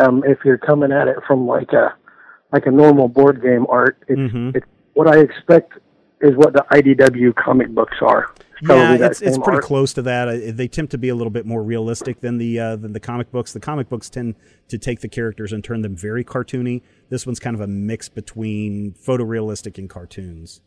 Um, 0.00 0.22
if 0.26 0.38
you're 0.44 0.58
coming 0.58 0.92
at 0.92 1.08
it 1.08 1.16
from 1.26 1.46
like 1.46 1.72
a 1.72 1.94
like 2.52 2.66
a 2.66 2.70
normal 2.70 3.08
board 3.08 3.42
game 3.42 3.66
art, 3.68 3.98
it's, 4.08 4.20
Mhm. 4.20 4.54
it's 4.56 4.66
what 4.94 5.08
I 5.08 5.18
expect 5.20 5.72
is 6.20 6.36
what 6.36 6.52
the 6.52 6.64
IDW 6.70 7.32
comic 7.34 7.68
books 7.70 7.96
are. 8.00 8.30
It's 8.60 8.68
Yeah, 8.68 8.94
it's 8.94 9.20
it's 9.20 9.36
pretty 9.38 9.56
art. 9.56 9.64
close 9.64 9.92
to 9.94 10.02
that. 10.02 10.56
They 10.56 10.68
tend 10.68 10.90
to 10.92 10.98
be 10.98 11.08
a 11.08 11.14
little 11.14 11.30
bit 11.32 11.44
more 11.46 11.62
realistic 11.62 12.20
than 12.20 12.38
the 12.38 12.58
uh, 12.58 12.76
than 12.76 12.92
the 12.92 13.00
comic 13.00 13.30
books. 13.32 13.52
The 13.52 13.60
comic 13.60 13.88
books 13.88 14.08
tend 14.08 14.36
to 14.68 14.78
take 14.78 15.00
the 15.00 15.08
characters 15.08 15.52
and 15.52 15.62
turn 15.64 15.82
them 15.82 15.96
very 15.96 16.24
cartoony. 16.24 16.82
This 17.10 17.26
one's 17.26 17.40
kind 17.40 17.54
of 17.54 17.60
a 17.60 17.66
mix 17.66 18.08
between 18.08 18.92
photorealistic 18.92 19.76
and 19.78 19.90
cartoons. 19.90 20.60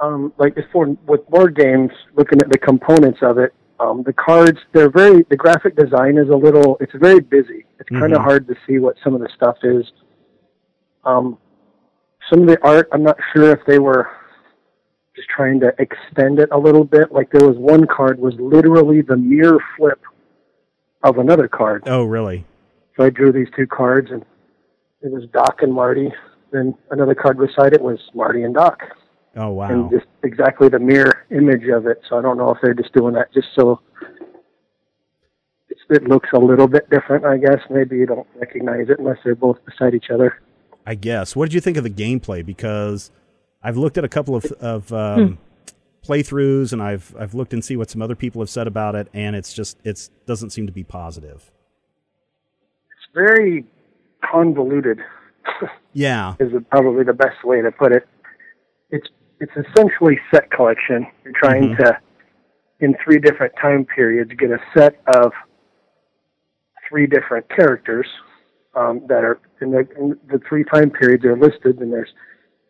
Um, 0.00 0.32
like 0.38 0.56
as 0.56 0.64
for 0.72 0.86
with 1.06 1.26
board 1.28 1.56
games, 1.56 1.90
looking 2.16 2.40
at 2.40 2.50
the 2.50 2.58
components 2.58 3.20
of 3.22 3.38
it, 3.38 3.54
um, 3.80 4.02
the 4.04 4.12
cards 4.12 4.58
they're 4.72 4.90
very 4.90 5.24
the 5.30 5.36
graphic 5.36 5.76
design 5.76 6.16
is 6.16 6.28
a 6.28 6.36
little 6.36 6.76
it's 6.80 6.92
very 6.94 7.20
busy. 7.20 7.64
It's 7.78 7.88
kind 7.88 8.12
of 8.12 8.22
hard 8.22 8.46
to 8.48 8.54
see 8.66 8.78
what 8.78 8.96
some 9.02 9.14
of 9.14 9.20
the 9.20 9.28
stuff 9.34 9.56
is. 9.62 9.84
Um, 11.04 11.38
some 12.30 12.42
of 12.42 12.48
the 12.48 12.58
art, 12.64 12.88
I'm 12.92 13.02
not 13.02 13.18
sure 13.34 13.50
if 13.50 13.60
they 13.66 13.78
were 13.78 14.08
just 15.14 15.28
trying 15.28 15.60
to 15.60 15.74
extend 15.78 16.38
it 16.38 16.48
a 16.50 16.58
little 16.58 16.84
bit. 16.84 17.12
Like 17.12 17.30
there 17.30 17.46
was 17.46 17.56
one 17.58 17.86
card 17.86 18.18
was 18.18 18.34
literally 18.38 19.02
the 19.02 19.16
mirror 19.16 19.62
flip 19.76 20.00
of 21.02 21.18
another 21.18 21.46
card. 21.46 21.82
Oh, 21.86 22.04
really? 22.04 22.46
So 22.96 23.04
I 23.04 23.10
drew 23.10 23.32
these 23.32 23.48
two 23.54 23.66
cards, 23.66 24.10
and 24.10 24.24
it 25.02 25.12
was 25.12 25.24
Doc 25.32 25.60
and 25.62 25.72
Marty. 25.72 26.12
Then 26.52 26.74
another 26.90 27.14
card 27.14 27.38
beside 27.38 27.74
it 27.74 27.82
was 27.82 27.98
Marty 28.14 28.44
and 28.44 28.54
Doc 28.54 28.82
Oh, 29.36 29.50
wow. 29.50 29.68
and 29.68 29.90
just 29.90 30.06
exactly 30.22 30.68
the 30.68 30.78
mirror 30.78 31.24
image 31.30 31.68
of 31.68 31.86
it. 31.86 32.00
So 32.08 32.18
I 32.18 32.22
don't 32.22 32.38
know 32.38 32.50
if 32.50 32.58
they're 32.62 32.74
just 32.74 32.92
doing 32.92 33.14
that 33.14 33.32
just 33.34 33.48
so 33.58 33.80
it's, 35.68 35.80
it 35.90 36.04
looks 36.04 36.28
a 36.32 36.38
little 36.38 36.68
bit 36.68 36.88
different. 36.90 37.24
I 37.24 37.38
guess 37.38 37.60
maybe 37.70 37.96
you 37.96 38.06
don't 38.06 38.26
recognize 38.36 38.88
it 38.88 38.98
unless 38.98 39.18
they're 39.24 39.34
both 39.34 39.58
beside 39.64 39.94
each 39.94 40.10
other. 40.12 40.40
I 40.86 40.94
guess. 40.94 41.34
What 41.34 41.46
did 41.46 41.54
you 41.54 41.60
think 41.60 41.76
of 41.76 41.84
the 41.84 41.90
gameplay? 41.90 42.44
Because 42.44 43.10
I've 43.62 43.76
looked 43.76 43.98
at 43.98 44.04
a 44.04 44.08
couple 44.08 44.36
of 44.36 44.44
of 44.60 44.92
um, 44.92 45.38
playthroughs, 46.06 46.72
and 46.72 46.82
I've 46.82 47.14
I've 47.18 47.34
looked 47.34 47.52
and 47.52 47.64
see 47.64 47.76
what 47.76 47.90
some 47.90 48.02
other 48.02 48.14
people 48.14 48.40
have 48.42 48.50
said 48.50 48.66
about 48.66 48.94
it, 48.94 49.08
and 49.14 49.34
it's 49.34 49.52
just 49.52 49.78
it 49.84 50.08
doesn't 50.26 50.50
seem 50.50 50.66
to 50.66 50.72
be 50.72 50.84
positive. 50.84 51.50
It's 52.90 53.14
very 53.14 53.64
convoluted. 54.30 55.00
Yeah. 55.96 56.34
is 56.40 56.50
probably 56.70 57.04
the 57.04 57.12
best 57.12 57.44
way 57.44 57.62
to 57.62 57.70
put 57.70 57.92
it. 57.92 58.04
It's 58.90 59.06
it's 59.44 59.68
essentially 59.68 60.18
set 60.32 60.50
collection. 60.50 61.06
You're 61.22 61.34
trying 61.34 61.74
Mhm. 61.74 61.76
to, 61.78 61.98
in 62.80 62.94
three 63.04 63.18
different 63.18 63.54
time 63.56 63.84
periods, 63.84 64.32
get 64.34 64.50
a 64.50 64.60
set 64.76 64.96
of 65.06 65.32
three 66.88 67.06
different 67.06 67.48
characters 67.48 68.06
um, 68.74 69.06
that 69.06 69.22
are 69.22 69.38
in 69.60 69.70
the, 69.70 69.86
in 69.96 70.18
the 70.26 70.40
three 70.48 70.64
time 70.64 70.90
periods 70.90 71.24
are 71.24 71.36
listed. 71.36 71.80
And 71.80 71.92
there's 71.92 72.12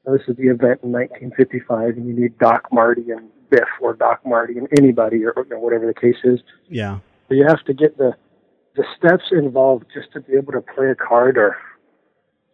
this 0.04 0.20
is 0.28 0.36
the 0.36 0.48
event 0.48 0.80
in 0.82 0.92
1955, 0.92 1.96
and 1.96 2.06
you 2.06 2.12
need 2.12 2.36
Doc 2.38 2.70
Marty 2.70 3.10
and 3.10 3.30
Biff, 3.48 3.68
or 3.80 3.94
Doc 3.94 4.20
Marty 4.26 4.58
and 4.58 4.68
anybody, 4.76 5.24
or 5.24 5.32
you 5.36 5.46
know, 5.48 5.58
whatever 5.58 5.86
the 5.86 5.94
case 5.94 6.18
is. 6.24 6.40
Yeah. 6.68 6.98
So 7.28 7.34
you 7.34 7.46
have 7.46 7.64
to 7.64 7.72
get 7.72 7.96
the 7.96 8.14
the 8.76 8.84
steps 8.98 9.24
involved 9.30 9.86
just 9.94 10.12
to 10.12 10.20
be 10.20 10.34
able 10.34 10.52
to 10.52 10.60
play 10.60 10.90
a 10.90 10.94
card 10.96 11.38
or 11.38 11.56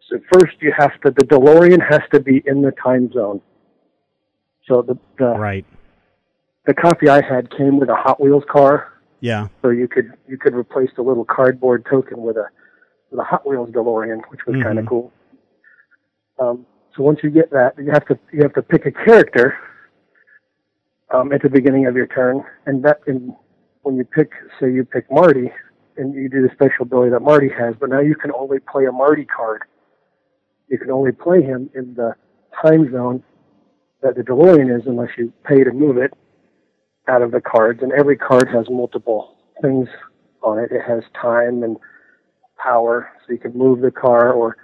so 0.07 0.19
first 0.31 0.61
you 0.61 0.71
have 0.77 0.93
to 1.01 1.09
the 1.09 1.25
DeLorean 1.25 1.81
has 1.89 2.01
to 2.13 2.19
be 2.19 2.43
in 2.45 2.61
the 2.61 2.71
time 2.71 3.11
zone. 3.11 3.41
So 4.71 4.81
the 4.81 4.97
the, 5.17 5.37
Right. 5.37 5.65
the 6.65 6.73
copy 6.73 7.09
I 7.09 7.21
had 7.21 7.51
came 7.57 7.77
with 7.77 7.89
a 7.89 7.95
Hot 7.95 8.21
Wheels 8.21 8.43
car, 8.49 8.87
Yeah. 9.19 9.49
so 9.61 9.69
you 9.69 9.89
could 9.89 10.13
you 10.29 10.37
could 10.37 10.53
replace 10.55 10.89
the 10.95 11.01
little 11.01 11.25
cardboard 11.25 11.85
token 11.85 12.21
with 12.21 12.37
a 12.37 12.47
with 13.09 13.19
a 13.19 13.23
Hot 13.23 13.45
Wheels 13.45 13.69
DeLorean, 13.71 14.21
which 14.29 14.45
was 14.47 14.55
kind 14.63 14.77
Mhm. 14.77 14.83
of 14.83 14.85
cool. 14.87 15.11
Um, 16.39 16.65
so 16.95 17.03
once 17.03 17.21
you 17.21 17.29
get 17.29 17.49
that, 17.51 17.77
you 17.77 17.91
have 17.91 18.05
to 18.05 18.17
you 18.31 18.41
have 18.43 18.53
to 18.53 18.61
pick 18.61 18.85
a 18.85 18.91
character 18.91 19.55
um, 21.09 21.33
at 21.33 21.41
the 21.41 21.49
beginning 21.49 21.85
of 21.87 21.95
your 21.97 22.07
turn, 22.07 22.41
and 22.65 22.81
that 22.85 23.01
and 23.07 23.35
when 23.81 23.97
you 23.97 24.05
pick, 24.05 24.31
say 24.57 24.71
you 24.71 24.85
pick 24.85 25.11
Marty, 25.11 25.51
and 25.97 26.13
you 26.13 26.29
do 26.29 26.41
the 26.47 26.53
special 26.53 26.83
ability 26.83 27.09
that 27.11 27.19
Marty 27.21 27.49
has, 27.49 27.75
but 27.77 27.89
now 27.89 27.99
you 27.99 28.15
can 28.15 28.31
only 28.31 28.59
play 28.59 28.85
a 28.85 28.91
Marty 28.93 29.25
card. 29.25 29.63
You 30.69 30.77
can 30.77 30.89
only 30.91 31.11
play 31.11 31.41
him 31.41 31.69
in 31.73 31.93
the 31.95 32.15
time 32.61 32.89
zone 32.93 33.21
that 34.01 34.15
the 34.15 34.21
DeLorean 34.21 34.75
is, 34.75 34.85
unless 34.87 35.09
you 35.17 35.31
pay 35.43 35.63
to 35.63 35.71
move 35.71 35.97
it 35.97 36.13
out 37.07 37.21
of 37.21 37.31
the 37.31 37.41
cards. 37.41 37.81
And 37.81 37.91
every 37.91 38.17
card 38.17 38.47
has 38.53 38.65
multiple 38.69 39.37
things 39.61 39.87
on 40.41 40.59
it. 40.59 40.71
It 40.71 40.81
has 40.87 41.03
time 41.19 41.63
and 41.63 41.77
power, 42.61 43.09
so 43.25 43.33
you 43.33 43.39
can 43.39 43.57
move 43.57 43.81
the 43.81 43.91
car, 43.91 44.33
or 44.33 44.57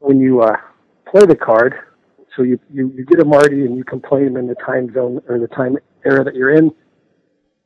when 0.00 0.20
you 0.20 0.42
uh, 0.42 0.56
play 1.10 1.26
the 1.26 1.36
card, 1.36 1.74
so 2.36 2.42
you, 2.42 2.58
you, 2.72 2.92
you 2.96 3.04
get 3.04 3.20
a 3.20 3.24
Marty 3.24 3.64
and 3.64 3.76
you 3.76 3.84
can 3.84 4.00
play 4.00 4.22
him 4.22 4.36
in 4.36 4.46
the 4.46 4.54
time 4.66 4.92
zone 4.94 5.20
or 5.28 5.38
the 5.38 5.48
time 5.48 5.76
era 6.04 6.22
that 6.24 6.34
you're 6.34 6.54
in. 6.54 6.70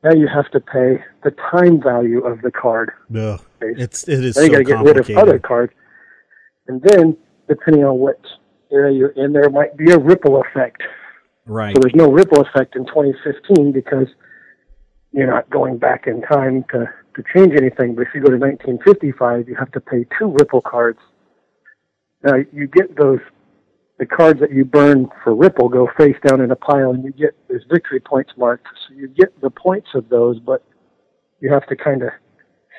Now 0.03 0.13
you 0.13 0.27
have 0.27 0.49
to 0.51 0.59
pay 0.59 1.03
the 1.23 1.31
time 1.51 1.81
value 1.81 2.25
of 2.25 2.41
the 2.41 2.51
card. 2.51 2.91
Base. 3.59 3.75
It's 3.77 4.07
it 4.07 4.23
is 4.23 4.35
Then 4.35 4.45
you 4.45 4.51
got 4.51 4.57
to 4.57 4.63
get 4.63 4.83
rid 4.83 4.97
of 4.97 5.09
other 5.17 5.39
cards, 5.39 5.73
and 6.67 6.81
then 6.81 7.15
depending 7.47 7.83
on 7.83 7.99
what 7.99 8.19
area 8.73 8.97
you're 8.97 9.09
in, 9.09 9.33
there 9.33 9.49
might 9.49 9.77
be 9.77 9.91
a 9.91 9.97
ripple 9.97 10.41
effect. 10.41 10.81
Right. 11.45 11.75
So 11.75 11.81
there's 11.81 11.95
no 11.95 12.11
ripple 12.11 12.41
effect 12.41 12.75
in 12.75 12.85
2015 12.85 13.71
because 13.71 14.07
you're 15.11 15.27
not 15.27 15.49
going 15.49 15.77
back 15.77 16.07
in 16.07 16.21
time 16.21 16.65
to 16.71 16.89
to 17.15 17.23
change 17.33 17.53
anything. 17.55 17.95
But 17.95 18.07
if 18.07 18.09
you 18.15 18.21
go 18.21 18.31
to 18.31 18.37
1955, 18.37 19.47
you 19.47 19.55
have 19.55 19.71
to 19.73 19.79
pay 19.79 20.05
two 20.17 20.35
ripple 20.39 20.61
cards. 20.61 20.99
Now 22.23 22.37
you 22.51 22.67
get 22.67 22.95
those 22.97 23.19
the 23.99 24.05
cards 24.05 24.39
that 24.39 24.51
you 24.51 24.65
burn 24.65 25.07
for 25.23 25.35
ripple 25.35 25.69
go 25.69 25.87
face 25.97 26.15
down 26.25 26.41
in 26.41 26.51
a 26.51 26.55
pile, 26.55 26.91
and 26.91 27.03
you 27.03 27.11
get 27.11 27.35
there's 27.47 27.63
victory 27.71 27.99
points 27.99 28.31
marked. 28.37 28.67
So 28.87 28.95
you 28.95 29.07
get 29.07 29.39
the 29.41 29.49
points 29.49 29.89
of 29.93 30.09
those, 30.09 30.39
but 30.39 30.63
you 31.39 31.51
have 31.51 31.67
to 31.67 31.75
kind 31.75 32.01
of 32.01 32.09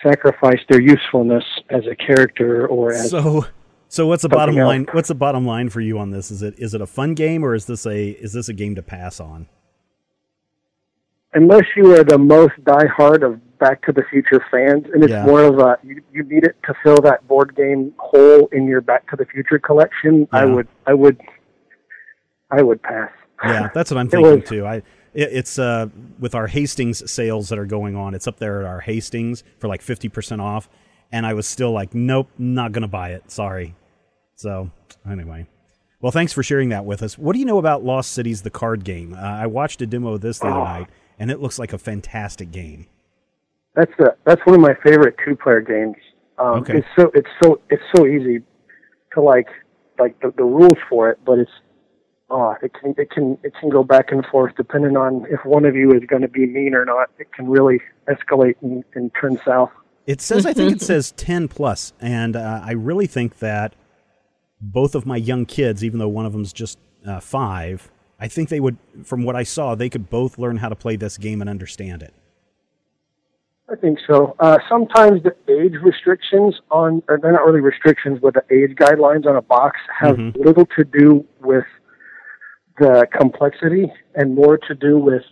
sacrifice 0.02 0.60
their 0.68 0.80
usefulness 0.80 1.44
as 1.70 1.82
a 1.86 1.94
character 1.94 2.66
or 2.66 2.92
as 2.92 3.10
So 3.10 3.46
so 3.94 4.06
what's 4.06 4.22
the 4.22 4.28
bottom 4.28 4.58
else. 4.58 4.66
line? 4.66 4.86
What's 4.92 5.08
the 5.08 5.14
bottom 5.14 5.46
line 5.46 5.68
for 5.70 5.80
you 5.80 5.98
on 5.98 6.10
this? 6.10 6.30
Is 6.30 6.42
it 6.42 6.54
is 6.58 6.74
it 6.74 6.80
a 6.80 6.86
fun 6.86 7.14
game 7.14 7.44
or 7.44 7.54
is 7.54 7.66
this 7.66 7.86
a 7.86 8.10
is 8.10 8.32
this 8.32 8.48
a 8.48 8.52
game 8.52 8.74
to 8.74 8.82
pass 8.82 9.20
on? 9.20 9.48
unless 11.36 11.64
you 11.76 11.92
are 11.98 12.04
the 12.04 12.16
most 12.18 12.52
diehard 12.62 13.24
of 13.26 13.40
Back 13.58 13.82
to 13.86 13.92
the 13.92 14.02
Future 14.10 14.44
fans, 14.50 14.84
and 14.92 15.02
it's 15.02 15.10
Yeah. 15.12 15.24
more 15.26 15.42
of 15.42 15.58
a 15.58 15.78
you, 15.82 16.00
you 16.12 16.22
need 16.24 16.44
it 16.44 16.54
to 16.66 16.74
fill 16.82 17.00
that 17.02 17.26
board 17.26 17.56
game 17.56 17.92
hole 17.98 18.48
in 18.52 18.66
your 18.68 18.80
Back 18.80 19.08
to 19.10 19.16
the 19.16 19.24
Future 19.26 19.58
collection. 19.58 20.28
I 20.32 20.44
would, 20.44 20.68
I 20.86 20.94
would, 20.94 21.20
I 22.50 22.62
would 22.62 22.82
pass. 22.82 23.10
Yeah, 23.42 23.68
that's 23.74 23.90
what 23.90 23.98
I'm 23.98 24.08
thinking 24.08 24.40
was- 24.40 24.48
too. 24.48 24.66
I 24.66 24.76
it, 25.12 25.30
it's 25.32 25.58
uh 25.58 25.86
with 26.18 26.34
our 26.34 26.46
Hastings 26.48 27.10
sales 27.10 27.48
that 27.48 27.58
are 27.58 27.66
going 27.66 27.96
on. 27.96 28.14
It's 28.14 28.26
up 28.26 28.38
there 28.38 28.60
at 28.60 28.66
our 28.66 28.80
Hastings 28.80 29.42
for 29.58 29.66
like 29.68 29.80
50% 29.82 30.40
off 30.40 30.68
and 31.10 31.24
I 31.26 31.34
was 31.34 31.46
still 31.46 31.70
like 31.72 31.94
nope, 31.94 32.28
not 32.38 32.72
going 32.72 32.82
to 32.82 32.88
buy 32.88 33.10
it. 33.10 33.30
Sorry. 33.30 33.74
So, 34.36 34.70
anyway. 35.08 35.46
Well, 36.00 36.12
thanks 36.12 36.32
for 36.32 36.42
sharing 36.42 36.68
that 36.68 36.84
with 36.84 37.02
us. 37.02 37.16
What 37.16 37.32
do 37.32 37.38
you 37.38 37.44
know 37.46 37.58
about 37.58 37.82
Lost 37.82 38.12
Cities 38.12 38.42
the 38.42 38.50
card 38.50 38.84
game? 38.84 39.14
Uh, 39.14 39.18
I 39.20 39.46
watched 39.46 39.80
a 39.80 39.86
demo 39.86 40.14
of 40.14 40.20
this 40.20 40.38
the 40.38 40.46
other 40.48 40.60
Oh. 40.60 40.64
night 40.64 40.88
and 41.18 41.30
it 41.30 41.40
looks 41.40 41.58
like 41.58 41.72
a 41.72 41.78
fantastic 41.78 42.50
game. 42.50 42.86
That's 43.74 43.92
the 43.98 44.14
that's 44.24 44.44
one 44.44 44.54
of 44.54 44.60
my 44.60 44.74
favorite 44.84 45.16
two 45.24 45.34
player 45.36 45.60
games. 45.60 45.96
Um, 46.38 46.60
Okay. 46.60 46.78
It's 46.78 46.86
so 46.96 47.10
it's 47.14 47.28
so 47.42 47.60
it's 47.70 47.82
so 47.94 48.06
easy 48.06 48.40
to 49.14 49.20
like 49.22 49.48
like 49.98 50.18
the, 50.20 50.32
the 50.36 50.44
rules 50.44 50.76
for 50.88 51.08
it, 51.10 51.18
but 51.24 51.38
it's 51.38 51.50
oh 52.30 52.54
it 52.62 52.72
can 52.74 52.94
it 52.98 53.10
can 53.10 53.38
it 53.42 53.52
can 53.58 53.70
go 53.70 53.82
back 53.82 54.12
and 54.12 54.24
forth 54.26 54.52
depending 54.56 54.96
on 54.96 55.26
if 55.30 55.44
one 55.44 55.64
of 55.64 55.74
you 55.74 55.92
is 55.92 56.02
going 56.06 56.22
to 56.22 56.28
be 56.28 56.46
mean 56.46 56.74
or 56.74 56.84
not. 56.84 57.10
It 57.18 57.32
can 57.32 57.48
really 57.48 57.80
escalate 58.08 58.56
and, 58.60 58.84
and 58.94 59.10
turn 59.20 59.38
south. 59.46 59.70
It 60.06 60.20
says, 60.20 60.44
I 60.44 60.52
think 60.52 60.70
it 60.72 60.82
says 60.92 61.12
10 61.12 61.48
plus, 61.48 61.94
and 61.98 62.36
uh, 62.36 62.60
I 62.62 62.72
really 62.72 63.06
think 63.06 63.38
that 63.38 63.74
both 64.72 64.94
of 64.94 65.04
my 65.06 65.16
young 65.16 65.44
kids, 65.46 65.84
even 65.84 65.98
though 65.98 66.08
one 66.08 66.26
of 66.26 66.32
them's 66.32 66.52
just 66.52 66.78
uh, 67.06 67.20
five, 67.20 67.90
I 68.18 68.28
think 68.28 68.48
they 68.48 68.60
would, 68.60 68.76
from 69.04 69.22
what 69.24 69.36
I 69.36 69.42
saw, 69.42 69.74
they 69.74 69.90
could 69.90 70.08
both 70.08 70.38
learn 70.38 70.56
how 70.58 70.68
to 70.68 70.76
play 70.76 70.96
this 70.96 71.18
game 71.18 71.40
and 71.40 71.50
understand 71.50 72.02
it. 72.02 72.14
I 73.70 73.76
think 73.76 73.98
so. 74.06 74.36
Uh, 74.38 74.58
sometimes 74.68 75.22
the 75.22 75.34
age 75.50 75.72
restrictions 75.82 76.54
on, 76.70 77.02
or 77.08 77.18
they're 77.20 77.32
not 77.32 77.44
really 77.46 77.60
restrictions, 77.60 78.18
but 78.22 78.34
the 78.34 78.44
age 78.54 78.76
guidelines 78.76 79.26
on 79.26 79.36
a 79.36 79.42
box 79.42 79.78
have 80.00 80.16
Mhm. 80.16 80.36
little 80.44 80.66
to 80.76 80.84
do 80.84 81.24
with 81.40 81.64
the 82.78 83.06
complexity 83.12 83.90
and 84.14 84.34
more 84.34 84.58
to 84.58 84.74
do 84.74 84.98
with 84.98 85.22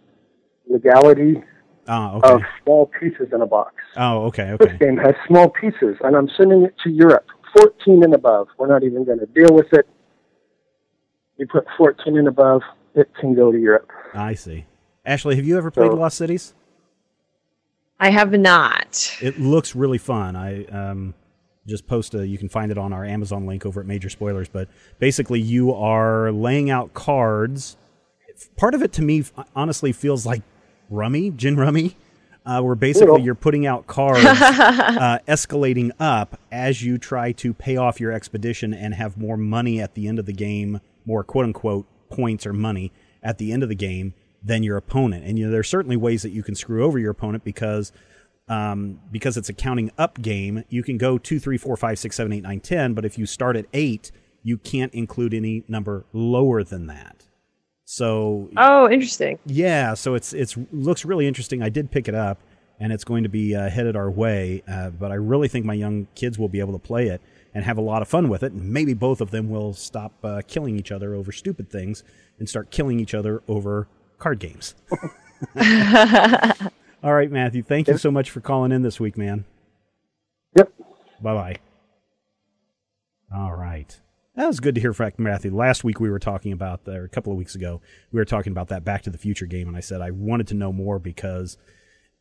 legality 0.69 1.43
Oh, 1.89 2.19
okay. 2.19 2.33
of 2.35 2.43
small 2.63 2.87
pieces 2.87 3.29
in 3.33 3.43
a 3.43 3.47
box. 3.47 3.75
oh, 3.97 4.25
okay, 4.27 4.57
This 4.61 4.69
okay. 4.69 4.79
game 4.79 4.97
has 4.97 5.15
small 5.27 5.49
pieces, 5.51 5.97
and 6.03 6.17
I'm 6.17 6.29
sending 6.37 6.63
it 6.63 6.75
to 6.85 6.91
Europe. 6.91 7.27
14 7.57 8.05
and 8.05 8.15
above. 8.15 8.49
We're 8.59 8.67
not 8.69 8.83
even 8.83 9.05
going 9.05 9.19
to 9.19 9.27
deal 9.27 9.55
with 9.55 9.73
it. 9.73 9.87
You 11.39 11.47
put 11.47 11.65
14 11.77 12.17
and 12.19 12.29
above, 12.29 12.63
it 12.95 13.11
can 13.19 13.35
go 13.35 13.51
to 13.51 13.59
Europe. 13.59 13.91
I 14.15 14.35
see. 14.35 14.67
Ashley, 15.05 15.37
have 15.37 15.45
you 15.45 15.57
ever 15.59 15.71
played 15.71 15.91
So- 15.91 15.97
Lost 15.97 16.17
Cities? 16.19 16.55
I 17.99 18.11
have 18.11 18.33
not. 18.33 19.17
It 19.21 19.39
looks 19.39 19.77
really 19.77 19.99
fun. 19.99 20.35
I 20.35 20.65
um, 20.65 21.15
just 21.69 21.87
post 21.87 22.15
a. 22.15 22.27
You 22.27 22.37
can 22.37 22.49
find 22.49 22.73
it 22.73 22.79
on 22.79 22.93
our 22.93 23.05
Amazon 23.05 23.47
link 23.47 23.65
over 23.65 23.81
at 23.81 23.87
Major 23.87 24.09
Spoilers. 24.11 24.49
But 24.49 24.69
basically, 24.99 25.41
you 25.41 25.73
are 25.73 26.33
laying 26.33 26.69
out 26.69 26.95
cards. 26.95 27.77
Part 28.57 28.75
of 28.75 28.83
it 28.83 28.93
to 28.95 29.03
me, 29.03 29.23
honestly, 29.55 29.93
feels 29.93 30.27
like 30.27 30.43
rummy, 30.91 31.31
gin 31.31 31.55
rummy, 31.57 31.97
uh, 32.45 32.61
where 32.61 32.75
basically 32.75 33.11
Little. 33.11 33.25
you're 33.25 33.35
putting 33.35 33.67
out 33.67 33.87
cards, 33.87 34.25
uh, 34.27 35.19
escalating 35.29 35.91
up 36.01 36.39
as 36.51 36.83
you 36.83 36.99
try 36.99 37.33
to 37.33 37.55
pay 37.55 37.77
off 37.77 38.01
your 38.01 38.13
expedition 38.13 38.75
and 38.75 38.95
have 38.95 39.17
more 39.17 39.37
money 39.37 39.81
at 39.81 39.95
the 39.95 40.09
end 40.09 40.19
of 40.19 40.27
the 40.27 40.33
game, 40.33 40.81
more 41.05 41.23
quote 41.23 41.45
unquote 41.45 41.87
points 42.11 42.47
or 42.47 42.53
money 42.53 42.93
at 43.23 43.39
the 43.39 43.53
end 43.53 43.63
of 43.63 43.69
the 43.69 43.75
game 43.75 44.15
than 44.43 44.63
your 44.63 44.77
opponent. 44.77 45.25
And 45.25 45.39
you 45.39 45.47
know, 45.47 45.51
there 45.51 45.61
are 45.61 45.65
certainly 45.65 45.97
ways 45.97 46.23
that 46.23 46.31
you 46.31 46.43
can 46.43 46.55
screw 46.55 46.85
over 46.85 46.99
your 46.99 47.13
opponent 47.13 47.45
because 47.45 47.93
um, 48.49 49.01
because 49.11 49.37
it's 49.37 49.49
a 49.49 49.55
counting 49.55 49.93
up 49.97 50.21
game, 50.21 50.65
you 50.69 50.83
can 50.83 50.99
go 50.99 51.17
two, 51.17 51.39
three, 51.39 51.57
four, 51.57 51.77
five, 51.77 51.99
six, 51.99 52.17
seven, 52.17 52.33
eight, 52.33 52.43
nine, 52.43 52.61
ten. 52.61 52.93
But 52.93 53.05
if 53.05 53.17
you 53.17 53.25
start 53.25 53.57
at 53.57 53.67
eight, 53.73 54.11
you 54.43 54.59
can't 54.59 54.93
include 54.93 55.33
any 55.33 55.65
number 55.69 56.05
lower 56.13 56.65
than 56.65 56.87
that. 56.89 57.22
So 57.93 58.49
Oh, 58.57 58.89
interesting. 58.89 59.39
yeah, 59.45 59.93
so 59.93 60.15
it's 60.15 60.33
it's 60.33 60.57
looks 60.73 61.05
really 61.05 61.27
interesting. 61.29 61.63
I 61.63 61.69
did 61.69 61.91
pick 61.91 62.09
it 62.09 62.15
up, 62.15 62.39
and 62.81 62.91
it's 62.91 63.05
going 63.05 63.23
to 63.25 63.29
be 63.29 63.55
uh, 63.55 63.69
headed 63.69 63.97
our 63.97 64.11
way. 64.11 64.63
Uh, 64.67 64.89
but 64.89 65.13
I 65.13 65.17
really 65.17 65.47
think 65.47 65.67
my 65.67 65.75
young 65.75 66.07
kids 66.15 66.39
will 66.39 66.49
be 66.49 66.59
able 66.61 66.73
to 66.73 66.79
play 66.79 67.09
it 67.09 67.21
and 67.53 67.63
have 67.67 67.77
a 67.77 67.83
lot 67.83 68.01
of 68.01 68.09
fun 68.09 68.31
with 68.31 68.43
it. 68.43 68.53
And 68.53 68.73
maybe 68.73 68.95
both 68.95 69.21
of 69.21 69.31
them 69.31 69.51
will 69.51 69.75
stop 69.75 70.15
uh, 70.25 70.41
killing 70.49 70.79
each 70.79 70.91
other 70.91 71.15
over 71.15 71.33
stupid 71.33 71.69
things 71.69 72.03
and 72.39 72.49
start 72.49 72.71
killing 72.71 72.99
each 72.99 73.13
other 73.13 73.43
over 73.47 73.89
card 74.19 74.39
games. 74.39 74.75
All 77.05 77.13
right, 77.13 77.31
Matthew. 77.31 77.63
Thank 77.63 77.89
you 77.89 77.99
so 77.99 78.11
much 78.11 78.31
for 78.31 78.41
calling 78.41 78.73
in 78.73 78.81
this 78.81 79.01
week, 79.01 79.19
man. 79.19 79.45
Yep. 80.57 80.73
Bye 81.21 81.35
bye. 81.35 81.57
All 83.37 83.53
right. 83.53 84.01
That 84.35 84.47
was 84.47 84.61
good 84.61 84.75
to 84.77 84.81
hear 84.81 84.95
from 84.95 85.13
Matthew. 85.19 85.55
Last 85.55 85.85
week 85.85 86.01
we 86.01 86.11
were 86.11 86.19
talking 86.19 86.53
about, 86.53 86.81
or 86.89 87.05
a 87.05 87.09
couple 87.09 87.33
of 87.33 87.39
weeks 87.39 87.55
ago, 87.55 87.83
we 88.13 88.19
were 88.19 88.25
talking 88.25 88.51
about 88.51 88.69
that 88.69 88.85
Back 88.85 89.03
to 89.03 89.11
the 89.11 89.19
Future 89.19 89.47
game, 89.47 89.69
and 89.69 89.77
I 89.77 89.81
said 89.81 90.01
I 90.01 90.11
wanted 90.11 90.49
to 90.49 90.55
know 90.55 90.73
more 90.73 90.99
because 90.99 91.59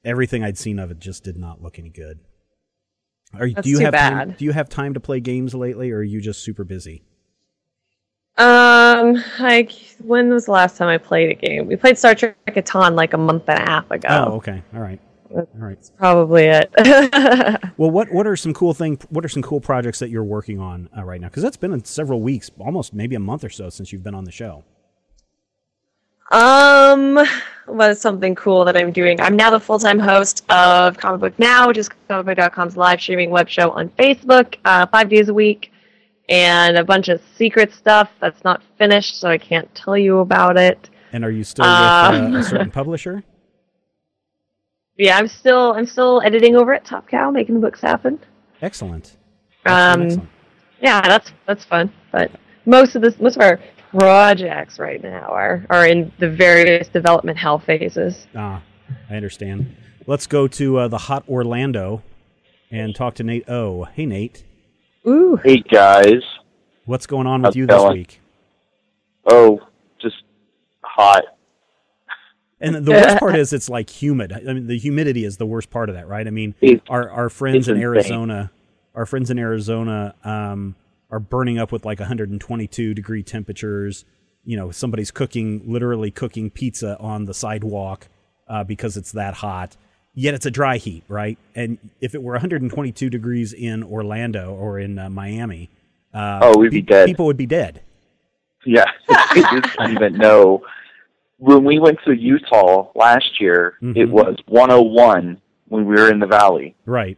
everything 0.03 0.43
I'd 0.43 0.57
seen 0.57 0.77
of 0.77 0.91
it 0.91 0.99
just 0.99 1.23
did 1.23 1.37
not 1.37 1.61
look 1.61 1.79
any 1.79 1.89
good. 1.89 2.19
Are, 3.33 3.49
That's 3.49 3.63
do 3.63 3.69
you 3.69 3.77
too 3.77 3.85
have 3.85 3.93
time? 3.93 4.35
Do 4.37 4.43
you 4.43 4.51
have 4.51 4.67
time 4.67 4.93
to 4.93 4.99
play 4.99 5.21
games 5.21 5.53
lately, 5.55 5.91
or 5.91 5.99
are 5.99 6.03
you 6.03 6.19
just 6.19 6.43
super 6.43 6.65
busy? 6.65 7.03
Um, 8.37 9.23
like 9.39 9.71
when 9.99 10.29
was 10.29 10.45
the 10.45 10.51
last 10.51 10.77
time 10.77 10.89
I 10.89 10.97
played 10.97 11.29
a 11.29 11.33
game? 11.33 11.67
We 11.67 11.77
played 11.77 11.97
Star 11.97 12.13
Trek 12.13 12.35
Catan 12.47 12.95
like 12.95 13.13
a 13.13 13.17
month 13.17 13.47
and 13.47 13.59
a 13.59 13.61
half 13.61 13.89
ago. 13.89 14.07
Oh, 14.09 14.33
okay, 14.37 14.63
all 14.73 14.81
right, 14.81 14.99
all 15.33 15.47
right. 15.55 15.77
Probably 15.97 16.45
it. 16.45 16.71
Well, 17.77 17.89
what 17.89 18.11
what 18.13 18.27
are 18.27 18.35
some 18.35 18.53
cool 18.53 18.73
thing? 18.75 18.99
What 19.09 19.25
are 19.25 19.29
some 19.29 19.41
cool 19.41 19.59
projects 19.59 19.97
that 19.99 20.09
you're 20.11 20.23
working 20.23 20.59
on 20.59 20.87
uh, 20.95 21.03
right 21.03 21.19
now? 21.19 21.27
Because 21.29 21.41
that's 21.41 21.57
been 21.57 21.71
in 21.73 21.83
several 21.83 22.21
weeks, 22.21 22.51
almost 22.59 22.93
maybe 22.93 23.15
a 23.15 23.19
month 23.19 23.43
or 23.43 23.49
so 23.49 23.69
since 23.69 23.91
you've 23.91 24.03
been 24.03 24.13
on 24.13 24.23
the 24.25 24.31
show. 24.31 24.63
Um, 26.31 27.19
was 27.67 27.99
something 27.99 28.35
cool 28.35 28.63
that 28.65 28.77
I'm 28.77 28.91
doing. 28.91 29.19
I'm 29.19 29.35
now 29.35 29.49
the 29.49 29.59
full-time 29.59 29.99
host 29.99 30.45
of 30.49 30.97
Comic 30.97 31.19
Book 31.21 31.39
Now, 31.39 31.67
which 31.67 31.77
is 31.77 31.89
comicbook.com's 32.09 32.77
live 32.77 33.01
streaming 33.01 33.31
web 33.31 33.49
show 33.49 33.71
on 33.71 33.89
Facebook, 33.89 34.55
uh, 34.63 34.85
five 34.85 35.09
days 35.09 35.27
a 35.27 35.33
week, 35.33 35.71
and 36.29 36.77
a 36.77 36.83
bunch 36.85 37.09
of 37.09 37.21
secret 37.35 37.73
stuff 37.73 38.09
that's 38.21 38.43
not 38.43 38.61
finished, 38.77 39.19
so 39.19 39.27
I 39.29 39.37
can't 39.37 39.73
tell 39.75 39.97
you 39.97 40.19
about 40.19 40.55
it. 40.57 40.89
And 41.11 41.25
are 41.25 41.31
you 41.31 41.43
still 41.43 41.63
with 41.63 41.69
Um, 41.71 42.35
uh, 42.35 42.39
a 42.39 42.43
certain 42.43 42.71
publisher? 42.81 43.23
Yeah, 44.97 45.17
I'm 45.17 45.27
still 45.27 45.73
I'm 45.73 45.85
still 45.85 46.21
editing 46.23 46.55
over 46.55 46.73
at 46.73 46.85
Top 46.85 47.07
Cow, 47.07 47.31
making 47.31 47.55
the 47.55 47.61
books 47.61 47.81
happen. 47.81 48.19
Excellent. 48.61 49.17
Um, 49.65 49.73
Excellent, 49.73 50.03
excellent. 50.11 50.29
yeah, 50.81 51.01
that's 51.01 51.31
that's 51.47 51.65
fun. 51.65 51.91
But 52.11 52.31
most 52.65 52.95
of 52.95 53.01
this, 53.01 53.19
most 53.19 53.35
of 53.37 53.41
our 53.41 53.59
projects 53.97 54.79
right 54.79 55.01
now 55.01 55.27
are 55.29 55.65
are 55.69 55.87
in 55.87 56.11
the 56.19 56.29
various 56.29 56.87
development 56.87 57.37
hell 57.37 57.59
phases. 57.59 58.27
Ah, 58.35 58.61
I 59.09 59.15
understand. 59.15 59.75
Let's 60.07 60.27
go 60.27 60.47
to 60.47 60.77
uh, 60.79 60.87
the 60.87 60.97
hot 60.97 61.23
Orlando 61.29 62.01
and 62.71 62.95
talk 62.95 63.15
to 63.15 63.23
Nate 63.23 63.47
O. 63.49 63.83
Hey, 63.85 64.05
Nate. 64.05 64.43
Ooh, 65.07 65.35
Hey 65.43 65.57
guys. 65.61 66.21
What's 66.85 67.05
going 67.07 67.27
on 67.27 67.41
with 67.41 67.49
How's 67.49 67.55
you 67.55 67.63
it 67.63 67.67
this 67.67 67.77
going? 67.77 67.93
week? 67.97 68.21
Oh, 69.29 69.59
just 70.01 70.23
hot. 70.83 71.23
And 72.61 72.75
the 72.85 72.91
worst 72.91 73.17
part 73.17 73.35
is 73.43 73.53
it's 73.53 73.69
like 73.69 73.89
humid. 73.89 74.31
I 74.31 74.53
mean, 74.53 74.67
the 74.67 74.77
humidity 74.77 75.25
is 75.25 75.37
the 75.37 75.45
worst 75.45 75.69
part 75.69 75.89
of 75.89 75.95
that, 75.95 76.07
right? 76.07 76.25
I 76.25 76.29
mean, 76.29 76.53
It's- 76.61 76.81
our 76.89 77.09
our 77.09 77.29
friends 77.29 77.67
in. 77.67 77.77
Arizona, 77.81 78.51
our 78.95 79.05
friends 79.05 79.29
in 79.31 79.39
Arizona, 79.39 80.15
um, 80.23 80.75
are 81.09 81.19
burning 81.19 81.57
up 81.59 81.71
with 81.71 81.83
like 81.85 81.99
122 81.99 82.93
degree 82.93 83.23
temperatures. 83.23 84.05
You 84.45 84.57
know, 84.57 84.71
somebody's 84.71 85.11
cooking, 85.11 85.61
literally 85.65 86.09
cooking 86.11 86.49
pizza 86.49 86.97
on 86.99 87.25
the 87.25 87.33
sidewalk 87.33 88.07
uh, 88.47 88.63
because 88.63 88.97
it's 88.97 89.11
that 89.11 89.35
hot. 89.35 89.75
Yet 90.13 90.33
it's 90.33 90.45
a 90.45 90.51
dry 90.51 90.77
heat, 90.77 91.03
right? 91.07 91.37
And 91.55 91.77
if 92.01 92.15
it 92.15 92.21
were 92.23 92.33
122 92.33 93.09
degrees 93.09 93.53
in 93.53 93.81
Orlando 93.83 94.53
or 94.53 94.77
in 94.79 94.99
uh, 94.99 95.09
Miami, 95.09 95.69
uh, 96.13 96.39
Oh, 96.41 96.57
we'd 96.57 96.71
be 96.71 96.81
dead. 96.81 97.05
People 97.07 97.25
would 97.27 97.37
be 97.37 97.45
dead. 97.45 97.81
Yeah, 98.65 98.85
I 99.09 99.63
don't 99.77 99.91
even 99.93 100.17
know. 100.17 100.63
When 101.41 101.63
we 101.63 101.79
went 101.79 101.97
to 102.05 102.13
Utah 102.13 102.91
last 102.93 103.41
year, 103.41 103.73
Mhm. 103.81 103.97
it 103.97 104.05
was 104.05 104.35
101 104.47 105.41
when 105.69 105.85
we 105.87 105.95
were 105.95 106.11
in 106.11 106.19
the 106.19 106.27
valley. 106.27 106.75
Right. 106.85 107.17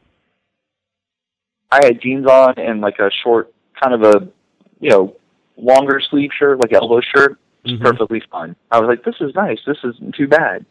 I 1.69 1.83
had 1.83 1.99
jeans 2.01 2.25
on 2.25 2.53
and 2.57 2.79
like 2.79 2.99
a 2.99 3.11
short, 3.23 3.51
kind 3.81 3.93
of 3.93 4.03
a, 4.03 4.27
you 4.79 4.89
know, 4.91 5.15
longer 5.57 5.99
sleeve 5.99 6.29
shirt, 6.39 6.61
like 6.61 6.71
elbow 6.71 7.01
shirt. 7.01 7.37
It's 7.65 7.73
Mhm. 7.73 7.81
perfectly 7.83 8.21
fine. 8.31 8.55
I 8.71 8.79
was 8.79 8.87
like, 8.87 9.03
this 9.03 9.19
is 9.19 9.35
nice. 9.35 9.59
This 9.65 9.83
isn't 9.83 10.15
too 10.15 10.27
bad. 10.29 10.65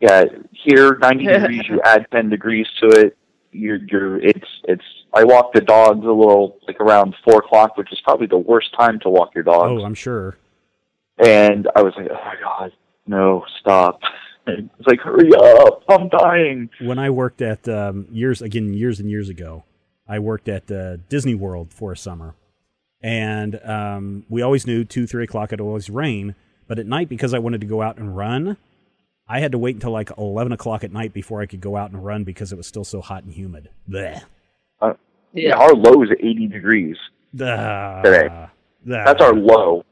Yeah, 0.00 0.24
here 0.52 0.96
90 0.98 1.26
degrees. 1.26 1.68
You 1.68 1.80
add 1.82 2.06
10 2.12 2.28
degrees 2.30 2.68
to 2.80 2.86
it. 2.88 3.16
You're, 3.50 3.78
you're. 3.90 4.18
It's, 4.18 4.48
it's. 4.64 4.84
I 5.12 5.24
walk 5.24 5.54
the 5.54 5.60
dogs 5.62 6.04
a 6.06 6.10
little, 6.12 6.58
like 6.68 6.80
around 6.80 7.16
four 7.24 7.38
o'clock, 7.38 7.76
which 7.78 7.90
is 7.92 8.00
probably 8.02 8.26
the 8.26 8.36
worst 8.38 8.72
time 8.78 9.00
to 9.00 9.08
walk 9.08 9.34
your 9.34 9.44
dogs. 9.44 9.80
Oh, 9.82 9.84
I'm 9.84 9.94
sure. 9.94 10.36
And 11.18 11.68
I 11.74 11.82
was 11.82 11.94
like, 11.96 12.08
oh 12.10 12.14
my 12.24 12.34
god, 12.42 12.72
no, 13.06 13.44
stop. 13.60 14.00
And 14.48 14.70
it's 14.78 14.86
like, 14.86 15.00
hurry 15.00 15.28
up, 15.34 15.82
I'm 15.88 16.08
dying. 16.08 16.70
when 16.80 17.00
I 17.00 17.10
worked 17.10 17.42
at 17.42 17.68
um, 17.68 18.06
years 18.12 18.40
again 18.40 18.72
years 18.74 19.00
and 19.00 19.10
years 19.10 19.28
ago, 19.28 19.64
I 20.08 20.20
worked 20.20 20.48
at 20.48 20.70
uh, 20.70 20.98
Disney 21.08 21.34
World 21.34 21.72
for 21.72 21.90
a 21.90 21.96
summer, 21.96 22.36
and 23.02 23.58
um, 23.64 24.24
we 24.28 24.42
always 24.42 24.64
knew 24.64 24.84
two 24.84 25.04
three 25.08 25.24
o'clock 25.24 25.52
it 25.52 25.60
would 25.60 25.66
always 25.66 25.90
rain. 25.90 26.36
But 26.68 26.78
at 26.78 26.86
night, 26.86 27.08
because 27.08 27.34
I 27.34 27.40
wanted 27.40 27.60
to 27.62 27.66
go 27.66 27.82
out 27.82 27.98
and 27.98 28.16
run, 28.16 28.56
I 29.28 29.40
had 29.40 29.50
to 29.50 29.58
wait 29.58 29.74
until 29.74 29.90
like 29.90 30.12
eleven 30.16 30.52
o'clock 30.52 30.84
at 30.84 30.92
night 30.92 31.12
before 31.12 31.40
I 31.42 31.46
could 31.46 31.60
go 31.60 31.76
out 31.76 31.90
and 31.90 32.04
run 32.04 32.22
because 32.22 32.52
it 32.52 32.56
was 32.56 32.68
still 32.68 32.84
so 32.84 33.00
hot 33.00 33.24
and 33.24 33.32
humid. 33.34 33.70
Blech. 33.90 34.22
Uh, 34.80 34.92
yeah. 35.32 35.56
our 35.56 35.74
low 35.74 36.04
is 36.04 36.10
80 36.20 36.46
degrees. 36.46 36.96
Ah, 37.40 38.00
Today. 38.02 38.28
ah. 38.30 38.50
That's 38.84 39.20
our 39.20 39.34
low. 39.34 39.84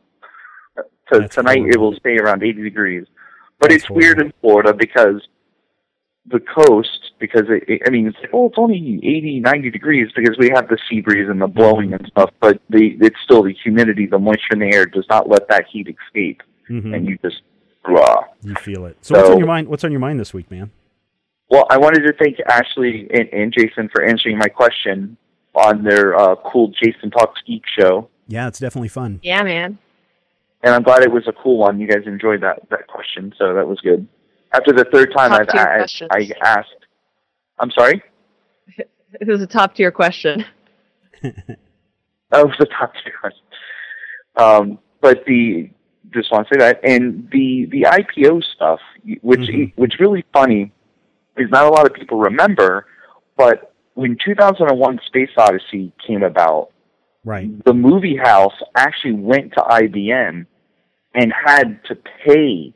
So 1.13 1.21
That's 1.21 1.35
tonight 1.35 1.63
it 1.67 1.79
will 1.79 1.95
stay 1.97 2.17
around 2.19 2.43
80 2.43 2.63
degrees. 2.63 3.07
But 3.61 3.71
That's 3.71 3.85
it's 3.85 3.91
weird 3.91 4.21
in 4.21 4.33
Florida 4.41 4.73
because 4.73 5.21
the 6.27 6.41
coast, 6.41 7.13
because 7.19 7.45
it, 7.49 7.65
it, 7.69 7.83
I 7.87 7.91
mean, 7.91 8.07
it's 8.07 8.17
like, 8.21 8.31
oh, 8.33 8.47
it's 8.47 8.57
only 8.57 8.99
80, 9.03 9.41
90 9.41 9.71
degrees 9.71 10.09
because 10.17 10.37
we 10.39 10.49
have 10.55 10.69
the 10.69 10.79
sea 10.89 11.01
breeze 11.03 11.29
and 11.29 11.41
the 11.41 11.47
blowing 11.47 11.93
and 11.93 12.07
stuff, 12.07 12.31
but 12.41 12.61
the 12.71 12.97
it's 13.01 13.17
still 13.25 13.43
the 13.43 13.55
humidity, 13.63 14.07
the 14.07 14.19
moisture 14.19 14.53
in 14.55 14.61
the 14.61 14.75
air 14.75 14.87
does 14.87 15.05
not 15.11 15.29
let 15.29 15.47
that 15.49 15.67
heat 15.71 15.87
escape, 15.89 16.43
Mhm. 16.71 16.95
and 16.97 17.07
you 17.07 17.19
just 17.23 17.43
blah. 17.85 18.25
You 18.43 18.55
feel 18.55 18.87
it. 18.87 18.97
So, 19.03 19.15
what's 19.19 19.29
on 19.31 19.39
your 19.39 19.47
mind? 19.47 19.69
What's 19.69 19.85
on 19.85 19.91
your 19.93 20.01
mind 20.01 20.19
this 20.19 20.33
week, 20.33 20.51
man? 20.51 20.71
Well, 21.51 21.67
I 21.69 21.77
wanted 21.77 22.01
to 22.07 22.15
thank 22.15 22.39
Ashley 22.49 23.07
and, 23.13 23.29
and 23.31 23.53
Jason 23.53 23.91
for 23.95 24.03
answering 24.03 24.39
my 24.39 24.49
question 24.49 25.19
on 25.55 25.85
their 25.85 26.17
uh, 26.19 26.37
cool 26.37 26.69
Jason 26.83 27.11
Talks 27.11 27.41
Geek 27.47 27.63
show, 27.79 28.09
Yeah, 28.27 28.49
it's 28.49 28.59
definitely 28.59 28.89
fun. 28.89 29.21
yeah, 29.23 29.43
man. 29.43 29.79
And 30.65 30.75
I'm 30.75 30.83
glad 30.83 31.03
it 31.03 31.13
was 31.13 31.29
a 31.29 31.33
cool 31.33 31.59
one. 31.59 31.79
You 31.79 31.87
guys 31.87 32.03
enjoyed 32.07 32.41
that 32.43 32.69
that 32.71 32.87
question, 32.89 33.33
so 33.39 33.55
that 33.55 33.67
was 33.69 33.79
good. 33.81 34.09
After 34.53 34.73
the 34.73 34.85
third 34.93 35.13
time 35.17 35.33
I've 35.33 35.47
tier 35.49 35.61
I. 36.11 36.17
I 36.19 36.31
asked, 36.43 36.69
I'm 37.61 37.71
sorry. 37.71 38.03
It 39.21 39.29
was 39.29 39.41
a 39.43 39.47
top 39.47 39.77
tier 39.77 39.93
question. 39.93 40.45
That 42.31 42.45
was 42.45 42.57
the 42.59 42.67
top 42.67 42.93
tier 42.95 43.13
question. 43.21 43.45
Um, 44.37 44.79
but 45.01 45.25
the 45.25 45.71
just 46.13 46.33
want 46.33 46.49
to 46.49 46.55
say 46.55 46.59
that. 46.59 46.81
And 46.83 47.29
the 47.31 47.67
the 47.71 47.83
IPO 47.83 48.43
stuff, 48.57 48.81
which 49.23 49.41
Mm-hmm. 49.41 49.81
which 49.81 49.95
really 50.01 50.25
funny, 50.33 50.73
is 51.37 51.49
not 51.51 51.67
a 51.67 51.69
lot 51.71 51.87
of 51.87 51.95
people 51.95 52.19
remember, 52.19 52.87
but 53.37 53.73
when 53.95 54.17
2001: 54.25 55.01
Space 55.07 55.31
Odyssey 55.37 55.93
came 56.05 56.25
about, 56.25 56.71
Right. 57.25 57.49
the 57.65 57.73
movie 57.75 58.17
house 58.17 58.55
actually 58.75 59.13
went 59.13 59.53
to 59.53 59.61
IBM 59.61 60.47
and 61.15 61.33
had 61.45 61.81
to 61.85 61.97
pay 62.27 62.75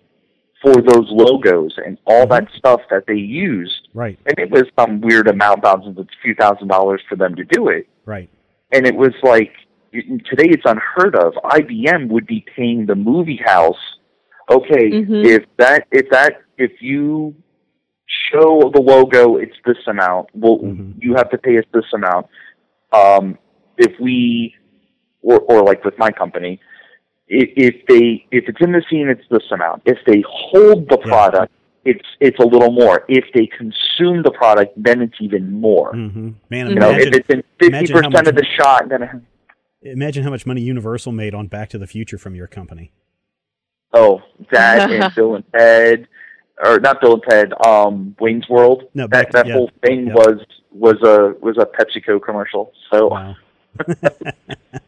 for 0.63 0.75
those 0.75 1.07
logos 1.11 1.75
and 1.85 1.99
all 2.05 2.23
Mm-hmm. 2.27 2.33
that 2.47 2.49
stuff 2.57 2.81
that 2.91 3.05
they 3.07 3.15
used. 3.15 3.89
Right. 3.95 4.19
And 4.27 4.39
it 4.39 4.51
was 4.51 4.65
some 4.79 5.01
weird 5.01 5.29
amount, 5.29 5.63
thousands, 5.63 5.99
a 5.99 6.07
few 6.23 6.35
thousand 6.35 6.69
dollars 6.69 7.01
for 7.09 7.17
them 7.17 7.35
to 7.37 7.45
do 7.45 7.69
it. 7.69 7.89
Right. 8.05 8.29
And 8.73 8.87
it 8.87 8.95
was 8.95 9.13
like 9.23 9.53
today 9.93 10.49
it's 10.51 10.65
unheard 10.65 11.15
of. 11.17 11.35
IBM 11.45 12.09
would 12.09 12.27
be 12.27 12.45
paying 12.57 12.87
the 12.87 12.95
movie 12.97 13.41
house. 13.45 13.77
Okay, 14.51 14.91
Mhm. 14.91 15.25
if 15.27 15.45
that 15.59 15.87
if 15.93 16.09
that 16.11 16.41
if 16.59 16.73
you 16.83 17.35
show 18.33 18.71
the 18.75 18.81
logo, 18.81 19.37
it's 19.37 19.57
this 19.65 19.77
amount. 19.87 20.29
Well, 20.35 20.59
Mhm. 20.59 20.95
you 21.03 21.15
have 21.15 21.31
to 21.31 21.39
pay 21.39 21.59
us 21.59 21.65
this 21.73 21.85
amount. 21.93 22.27
Um, 22.93 23.39
if 23.77 23.99
we, 24.01 24.55
or, 25.23 25.39
or 25.41 25.63
like 25.63 25.85
with 25.85 25.97
my 25.99 26.11
company, 26.11 26.59
if, 27.29 27.51
if 27.57 27.87
they 27.87 28.27
if 28.31 28.49
it's 28.49 28.61
in 28.61 28.73
the 28.73 28.83
scene, 28.91 29.09
it's 29.09 29.23
this 29.31 29.43
amount. 29.53 29.83
If 29.87 29.99
they 30.07 30.23
hold 30.29 30.89
the 30.89 30.99
Yeah. 31.01 31.07
product, 31.07 31.53
it's 31.85 32.05
it's 32.21 32.39
a 32.39 32.45
little 32.45 32.71
more. 32.71 33.05
If 33.09 33.25
they 33.35 33.47
consume 33.47 34.23
the 34.23 34.31
product, 34.33 34.73
then 34.83 35.01
it's 35.03 35.17
even 35.21 35.53
more. 35.53 35.93
hmm 35.93 36.31
Man, 36.51 36.69
You 36.71 36.75
know, 36.77 36.91
imagine, 36.91 37.15
if 37.15 37.21
it's 37.21 37.31
in 37.31 37.43
fifty 37.59 37.93
percent 37.93 38.27
of 38.29 38.35
the 38.35 38.47
shot, 38.59 38.89
then 38.89 39.25
imagine 39.83 40.25
how 40.25 40.31
much 40.31 40.45
money 40.47 40.61
Universal 40.63 41.13
made 41.13 41.35
on 41.35 41.47
Back 41.47 41.69
to 41.71 41.79
the 41.79 41.87
Future 41.87 42.19
from 42.19 42.35
your 42.35 42.47
company. 42.47 42.93
oh, 43.93 44.21
that 44.51 44.91
and 44.91 45.15
Bill 45.15 45.37
and 45.37 45.45
Ted, 45.53 46.09
or 46.65 46.81
not 46.81 47.01
Bill 47.01 47.15
and 47.15 47.23
Ted, 47.29 47.53
um, 47.67 48.17
Wayne's 48.21 48.49
World. 48.49 48.85
No, 48.95 49.05
that 49.05 49.11
back- 49.11 49.33
that 49.33 49.47
yeah, 49.47 49.55
whole 49.55 49.71
thing 49.85 50.09
yeah. 50.09 50.15
was 50.15 50.45
was 50.73 50.97
a 51.03 51.35
was 51.41 51.57
a 51.59 51.65
PepsiCo 51.67 52.21
commercial. 52.23 52.73
So 52.93 53.09
Wow. 53.09 53.37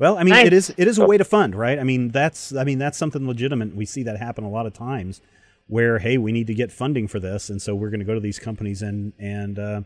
well, 0.00 0.16
I 0.18 0.24
mean, 0.24 0.32
Nice. 0.34 0.46
it 0.46 0.52
is 0.52 0.74
it 0.76 0.88
is 0.88 0.98
a 0.98 1.06
way 1.06 1.16
to 1.18 1.24
fund, 1.24 1.54
right? 1.54 1.78
I 1.78 1.84
mean, 1.84 2.08
that's 2.08 2.52
I 2.54 2.64
mean 2.64 2.78
that's 2.78 2.98
something 2.98 3.26
legitimate. 3.26 3.76
We 3.76 3.84
see 3.86 4.02
that 4.04 4.18
happen 4.18 4.42
a 4.44 4.50
lot 4.50 4.66
of 4.66 4.72
times, 4.72 5.20
where 5.68 5.98
hey, 6.00 6.18
we 6.18 6.32
need 6.32 6.46
to 6.48 6.54
get 6.54 6.72
funding 6.72 7.06
for 7.06 7.20
this, 7.20 7.50
and 7.50 7.60
so 7.62 7.74
we're 7.74 7.90
going 7.90 8.00
to 8.00 8.06
go 8.06 8.14
to 8.14 8.20
these 8.20 8.38
companies 8.38 8.82
and 8.82 9.12
and 9.18 9.58
uh, 9.58 9.80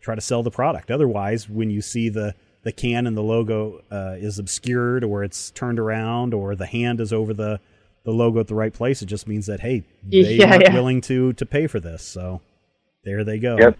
try 0.00 0.14
to 0.14 0.20
sell 0.20 0.42
the 0.42 0.50
product. 0.50 0.90
Otherwise, 0.90 1.48
when 1.48 1.70
you 1.70 1.80
see 1.80 2.08
the 2.08 2.34
the 2.62 2.72
can 2.72 3.06
and 3.06 3.16
the 3.16 3.22
logo 3.22 3.80
uh, 3.90 4.16
is 4.18 4.38
obscured, 4.38 5.02
or 5.04 5.24
it's 5.24 5.50
turned 5.52 5.78
around, 5.78 6.34
or 6.34 6.54
the 6.54 6.66
hand 6.66 7.00
is 7.00 7.12
over 7.12 7.32
the 7.32 7.60
the 8.04 8.10
logo 8.10 8.40
at 8.40 8.48
the 8.48 8.54
right 8.54 8.72
place, 8.72 9.02
it 9.02 9.06
just 9.06 9.28
means 9.28 9.46
that 9.46 9.60
hey, 9.60 9.84
they 10.10 10.34
Yeah, 10.36 10.50
aren't 10.50 10.62
yeah. 10.64 10.74
willing 10.74 11.00
to 11.02 11.32
to 11.34 11.46
pay 11.46 11.66
for 11.68 11.78
this. 11.80 12.02
So 12.02 12.40
there 13.04 13.24
they 13.24 13.38
go. 13.38 13.56
Yep. 13.58 13.78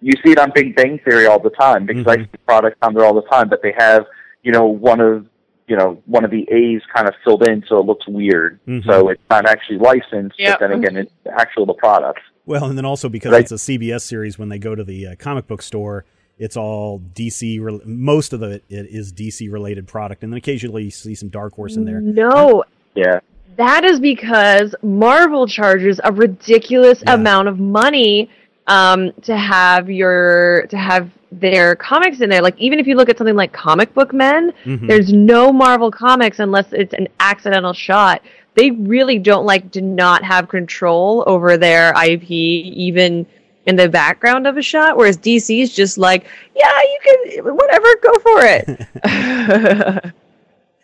you 0.00 0.12
see 0.24 0.30
it 0.32 0.38
on 0.38 0.52
Big 0.54 0.76
Bang 0.76 0.98
Theory 1.04 1.26
all 1.26 1.38
the 1.40 1.50
time 1.50 1.84
because 1.86 2.06
I 2.06 2.16
Mhm. 2.18 2.24
see 2.30 2.38
products 2.46 2.76
on 2.82 2.94
there 2.94 3.04
all 3.04 3.14
the 3.14 3.26
time, 3.28 3.48
but 3.48 3.60
they 3.62 3.74
have 3.76 4.04
you 4.46 4.52
know 4.52 4.66
one 4.66 5.00
of 5.00 5.26
you 5.66 5.76
know 5.76 6.00
one 6.06 6.24
of 6.24 6.30
the 6.30 6.44
A's 6.58 6.82
kind 6.94 7.08
of 7.08 7.14
filled 7.24 7.46
in 7.48 7.64
so 7.68 7.78
it 7.80 7.86
looks 7.86 8.06
weird. 8.06 8.60
Mhm. 8.68 8.84
So 8.86 9.08
it's 9.08 9.20
not 9.28 9.44
actually 9.46 9.78
licensed, 9.78 10.38
Yep. 10.38 10.58
but 10.60 10.68
then 10.68 10.78
again, 10.78 10.96
it's 10.96 11.12
actual 11.42 11.66
the 11.66 11.74
product. 11.74 12.20
Well, 12.46 12.66
and 12.66 12.78
then 12.78 12.84
also 12.84 13.08
because 13.08 13.32
Right. 13.32 13.40
it's 13.42 13.50
a 13.50 13.58
CBS 13.58 14.04
series, 14.04 14.38
when 14.38 14.48
they 14.48 14.58
go 14.60 14.76
to 14.76 14.84
the 14.84 15.08
uh, 15.08 15.14
comic 15.18 15.48
book 15.48 15.62
store, 15.62 16.04
it's 16.38 16.56
all 16.56 17.00
DC. 17.14 17.58
Re- 17.60 17.80
most 17.84 18.32
of 18.32 18.42
it, 18.44 18.62
it 18.68 18.86
is 18.88 19.12
DC 19.12 19.48
related 19.50 19.88
product, 19.88 20.22
and 20.22 20.32
then 20.32 20.38
occasionally 20.38 20.84
you 20.84 20.90
see 20.92 21.16
some 21.16 21.28
Dark 21.30 21.54
Horse 21.54 21.74
in 21.76 21.84
there. 21.84 22.00
No, 22.00 22.62
Yeah. 22.94 23.18
that 23.56 23.84
is 23.84 23.98
because 23.98 24.76
Marvel 24.84 25.48
charges 25.48 26.00
a 26.04 26.12
ridiculous 26.12 27.02
Yeah. 27.04 27.14
amount 27.14 27.48
of 27.48 27.58
money 27.58 28.30
um, 28.66 29.12
to 29.22 29.36
have 29.36 29.90
your 29.90 30.66
to 30.68 30.76
have 30.76 31.10
their 31.32 31.74
comics 31.76 32.20
in 32.20 32.30
there. 32.30 32.40
Like 32.42 32.58
even 32.58 32.78
if 32.78 32.86
you 32.86 32.94
look 32.96 33.08
at 33.08 33.18
something 33.18 33.36
like 33.36 33.52
Comic 33.52 33.92
Book 33.94 34.12
Men, 34.12 34.52
Mhm. 34.64 34.86
there's 34.88 35.12
no 35.12 35.52
Marvel 35.52 35.90
comics 35.90 36.38
unless 36.38 36.72
it's 36.72 36.94
an 36.94 37.08
accidental 37.20 37.72
shot. 37.72 38.22
They 38.54 38.70
really 38.70 39.18
don't 39.18 39.44
like 39.44 39.70
to 39.72 39.80
not 39.82 40.24
have 40.24 40.48
control 40.48 41.22
over 41.26 41.56
their 41.58 41.92
IP, 41.94 42.30
even 42.30 43.26
in 43.66 43.76
the 43.76 43.88
background 43.88 44.46
of 44.46 44.56
a 44.56 44.62
shot. 44.62 44.96
Whereas 44.96 45.16
DC's 45.18 45.74
just 45.74 45.98
like, 45.98 46.24
yeah, 46.54 46.80
you 46.80 46.98
can 47.42 47.54
whatever, 47.56 47.88
go 48.02 48.12
for 48.20 48.40
it. 48.44 50.12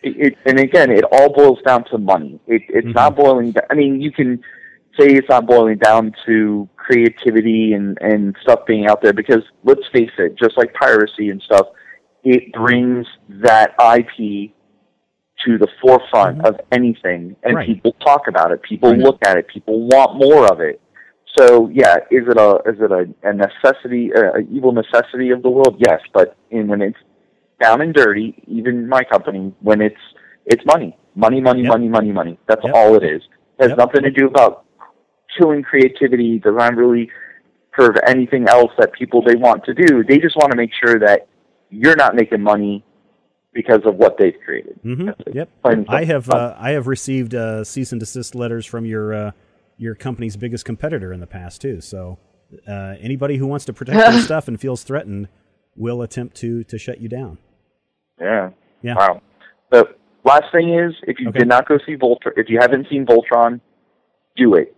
It, 0.04 0.16
it, 0.18 0.38
and 0.46 0.58
again, 0.58 0.90
it 0.90 1.04
all 1.12 1.32
boils 1.32 1.60
down 1.64 1.84
to 1.84 1.96
money. 1.98 2.40
It, 2.48 2.62
it's 2.68 2.88
Mhm. 2.88 2.94
not 2.96 3.14
boiling. 3.14 3.52
down 3.52 3.62
I 3.70 3.74
mean, 3.74 4.00
you 4.00 4.10
can 4.10 4.42
say 4.98 5.06
it's 5.14 5.28
not 5.28 5.46
boiling 5.46 5.78
down 5.78 6.12
to 6.26 6.68
creativity 6.76 7.72
and 7.72 7.98
and 8.00 8.36
stuff 8.42 8.60
being 8.66 8.86
out 8.86 9.02
there 9.02 9.12
because 9.12 9.42
let's 9.64 9.86
face 9.92 10.10
it, 10.18 10.36
just 10.36 10.56
like 10.56 10.72
piracy 10.74 11.30
and 11.30 11.40
stuff, 11.42 11.66
it 12.24 12.52
brings 12.52 13.06
that 13.28 13.74
IP 13.80 14.52
to 15.44 15.58
the 15.58 15.68
forefront 15.80 16.38
mm-hmm. 16.38 16.46
of 16.46 16.60
anything, 16.70 17.34
and 17.42 17.56
Right. 17.56 17.66
people 17.66 17.92
talk 18.04 18.28
about 18.28 18.52
it. 18.52 18.62
People 18.62 18.90
Right. 18.90 18.98
look 18.98 19.18
at 19.26 19.36
it. 19.38 19.48
People 19.48 19.86
want 19.88 20.16
more 20.16 20.46
of 20.52 20.60
it. 20.60 20.80
So 21.38 21.68
yeah, 21.72 21.96
is 22.10 22.28
it 22.28 22.36
a 22.36 22.60
is 22.66 22.80
it 22.80 22.92
a, 22.92 23.08
a 23.22 23.32
necessity, 23.32 24.10
a, 24.12 24.34
a 24.34 24.40
evil 24.50 24.72
necessity 24.72 25.30
of 25.30 25.42
the 25.42 25.50
world? 25.50 25.76
Yes, 25.78 26.00
but 26.12 26.36
in 26.50 26.68
when 26.68 26.82
it's 26.82 26.98
down 27.60 27.80
and 27.80 27.94
dirty, 27.94 28.42
even 28.46 28.88
my 28.88 29.02
company, 29.04 29.54
when 29.60 29.80
it's 29.80 30.00
it's 30.46 30.64
money, 30.66 30.96
money, 31.14 31.40
money, 31.40 31.62
Yep. 31.62 31.68
money, 31.68 31.88
money, 31.88 32.12
money. 32.12 32.38
That's 32.46 32.64
Yep. 32.64 32.74
all 32.74 32.96
it 32.96 33.04
is. 33.04 33.22
It 33.58 33.62
has 33.62 33.68
Yep. 33.70 33.78
nothing 33.78 34.02
to 34.02 34.10
do 34.10 34.26
about 34.26 34.64
killing 35.38 35.62
creativity. 35.62 36.38
Does 36.38 36.54
not 36.56 36.74
really 36.76 37.10
curve 37.74 37.96
anything 38.06 38.48
else 38.48 38.70
that 38.78 38.92
people 38.92 39.22
they 39.22 39.34
want 39.36 39.64
to 39.64 39.74
do. 39.74 40.04
They 40.04 40.18
just 40.18 40.36
want 40.36 40.50
to 40.50 40.56
make 40.56 40.70
sure 40.84 40.98
that 40.98 41.26
you're 41.70 41.96
not 41.96 42.14
making 42.14 42.42
money 42.42 42.84
because 43.54 43.80
of 43.86 43.96
what 43.96 44.16
they've 44.18 44.36
created. 44.44 44.78
hmm 44.82 45.06
That's. 45.06 45.20
Yep. 45.32 45.48
I 45.88 46.04
have 46.04 46.28
uh, 46.30 46.54
I 46.58 46.70
have 46.70 46.86
received 46.86 47.34
uh, 47.34 47.64
cease 47.64 47.92
and 47.92 48.00
desist 48.00 48.34
letters 48.34 48.66
from 48.66 48.84
your 48.84 49.14
uh, 49.14 49.30
your 49.76 49.94
company's 49.94 50.36
biggest 50.36 50.64
competitor 50.64 51.12
in 51.12 51.20
the 51.20 51.26
past 51.26 51.60
too. 51.62 51.80
So 51.80 52.18
uh, 52.68 52.94
anybody 53.00 53.36
who 53.38 53.46
wants 53.46 53.64
to 53.66 53.72
protect 53.72 53.98
their 53.98 54.18
stuff 54.30 54.48
and 54.48 54.60
feels 54.60 54.82
threatened 54.82 55.28
will 55.76 56.02
attempt 56.02 56.36
to 56.38 56.64
to 56.64 56.78
shut 56.78 57.00
you 57.00 57.08
down. 57.08 57.38
Yeah. 58.20 58.50
Yeah. 58.82 58.94
Wow. 58.96 59.22
The 59.70 59.84
last 60.24 60.44
thing 60.52 60.74
is, 60.78 60.92
if 61.06 61.18
you 61.18 61.28
Okay. 61.30 61.40
did 61.40 61.48
not 61.48 61.66
go 61.66 61.78
see 61.86 61.96
Voltron, 61.96 62.32
if 62.36 62.48
you 62.48 62.58
haven't 62.60 62.86
seen 62.90 63.06
Voltron, 63.06 63.60
do 64.36 64.54
it. 64.54 64.74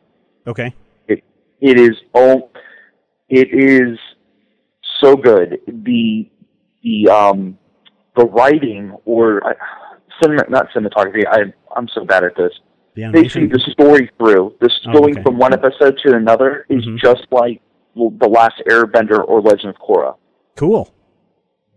Okay. 0.46 0.74
It 1.08 1.22
it 1.60 1.78
is 1.78 1.96
oh, 2.14 2.50
it 3.28 3.48
is 3.52 3.98
so 5.00 5.16
good. 5.16 5.58
The 5.66 6.30
the 6.82 7.08
um 7.10 7.58
the 8.16 8.26
writing 8.26 8.96
or 9.04 9.44
uh, 9.46 9.54
cinema, 10.22 10.44
not 10.48 10.68
cinematography. 10.74 11.24
I 11.26 11.52
I'm 11.76 11.88
so 11.88 12.04
bad 12.04 12.24
at 12.24 12.36
this. 12.36 12.52
The 12.94 13.10
Basically, 13.10 13.48
the 13.48 13.58
story 13.72 14.10
through 14.18 14.54
the 14.60 14.70
Oh, 14.88 14.92
going 14.92 15.14
okay. 15.14 15.22
from 15.24 15.38
one 15.38 15.52
episode 15.52 15.98
to 16.04 16.14
another 16.14 16.64
is 16.68 16.84
Mhm. 16.86 16.98
just 17.00 17.26
like 17.32 17.60
the 17.96 18.28
last 18.28 18.62
Airbender 18.68 19.26
or 19.26 19.40
Legend 19.40 19.70
of 19.74 19.76
Korra. 19.76 20.14
Cool. 20.56 20.88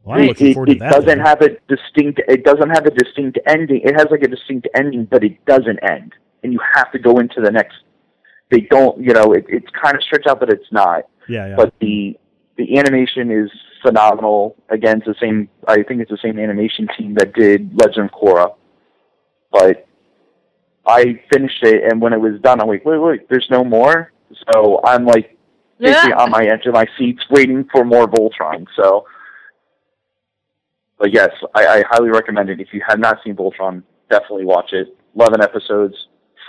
Well, 0.03 0.19
It- 0.19 0.39
it, 0.41 0.55
it 0.57 0.79
that. 0.79 0.91
doesn't 0.91 1.05
then. 1.05 1.19
have 1.19 1.41
a 1.41 1.49
distinct. 1.67 2.21
It 2.27 2.43
doesn't 2.43 2.69
have 2.69 2.85
a 2.85 2.91
distinct 2.91 3.39
ending. 3.47 3.81
It 3.83 3.93
has 3.95 4.07
like 4.11 4.21
a 4.23 4.27
distinct 4.27 4.67
ending, 4.75 5.05
but 5.05 5.23
it 5.23 5.43
doesn't 5.45 5.79
end, 5.83 6.13
and 6.43 6.53
you 6.53 6.59
have 6.75 6.91
to 6.91 6.99
go 6.99 7.17
into 7.19 7.41
the 7.41 7.51
next. 7.51 7.77
They 8.49 8.61
don't. 8.61 9.01
You 9.01 9.13
know, 9.13 9.33
it, 9.33 9.45
it's 9.49 9.67
kind 9.81 9.95
of 9.95 10.03
stretched 10.03 10.27
out, 10.27 10.39
but 10.39 10.49
it's 10.49 10.71
not. 10.71 11.03
yeah, 11.27 11.47
yeah. 11.47 11.55
But 11.55 11.73
the 11.79 12.17
the 12.57 12.77
animation 12.77 13.31
is 13.31 13.49
phenomenal. 13.81 14.55
Again, 14.69 14.97
it's 14.97 15.05
the 15.07 15.15
same. 15.21 15.49
I 15.67 15.83
think 15.83 16.01
it's 16.01 16.11
the 16.11 16.17
same 16.21 16.39
animation 16.39 16.87
team 16.97 17.13
that 17.15 17.33
did 17.33 17.71
Legend 17.79 18.09
of 18.09 18.19
Korra. 18.19 18.55
But 19.51 19.87
I 20.85 21.21
finished 21.31 21.63
it, 21.63 21.83
and 21.89 22.01
when 22.01 22.13
it 22.13 22.19
was 22.19 22.39
done, 22.41 22.61
I'm 22.61 22.67
like, 22.67 22.85
wait, 22.85 22.97
wait, 22.97 23.29
there's 23.29 23.47
no 23.49 23.63
more. 23.63 24.11
So 24.53 24.81
I'm 24.83 25.05
like 25.05 25.37
basically 25.79 26.13
on 26.13 26.31
my 26.31 26.45
edge 26.45 26.65
of 26.65 26.73
my 26.73 26.85
seats, 26.97 27.21
waiting 27.29 27.67
for 27.71 27.85
more 27.85 28.07
Voltron. 28.07 28.65
So, 28.75 29.05
but 30.97 31.13
yes, 31.13 31.29
I, 31.53 31.67
I 31.67 31.83
highly 31.89 32.09
recommend 32.09 32.49
it. 32.49 32.59
If 32.59 32.69
you 32.73 32.81
have 32.87 32.99
not 32.99 33.19
seen 33.23 33.35
Voltron, 33.35 33.83
definitely 34.09 34.45
watch 34.45 34.73
it. 34.73 34.95
Eleven 35.15 35.41
episodes, 35.41 35.95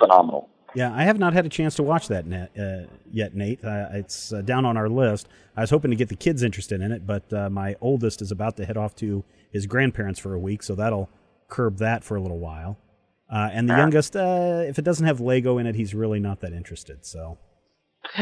phenomenal. 0.00 0.48
Yeah, 0.78 0.94
I 0.94 1.02
have 1.04 1.18
not 1.18 1.32
had 1.32 1.44
a 1.44 1.48
chance 1.48 1.74
to 1.76 1.82
watch 1.82 2.06
that 2.06 2.24
net, 2.26 2.50
uh, 2.56 2.86
yet, 3.10 3.34
Nate. 3.34 3.64
Uh, 3.64 3.88
it's 3.92 4.32
uh, 4.32 4.42
down 4.42 4.64
on 4.64 4.76
our 4.76 4.88
list. 4.88 5.26
I 5.56 5.62
was 5.62 5.70
hoping 5.70 5.90
to 5.90 5.96
get 5.96 6.08
the 6.08 6.14
kids 6.14 6.44
interested 6.44 6.80
in 6.80 6.92
it, 6.92 7.04
but 7.04 7.32
uh, 7.32 7.50
my 7.50 7.74
oldest 7.80 8.22
is 8.22 8.30
about 8.30 8.56
to 8.58 8.64
head 8.64 8.76
off 8.76 8.94
to 8.96 9.24
his 9.50 9.66
grandparents 9.66 10.20
for 10.20 10.34
a 10.34 10.38
week, 10.38 10.62
so 10.62 10.76
that'll 10.76 11.08
curb 11.48 11.78
that 11.78 12.04
for 12.04 12.16
a 12.16 12.20
little 12.20 12.38
while. 12.38 12.78
Uh, 13.28 13.50
and 13.52 13.68
the 13.68 13.74
Ah. 13.74 13.78
youngest, 13.78 14.14
uh, 14.14 14.62
if 14.68 14.78
it 14.78 14.82
doesn't 14.84 15.04
have 15.06 15.20
Lego 15.20 15.58
in 15.58 15.66
it, 15.66 15.74
he's 15.74 15.94
really 15.96 16.20
not 16.20 16.40
that 16.42 16.52
interested. 16.52 17.04
So 17.04 17.38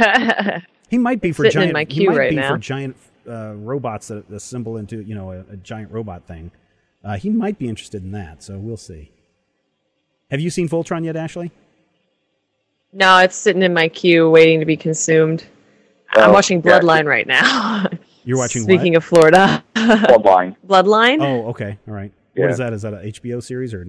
he 0.89 0.97
might 0.99 1.21
be 1.21 1.33
for 1.33 1.45
Sitting 1.45 1.61
in 1.61 1.67
giant. 1.67 1.73
my 1.75 1.81
he 1.81 1.87
queue 1.87 2.11
might 2.11 2.17
right 2.19 2.31
be 2.31 2.37
now. 2.37 2.49
for 2.53 2.59
giant 2.59 2.97
uh, 3.29 3.53
robots 3.57 4.09
that 4.09 4.31
assemble 4.31 4.79
into 4.79 5.03
you 5.03 5.15
know 5.15 5.31
a, 5.33 5.41
a 5.53 5.57
giant 5.59 5.91
robot 5.93 6.27
thing. 6.27 6.51
Uh, 7.05 7.17
he 7.19 7.29
might 7.29 7.59
be 7.59 7.69
interested 7.69 8.03
in 8.03 8.13
that, 8.13 8.43
so 8.43 8.57
we'll 8.57 8.77
see. 8.79 9.13
Have 10.31 10.41
you 10.41 10.49
seen 10.51 10.69
Voltron 10.69 11.05
yet, 11.05 11.17
Ashley? 11.17 11.53
No, 12.99 13.19
it's 13.19 13.37
sitting 13.37 13.63
in 13.63 13.75
my 13.75 13.89
queue 13.89 14.31
waiting 14.31 14.59
to 14.61 14.65
be 14.67 14.77
consumed. 14.77 15.45
I'm 16.15 16.31
Oh, 16.31 16.33
watching 16.33 16.63
yeah. 16.65 16.79
Bloodline 16.81 17.05
right 17.05 17.27
now. 17.27 17.85
You're 18.25 18.39
watching 18.39 18.63
Speaking 18.63 18.93
what? 18.95 18.97
of 18.99 19.05
Florida, 19.05 19.63
Bloodline. 19.75 20.57
Bloodline. 20.67 21.19
Oh, 21.21 21.49
okay. 21.51 21.79
All 21.87 21.93
right. 21.95 22.11
What 22.35 22.45
Yeah. 22.47 22.51
is 22.51 22.59
that? 22.59 22.73
Is 22.73 22.83
that 22.83 22.95
a 22.95 22.97
HBO 22.99 23.43
series 23.43 23.75
or? 23.75 23.87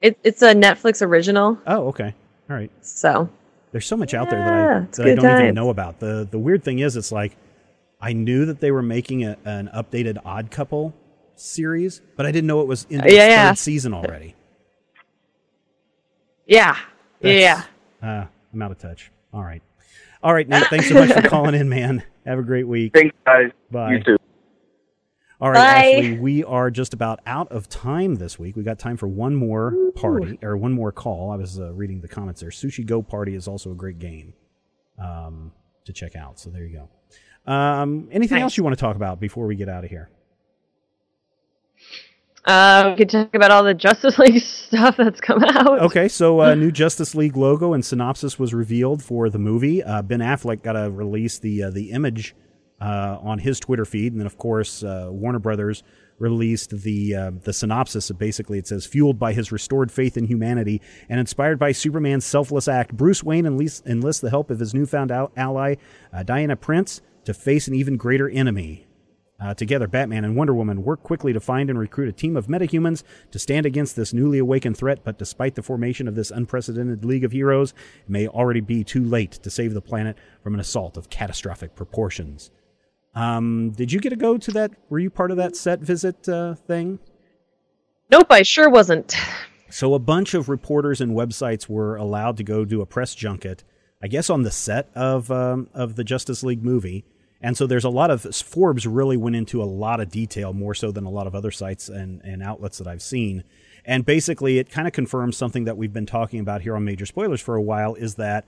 It, 0.00 0.18
it's 0.24 0.40
a 0.40 0.54
Netflix 0.54 1.02
original. 1.04 1.58
Oh, 1.66 1.88
okay. 1.88 2.14
All 2.48 2.56
right. 2.56 2.70
So 2.80 3.28
There's 3.72 3.84
so 3.86 3.98
much 3.98 4.14
out 4.14 4.30
there 4.30 4.38
that 4.42 4.52
I 4.54 4.80
that 4.96 5.06
I 5.06 5.14
don't 5.14 5.42
even 5.42 5.54
know 5.54 5.68
about. 5.68 6.00
The 6.00 6.26
the 6.30 6.38
weird 6.38 6.64
thing 6.64 6.78
is, 6.78 6.96
it's 6.96 7.12
like 7.12 7.36
I 8.00 8.14
knew 8.14 8.46
that 8.46 8.60
they 8.60 8.70
were 8.70 8.82
making 8.82 9.24
a, 9.24 9.36
an 9.44 9.68
updated 9.74 10.18
Odd 10.24 10.50
Couple 10.50 10.94
series, 11.36 12.00
but 12.16 12.24
I 12.24 12.32
didn't 12.32 12.46
know 12.46 12.62
it 12.62 12.66
was 12.66 12.86
in 12.88 13.02
the 13.02 13.12
Yeah, 13.12 13.28
yeah. 13.28 13.48
third 13.50 13.58
season 13.58 13.92
already. 13.92 14.34
yeah, 16.46 16.76
yeah. 17.20 17.64
Uh, 18.02 18.26
I'm 18.52 18.62
out 18.62 18.70
of 18.70 18.78
touch. 18.78 19.10
All 19.32 19.42
right. 19.44 19.62
All 20.22 20.34
right, 20.34 20.48
Nate. 20.48 20.64
Thanks 20.66 20.88
so 20.88 20.94
much 20.94 21.12
for 21.12 21.22
calling 21.28 21.54
in, 21.54 21.68
man. 21.68 22.02
Have 22.26 22.38
a 22.38 22.42
great 22.42 22.66
week. 22.66 22.92
Thanks, 22.94 23.14
guys. 23.24 23.50
Bye. 23.70 23.92
You 23.92 24.02
too. 24.02 24.16
All 25.40 25.50
right, 25.50 25.54
Bye. 25.54 25.92
Ashley, 25.98 26.18
we 26.18 26.42
are 26.42 26.68
just 26.70 26.92
about 26.94 27.20
out 27.24 27.52
of 27.52 27.68
time 27.68 28.16
this 28.16 28.38
week. 28.40 28.56
We 28.56 28.64
got 28.64 28.78
time 28.80 28.96
for 28.96 29.06
one 29.06 29.36
more 29.36 29.72
party 29.94 30.36
or 30.42 30.56
one 30.56 30.72
more 30.72 30.90
call. 30.90 31.30
I 31.30 31.36
was 31.36 31.60
uh, 31.60 31.72
reading 31.72 32.00
the 32.00 32.08
comments 32.08 32.40
there. 32.40 32.50
Sushi 32.50 32.84
Go 32.84 33.02
Party 33.02 33.36
is 33.36 33.46
also 33.46 33.70
a 33.70 33.74
great 33.74 34.00
game 34.00 34.32
um, 34.98 35.52
to 35.84 35.92
check 35.92 36.16
out. 36.16 36.40
So 36.40 36.50
there 36.50 36.64
you 36.64 36.78
go. 37.46 37.52
Um, 37.52 38.08
anything 38.10 38.36
Nice. 38.36 38.42
else 38.42 38.56
you 38.56 38.64
want 38.64 38.76
to 38.76 38.80
talk 38.80 38.96
about 38.96 39.20
before 39.20 39.46
we 39.46 39.54
get 39.54 39.68
out 39.68 39.84
of 39.84 39.90
here? 39.90 40.10
Uh, 42.48 42.88
we 42.90 42.96
could 42.96 43.10
talk 43.10 43.34
about 43.34 43.50
all 43.50 43.62
the 43.62 43.74
Justice 43.74 44.18
League 44.18 44.40
stuff 44.42 44.96
that's 44.96 45.20
come 45.20 45.44
out. 45.44 45.80
Okay, 45.80 46.08
so 46.08 46.40
uh, 46.40 46.54
new 46.56 46.72
Justice 46.72 47.14
League 47.14 47.36
logo 47.36 47.74
and 47.74 47.84
synopsis 47.84 48.38
was 48.38 48.54
revealed 48.54 49.02
for 49.02 49.28
the 49.28 49.38
movie. 49.38 49.82
Uh, 49.82 50.00
ben 50.00 50.20
Affleck 50.20 50.62
got 50.62 50.72
to 50.72 50.90
release 50.90 51.38
the 51.38 51.64
uh, 51.64 51.70
the 51.70 51.90
image 51.90 52.34
uh, 52.80 53.18
on 53.20 53.38
his 53.38 53.60
Twitter 53.60 53.84
feed, 53.84 54.12
and 54.12 54.20
then 54.20 54.26
of 54.26 54.38
course 54.38 54.82
uh, 54.82 55.08
Warner 55.10 55.38
Brothers 55.38 55.82
released 56.18 56.70
the 56.70 57.14
uh, 57.14 57.30
the 57.44 57.52
synopsis. 57.52 58.10
Basically, 58.12 58.58
it 58.58 58.66
says 58.66 58.86
fueled 58.86 59.18
by 59.18 59.34
his 59.34 59.52
restored 59.52 59.92
faith 59.92 60.16
in 60.16 60.24
humanity 60.24 60.80
and 61.10 61.20
inspired 61.20 61.58
by 61.58 61.72
Superman's 61.72 62.24
selfless 62.24 62.66
act, 62.66 62.96
Bruce 62.96 63.22
Wayne 63.22 63.44
enlists, 63.44 63.82
enlists 63.86 64.22
the 64.22 64.30
help 64.30 64.50
of 64.50 64.58
his 64.58 64.72
newfound 64.72 65.10
al- 65.10 65.32
ally 65.36 65.74
uh, 66.14 66.22
Diana 66.22 66.56
Prince 66.56 67.02
to 67.24 67.34
face 67.34 67.68
an 67.68 67.74
even 67.74 67.98
greater 67.98 68.30
enemy. 68.30 68.87
Uh, 69.40 69.54
together, 69.54 69.86
Batman 69.86 70.24
and 70.24 70.34
Wonder 70.34 70.52
Woman 70.52 70.82
work 70.82 71.04
quickly 71.04 71.32
to 71.32 71.38
find 71.38 71.70
and 71.70 71.78
recruit 71.78 72.08
a 72.08 72.12
team 72.12 72.36
of 72.36 72.48
metahumans 72.48 73.04
to 73.30 73.38
stand 73.38 73.66
against 73.66 73.94
this 73.94 74.12
newly 74.12 74.38
awakened 74.38 74.76
threat. 74.76 75.04
But 75.04 75.16
despite 75.16 75.54
the 75.54 75.62
formation 75.62 76.08
of 76.08 76.16
this 76.16 76.32
unprecedented 76.32 77.04
League 77.04 77.22
of 77.22 77.30
Heroes, 77.30 77.72
it 78.02 78.10
may 78.10 78.26
already 78.26 78.60
be 78.60 78.82
too 78.82 79.04
late 79.04 79.32
to 79.32 79.50
save 79.50 79.74
the 79.74 79.80
planet 79.80 80.16
from 80.42 80.54
an 80.54 80.60
assault 80.60 80.96
of 80.96 81.08
catastrophic 81.08 81.76
proportions. 81.76 82.50
Um, 83.14 83.70
did 83.70 83.92
you 83.92 84.00
get 84.00 84.10
to 84.10 84.16
go 84.16 84.38
to 84.38 84.50
that? 84.52 84.72
Were 84.90 84.98
you 84.98 85.10
part 85.10 85.30
of 85.30 85.36
that 85.36 85.54
set 85.54 85.80
visit 85.80 86.28
uh, 86.28 86.54
thing? 86.54 86.98
Nope, 88.10 88.28
I 88.30 88.42
sure 88.42 88.68
wasn't. 88.68 89.14
So 89.70 89.94
a 89.94 89.98
bunch 89.98 90.34
of 90.34 90.48
reporters 90.48 91.00
and 91.00 91.12
websites 91.12 91.68
were 91.68 91.96
allowed 91.96 92.38
to 92.38 92.44
go 92.44 92.64
do 92.64 92.80
a 92.80 92.86
press 92.86 93.14
junket, 93.14 93.62
I 94.02 94.08
guess 94.08 94.30
on 94.30 94.42
the 94.42 94.50
set 94.50 94.90
of 94.94 95.30
um, 95.30 95.68
of 95.74 95.94
the 95.94 96.04
Justice 96.04 96.42
League 96.42 96.64
movie. 96.64 97.04
And 97.40 97.56
so 97.56 97.66
there's 97.66 97.84
a 97.84 97.90
lot 97.90 98.10
of 98.10 98.22
Forbes 98.34 98.86
really 98.86 99.16
went 99.16 99.36
into 99.36 99.62
a 99.62 99.64
lot 99.64 100.00
of 100.00 100.10
detail, 100.10 100.52
more 100.52 100.74
so 100.74 100.90
than 100.90 101.04
a 101.04 101.10
lot 101.10 101.26
of 101.26 101.34
other 101.34 101.50
sites 101.50 101.88
and, 101.88 102.20
and 102.22 102.42
outlets 102.42 102.78
that 102.78 102.88
I've 102.88 103.02
seen. 103.02 103.44
And 103.84 104.04
basically, 104.04 104.58
it 104.58 104.70
kind 104.70 104.88
of 104.88 104.92
confirms 104.92 105.36
something 105.36 105.64
that 105.64 105.76
we've 105.76 105.92
been 105.92 106.06
talking 106.06 106.40
about 106.40 106.62
here 106.62 106.74
on 106.74 106.84
Major 106.84 107.06
Spoilers 107.06 107.40
for 107.40 107.54
a 107.54 107.62
while 107.62 107.94
is 107.94 108.16
that 108.16 108.46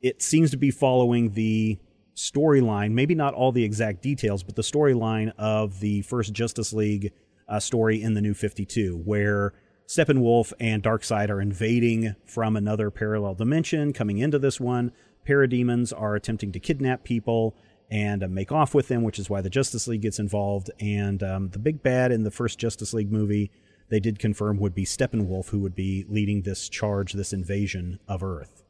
it 0.00 0.22
seems 0.22 0.50
to 0.50 0.56
be 0.56 0.70
following 0.70 1.30
the 1.30 1.78
storyline, 2.14 2.92
maybe 2.92 3.14
not 3.14 3.34
all 3.34 3.52
the 3.52 3.64
exact 3.64 4.02
details, 4.02 4.42
but 4.42 4.56
the 4.56 4.62
storyline 4.62 5.32
of 5.38 5.80
the 5.80 6.02
first 6.02 6.32
Justice 6.32 6.72
League 6.72 7.12
uh, 7.48 7.60
story 7.60 8.02
in 8.02 8.14
the 8.14 8.20
New 8.20 8.34
52, 8.34 9.00
where 9.04 9.54
Steppenwolf 9.86 10.52
and 10.60 10.82
Darkseid 10.82 11.30
are 11.30 11.40
invading 11.40 12.14
from 12.26 12.56
another 12.56 12.90
parallel 12.90 13.34
dimension, 13.34 13.92
coming 13.92 14.18
into 14.18 14.38
this 14.38 14.60
one. 14.60 14.92
Parademons 15.26 15.92
are 15.96 16.14
attempting 16.14 16.52
to 16.52 16.60
kidnap 16.60 17.04
people 17.04 17.56
and 17.92 18.24
uh, 18.24 18.28
make 18.28 18.50
off 18.50 18.74
with 18.74 18.88
them, 18.88 19.02
which 19.02 19.18
is 19.18 19.28
why 19.28 19.42
the 19.42 19.50
Justice 19.50 19.86
League 19.86 20.00
gets 20.00 20.18
involved. 20.18 20.70
And 20.80 21.22
um, 21.22 21.50
the 21.50 21.58
big 21.58 21.82
bad 21.82 22.10
in 22.10 22.24
the 22.24 22.30
first 22.30 22.58
Justice 22.58 22.94
League 22.94 23.12
movie, 23.12 23.50
they 23.90 24.00
did 24.00 24.18
confirm 24.18 24.56
would 24.56 24.74
be 24.74 24.86
Steppenwolf, 24.86 25.50
who 25.50 25.58
would 25.60 25.74
be 25.74 26.06
leading 26.08 26.40
this 26.42 26.70
charge, 26.70 27.12
this 27.12 27.34
invasion 27.34 28.00
of 28.08 28.22
Earth. 28.22 28.64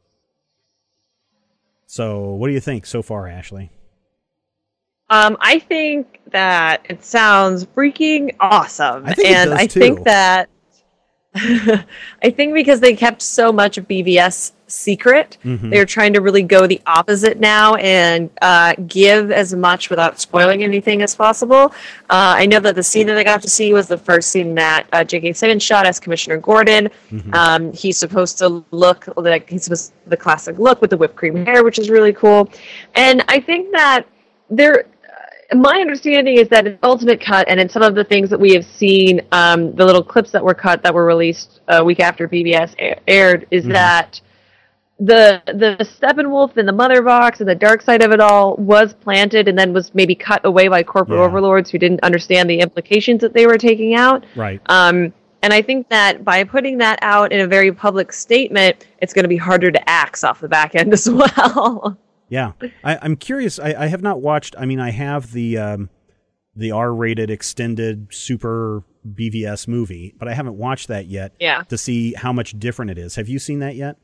So, 1.85 2.31
what 2.31 2.47
do 2.47 2.53
you 2.53 2.59
think 2.59 2.85
so 2.85 3.01
far, 3.01 3.27
Ashley? 3.27 3.71
Um, 5.09 5.37
I 5.39 5.59
think 5.59 6.19
that 6.31 6.85
it 6.89 7.05
sounds 7.05 7.65
freaking 7.65 8.35
awesome, 8.41 9.05
I 9.05 9.15
and 9.25 9.53
I 9.53 9.67
too. 9.67 9.79
think 9.79 10.03
that 10.03 10.49
I 11.35 12.29
think 12.29 12.53
because 12.53 12.79
they 12.79 12.95
kept 12.95 13.21
so 13.21 13.51
much 13.51 13.77
of 13.77 13.87
BVS 13.87 14.53
secret, 14.67 15.37
Mhm. 15.45 15.69
they're 15.71 15.85
trying 15.85 16.13
to 16.13 16.21
really 16.21 16.41
go 16.41 16.65
the 16.67 16.81
opposite 16.87 17.39
now 17.39 17.75
and 17.75 18.29
uh, 18.41 18.73
give 18.87 19.31
as 19.31 19.53
much 19.53 19.89
without 19.89 20.19
spoiling 20.19 20.63
anything 20.63 21.01
as 21.01 21.15
possible. 21.15 21.65
Uh, 22.09 22.35
I 22.37 22.45
know 22.45 22.59
that 22.59 22.75
the 22.75 22.83
scene 22.83 23.07
that 23.07 23.17
I 23.17 23.23
got 23.23 23.41
to 23.43 23.49
see 23.49 23.73
was 23.73 23.87
the 23.87 23.97
first 23.97 24.29
scene 24.29 24.55
that 24.55 24.87
uh, 24.93 25.03
J.K. 25.03 25.33
Simmons 25.33 25.63
shot 25.63 25.85
as 25.85 25.99
Commissioner 25.99 26.37
Gordon. 26.37 26.89
Mm-hmm. 27.11 27.33
Um, 27.33 27.73
he's 27.73 27.97
supposed 27.97 28.37
to 28.39 28.63
look 28.71 29.07
like 29.17 29.49
he's 29.49 29.65
supposed 29.65 29.93
the 30.07 30.17
classic 30.17 30.57
look 30.59 30.81
with 30.81 30.89
the 30.89 30.97
whipped 30.97 31.15
cream 31.15 31.45
hair, 31.45 31.63
which 31.63 31.77
is 31.79 31.89
really 31.89 32.13
cool. 32.13 32.49
And 32.95 33.23
I 33.27 33.39
think 33.39 33.71
that 33.73 34.05
there 34.49 34.85
my 35.53 35.79
understanding 35.79 36.37
is 36.37 36.47
that 36.49 36.65
in 36.67 36.77
Ultimate 36.83 37.19
Cut 37.21 37.47
and 37.49 37.59
in 37.59 37.69
some 37.69 37.81
of 37.83 37.95
the 37.95 38.03
things 38.03 38.29
that 38.29 38.39
we 38.39 38.53
have 38.53 38.65
seen, 38.65 39.21
um, 39.31 39.73
the 39.75 39.85
little 39.85 40.03
clips 40.03 40.31
that 40.31 40.43
were 40.43 40.53
cut 40.53 40.81
that 40.83 40.93
were 40.93 41.05
released 41.05 41.61
a 41.67 41.83
week 41.83 41.99
after 41.99 42.27
BVS 42.27 42.73
a- 42.79 42.97
aired, 43.09 43.45
is 43.51 43.65
Mhm. 43.65 43.73
that 43.73 44.21
the 44.99 45.41
the 45.47 45.75
Steppenwolf 45.99 46.55
and 46.55 46.67
the 46.67 46.71
Mother 46.73 47.01
Box 47.01 47.39
and 47.41 47.49
the 47.49 47.55
Darkseid 47.55 48.03
of 48.05 48.11
it 48.11 48.19
all 48.19 48.55
was 48.57 48.93
planted 48.93 49.47
and 49.47 49.57
then 49.57 49.73
was 49.73 49.93
maybe 49.93 50.15
cut 50.15 50.41
away 50.45 50.67
by 50.67 50.83
corporate 50.83 51.19
Yeah. 51.19 51.25
overlords 51.25 51.69
who 51.71 51.77
didn't 51.77 51.99
understand 52.03 52.49
the 52.49 52.59
implications 52.59 53.21
that 53.21 53.33
they 53.33 53.45
were 53.47 53.57
taking 53.57 53.95
out. 53.95 54.23
Right. 54.35 54.61
Um, 54.67 55.11
and 55.41 55.51
I 55.51 55.61
think 55.61 55.89
that 55.89 56.23
by 56.23 56.43
putting 56.45 56.77
that 56.77 56.99
out 57.01 57.31
in 57.33 57.41
a 57.41 57.47
very 57.47 57.71
public 57.71 58.13
statement, 58.13 58.85
it's 59.01 59.13
going 59.13 59.23
to 59.23 59.29
be 59.29 59.35
harder 59.35 59.71
to 59.71 59.89
axe 59.89 60.23
off 60.23 60.39
the 60.39 60.47
back 60.47 60.73
end 60.75 60.93
as 60.93 61.09
well. 61.09 61.97
Yeah, 62.33 62.53
I, 62.83 62.97
I'm 62.99 63.15
curious. 63.15 63.59
I, 63.59 63.75
I 63.77 63.87
have 63.87 64.01
not 64.01 64.19
watched. 64.21 64.55
I 64.57 64.65
mean, 64.65 64.79
I 64.79 64.89
have 64.89 65.31
the 65.33 65.59
um, 65.59 65.89
the 66.55 66.71
R-rated 66.71 67.29
extended 67.29 68.07
super 68.11 68.83
BVS 69.07 69.67
movie, 69.67 70.15
but 70.17 70.27
I 70.27 70.33
haven't 70.33 70.57
watched 70.57 70.87
that 70.87 71.05
yet. 71.05 71.35
Yeah. 71.39 71.61
To 71.69 71.77
see 71.77 72.13
how 72.13 72.33
much 72.33 72.57
different 72.57 72.89
it 72.89 72.97
is. 72.97 73.15
Have 73.17 73.29
you 73.29 73.37
seen 73.37 73.59
that 73.59 73.75
yet? 73.75 73.97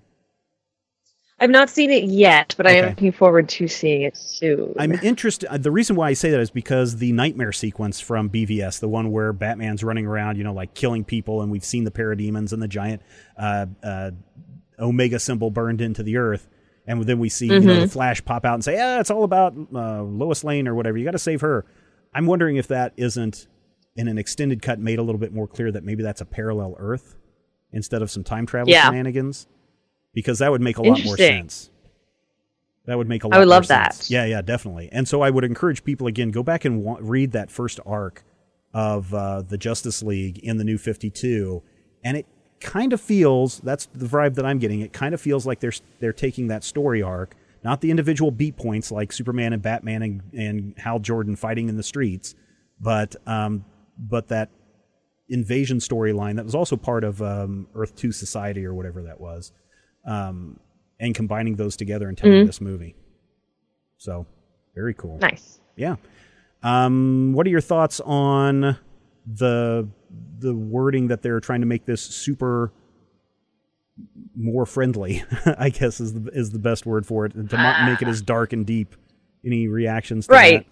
I've 1.39 1.49
not 1.49 1.69
seen 1.71 1.89
it 1.89 2.03
yet, 2.03 2.53
but 2.55 2.67
I 2.67 2.71
am 2.73 2.89
looking 2.89 3.11
forward 3.13 3.49
to 3.49 3.67
seeing 3.67 4.03
it 4.03 4.15
soon. 4.15 4.75
I'm 4.77 4.91
interested. 4.91 5.47
uh, 5.49 5.57
The 5.57 5.71
reason 5.71 5.95
why 5.95 6.09
I 6.09 6.13
say 6.13 6.29
that 6.31 6.39
is 6.39 6.51
because 6.51 6.97
the 6.97 7.11
nightmare 7.13 7.53
sequence 7.53 7.99
from 7.99 8.29
BVS, 8.29 8.79
the 8.79 8.89
one 8.89 9.11
where 9.11 9.31
Batman's 9.33 9.83
running 9.83 10.05
around, 10.05 10.37
you 10.37 10.43
know, 10.43 10.53
like 10.53 10.73
killing 10.75 11.03
people, 11.05 11.41
and 11.41 11.49
we've 11.51 11.63
seen 11.63 11.83
the 11.85 11.91
parademons 11.91 12.51
and 12.53 12.61
the 12.61 12.67
giant 12.67 13.01
uh, 13.37 13.65
uh, 13.81 14.11
Omega 14.77 15.17
symbol 15.17 15.49
burned 15.49 15.79
into 15.81 16.03
the 16.03 16.17
earth, 16.17 16.49
and 16.89 17.01
then 17.05 17.19
we 17.19 17.29
see 17.29 17.45
you 17.47 17.59
know 17.61 17.79
the 17.81 17.87
Flash 17.87 18.25
pop 18.25 18.43
out 18.45 18.55
and 18.55 18.63
say, 18.63 18.77
"Ah, 18.77 18.99
it's 18.99 19.09
all 19.11 19.23
about 19.23 19.53
uh, 19.73 20.01
Lois 20.03 20.43
Lane 20.43 20.67
or 20.67 20.75
whatever. 20.75 20.97
You 20.97 21.05
got 21.05 21.11
to 21.11 21.17
save 21.19 21.39
her." 21.41 21.65
I'm 22.13 22.25
wondering 22.25 22.57
if 22.57 22.67
that 22.67 22.93
isn't 22.97 23.47
in 23.95 24.07
an 24.07 24.17
extended 24.17 24.61
cut 24.61 24.79
made 24.79 24.99
a 24.99 25.03
little 25.03 25.19
bit 25.19 25.31
more 25.33 25.47
clear 25.47 25.71
that 25.71 25.83
maybe 25.83 26.03
that's 26.03 26.19
a 26.21 26.25
parallel 26.25 26.75
Earth 26.79 27.15
instead 27.71 28.01
of 28.01 28.09
some 28.09 28.23
time 28.23 28.45
travel 28.45 28.71
Yeah. 28.71 28.89
shenanigans, 28.89 29.47
because 30.13 30.39
that 30.39 30.51
would 30.51 30.61
make 30.61 30.77
a 30.77 30.81
lot 30.81 31.03
more 31.05 31.15
sense. 31.17 31.69
That 32.85 32.97
would 32.97 33.07
make 33.07 33.23
a 33.23 33.27
lot. 33.27 33.35
I 33.35 33.39
would 33.39 33.47
love 33.47 33.67
that. 33.67 33.93
sense. 33.93 34.09
Yeah, 34.09 34.25
yeah, 34.25 34.41
definitely. 34.41 34.89
And 34.91 35.07
so 35.07 35.21
I 35.21 35.29
would 35.29 35.43
encourage 35.43 35.83
people 35.83 36.07
again 36.07 36.31
go 36.31 36.41
back 36.41 36.65
and 36.65 36.81
wa- 36.83 36.97
read 36.99 37.33
that 37.33 37.51
first 37.51 37.79
arc 37.85 38.23
of 38.73 39.13
uh, 39.13 39.43
the 39.43 39.57
Justice 39.59 40.01
League 40.01 40.39
in 40.39 40.57
the 40.57 40.63
New 40.63 40.77
Fifty 40.79 41.09
Two, 41.11 41.61
and 42.03 42.17
it 42.17 42.25
kind 42.61 42.93
of 42.93 43.01
feels 43.01 43.59
that's 43.59 43.87
the 43.93 44.05
vibe 44.05 44.35
that 44.35 44.45
I'm 44.45 44.59
getting. 44.59 44.81
It 44.81 44.93
kind 44.93 45.13
of 45.13 45.21
feels 45.21 45.45
like 45.45 45.59
they're 45.59 45.73
they're 45.99 46.13
taking 46.13 46.47
that 46.47 46.63
story 46.63 47.01
arc, 47.01 47.35
not 47.63 47.81
the 47.81 47.89
individual 47.91 48.31
beat 48.31 48.55
points 48.57 48.91
like 48.91 49.11
Superman 49.11 49.53
and 49.53 49.61
Batman 49.61 50.01
and, 50.01 50.21
and 50.33 50.73
Hal 50.77 50.99
Jordan 50.99 51.35
fighting 51.35 51.69
in 51.69 51.77
the 51.77 51.83
streets, 51.83 52.35
but 52.79 53.15
um, 53.27 53.65
but 53.97 54.27
that 54.29 54.49
invasion 55.29 55.77
storyline 55.77 56.35
that 56.37 56.45
was 56.45 56.55
also 56.55 56.75
part 56.75 57.03
of 57.03 57.21
um, 57.21 57.67
Earth 57.75 57.95
Two 57.95 58.11
Society 58.11 58.65
or 58.65 58.73
whatever 58.73 59.03
that 59.03 59.19
was, 59.21 59.51
um, 60.05 60.59
and 60.99 61.13
combining 61.13 61.55
those 61.55 61.75
together 61.77 62.07
and 62.07 62.17
telling 62.17 62.43
Mhm. 62.43 62.47
this 62.47 62.61
movie. 62.61 62.95
So 63.97 64.25
very 64.75 64.93
cool. 64.93 65.17
nice. 65.19 65.59
Yeah. 65.75 65.95
Um, 66.63 67.31
what 67.33 67.45
are 67.47 67.49
your 67.49 67.61
thoughts 67.61 67.99
on 68.01 68.77
the 69.25 69.87
the 70.39 70.55
wording 70.55 71.07
that 71.07 71.21
they're 71.21 71.39
trying 71.39 71.61
to 71.61 71.67
make 71.67 71.85
this 71.85 72.01
super 72.01 72.71
more 74.35 74.65
friendly. 74.65 75.23
I 75.57 75.69
guess 75.69 75.99
is 75.99 76.13
the 76.13 76.29
is 76.31 76.51
the 76.51 76.59
best 76.59 76.85
word 76.85 77.05
for 77.05 77.25
it 77.25 77.35
and 77.35 77.49
to 77.49 77.57
not 77.57 77.85
make 77.89 78.01
it 78.01 78.07
as 78.07 78.21
dark 78.21 78.53
and 78.53 78.65
deep. 78.65 78.95
Any 79.45 79.67
reactions? 79.67 80.27
To 80.27 80.33
Right. 80.33 80.65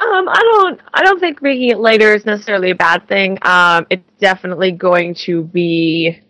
Um, 0.00 0.28
I 0.28 0.40
don't. 0.40 0.80
I 0.94 1.02
don't 1.02 1.18
think 1.18 1.42
making 1.42 1.70
it 1.70 1.78
lighter 1.78 2.14
is 2.14 2.24
necessarily 2.24 2.70
a 2.70 2.74
bad 2.74 3.08
thing. 3.08 3.38
Um, 3.42 3.86
it's 3.90 4.08
definitely 4.20 4.70
going 4.70 5.14
to 5.26 5.42
be. 5.42 6.20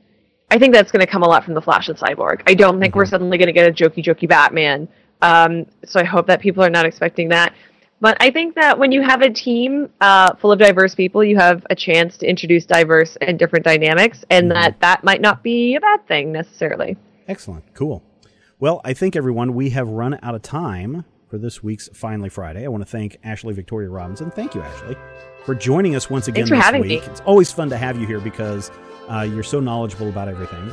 I 0.51 0.59
think 0.59 0.73
that's 0.73 0.91
going 0.91 1.05
to 1.05 1.11
come 1.11 1.23
a 1.23 1.29
lot 1.29 1.45
from 1.45 1.53
the 1.53 1.61
Flash 1.61 1.89
and 1.89 1.99
Cyborg. 1.99 2.41
I 2.47 2.55
don't 2.55 2.81
think 2.81 2.95
we're 2.97 3.05
suddenly 3.05 3.37
going 3.37 3.49
to 3.49 3.53
get 3.53 3.69
a 3.69 3.73
jokey, 3.73 4.03
jokey 4.03 4.27
Batman. 4.27 4.89
Um, 5.21 5.67
so 5.85 6.01
I 6.01 6.05
hope 6.05 6.29
that 6.29 6.41
people 6.41 6.65
are 6.65 6.71
not 6.71 6.87
expecting 6.87 7.29
that. 7.29 7.55
But 8.01 8.17
I 8.21 8.31
think 8.31 8.55
that 8.55 8.79
when 8.79 8.93
you 8.93 9.03
have 9.03 9.23
a 9.23 9.31
team 9.31 9.91
uh, 10.01 10.35
full 10.37 10.53
of 10.53 10.59
diverse 10.59 10.95
people, 10.95 11.25
you 11.25 11.37
have 11.37 11.67
a 11.69 11.75
chance 11.75 12.17
to 12.19 12.27
introduce 12.29 12.65
diverse 12.65 13.17
and 13.21 13.39
different 13.39 13.65
dynamics, 13.65 14.25
and 14.31 14.51
that 14.53 14.81
that 14.81 15.03
might 15.03 15.21
not 15.21 15.43
be 15.43 15.75
a 15.75 15.81
bad 15.81 16.07
thing 16.07 16.31
necessarily. 16.31 16.97
Excellent. 17.27 17.65
Cool. 17.75 18.03
Well, 18.61 18.81
I 18.85 18.93
think 18.93 19.17
everyone, 19.17 19.55
we 19.55 19.71
have 19.71 19.89
run 19.89 20.19
out 20.23 20.35
of 20.35 20.43
time 20.43 21.05
for 21.29 21.39
this 21.39 21.63
week's 21.63 21.89
Finally 21.93 22.29
Friday. 22.29 22.65
I 22.65 22.69
want 22.69 22.83
to 22.83 22.91
thank 22.91 23.19
Ashley 23.25 23.53
Victoria 23.53 23.89
Robinson. 23.89 24.31
Thank 24.31 24.55
you, 24.55 24.63
Ashley, 24.63 24.97
for 25.45 25.55
joining 25.55 25.95
us 25.95 26.09
once 26.09 26.29
again 26.29 26.49
this 26.49 26.59
having 26.59 26.83
week. 26.83 27.03
me. 27.03 27.11
It's 27.11 27.21
always 27.21 27.51
fun 27.51 27.69
to 27.71 27.77
have 27.77 28.01
you 28.01 28.07
here 28.07 28.21
because 28.21 28.71
uh, 29.09 29.23
you're 29.23 29.43
so 29.43 29.61
knowledgeable 29.61 30.09
about 30.09 30.29
everything, 30.29 30.73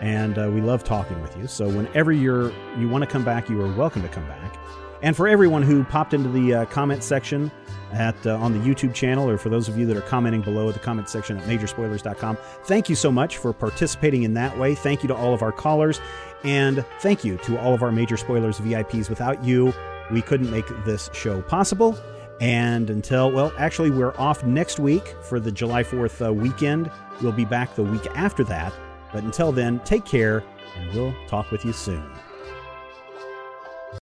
and 0.00 0.38
uh, 0.38 0.50
we 0.52 0.60
love 0.60 0.84
talking 0.84 1.20
with 1.20 1.36
you. 1.36 1.46
So 1.46 1.68
whenever 1.68 2.12
you're 2.12 2.50
you 2.78 2.88
want 2.88 3.04
to 3.04 3.10
come 3.10 3.24
back, 3.24 3.48
you 3.48 3.60
are 3.60 3.72
welcome 3.74 4.02
to 4.02 4.08
come 4.08 4.26
back. 4.26 4.58
And 5.02 5.16
for 5.16 5.26
everyone 5.26 5.62
who 5.62 5.84
popped 5.84 6.14
into 6.14 6.28
the 6.28 6.54
uh, 6.54 6.64
comment 6.66 7.02
section 7.02 7.50
at 7.92 8.26
uh, 8.26 8.36
on 8.36 8.52
the 8.52 8.58
YouTube 8.58 8.94
channel, 8.94 9.28
or 9.28 9.36
for 9.36 9.48
those 9.48 9.68
of 9.68 9.76
you 9.76 9.84
that 9.86 9.96
are 9.96 10.02
commenting 10.02 10.42
below 10.42 10.68
at 10.68 10.74
the 10.74 10.80
comment 10.80 11.08
section 11.08 11.36
at 11.38 11.44
majorspoilers.com, 11.44 12.38
thank 12.64 12.88
you 12.88 12.94
so 12.94 13.10
much 13.10 13.36
for 13.36 13.52
participating 13.52 14.22
in 14.22 14.34
that 14.34 14.56
way. 14.58 14.74
Thank 14.74 15.02
you 15.02 15.08
to 15.08 15.14
all 15.14 15.34
of 15.34 15.42
our 15.42 15.52
callers, 15.52 16.00
and 16.44 16.84
thank 17.00 17.24
you 17.24 17.36
to 17.38 17.58
all 17.60 17.74
of 17.74 17.82
our 17.82 17.92
Major 17.92 18.16
Spoilers 18.16 18.60
VIPs. 18.60 19.10
Without 19.10 19.42
you, 19.44 19.74
we 20.10 20.22
couldn't 20.22 20.50
make 20.50 20.66
this 20.84 21.10
show 21.12 21.42
possible. 21.42 21.98
And 22.40 22.90
until, 22.90 23.30
well, 23.30 23.52
actually, 23.58 23.90
we're 23.90 24.16
off 24.18 24.44
next 24.44 24.80
week 24.80 25.14
for 25.22 25.38
the 25.38 25.52
July 25.52 25.84
4th 25.84 26.26
uh, 26.26 26.32
weekend. 26.32 26.90
We'll 27.20 27.32
be 27.32 27.44
back 27.44 27.74
the 27.76 27.84
week 27.84 28.06
after 28.16 28.42
that. 28.44 28.72
But 29.12 29.22
until 29.22 29.52
then, 29.52 29.78
take 29.80 30.04
care, 30.04 30.42
and 30.76 30.92
we'll 30.92 31.14
talk 31.28 31.50
with 31.50 31.64
you 31.64 31.72
soon. 31.72 32.02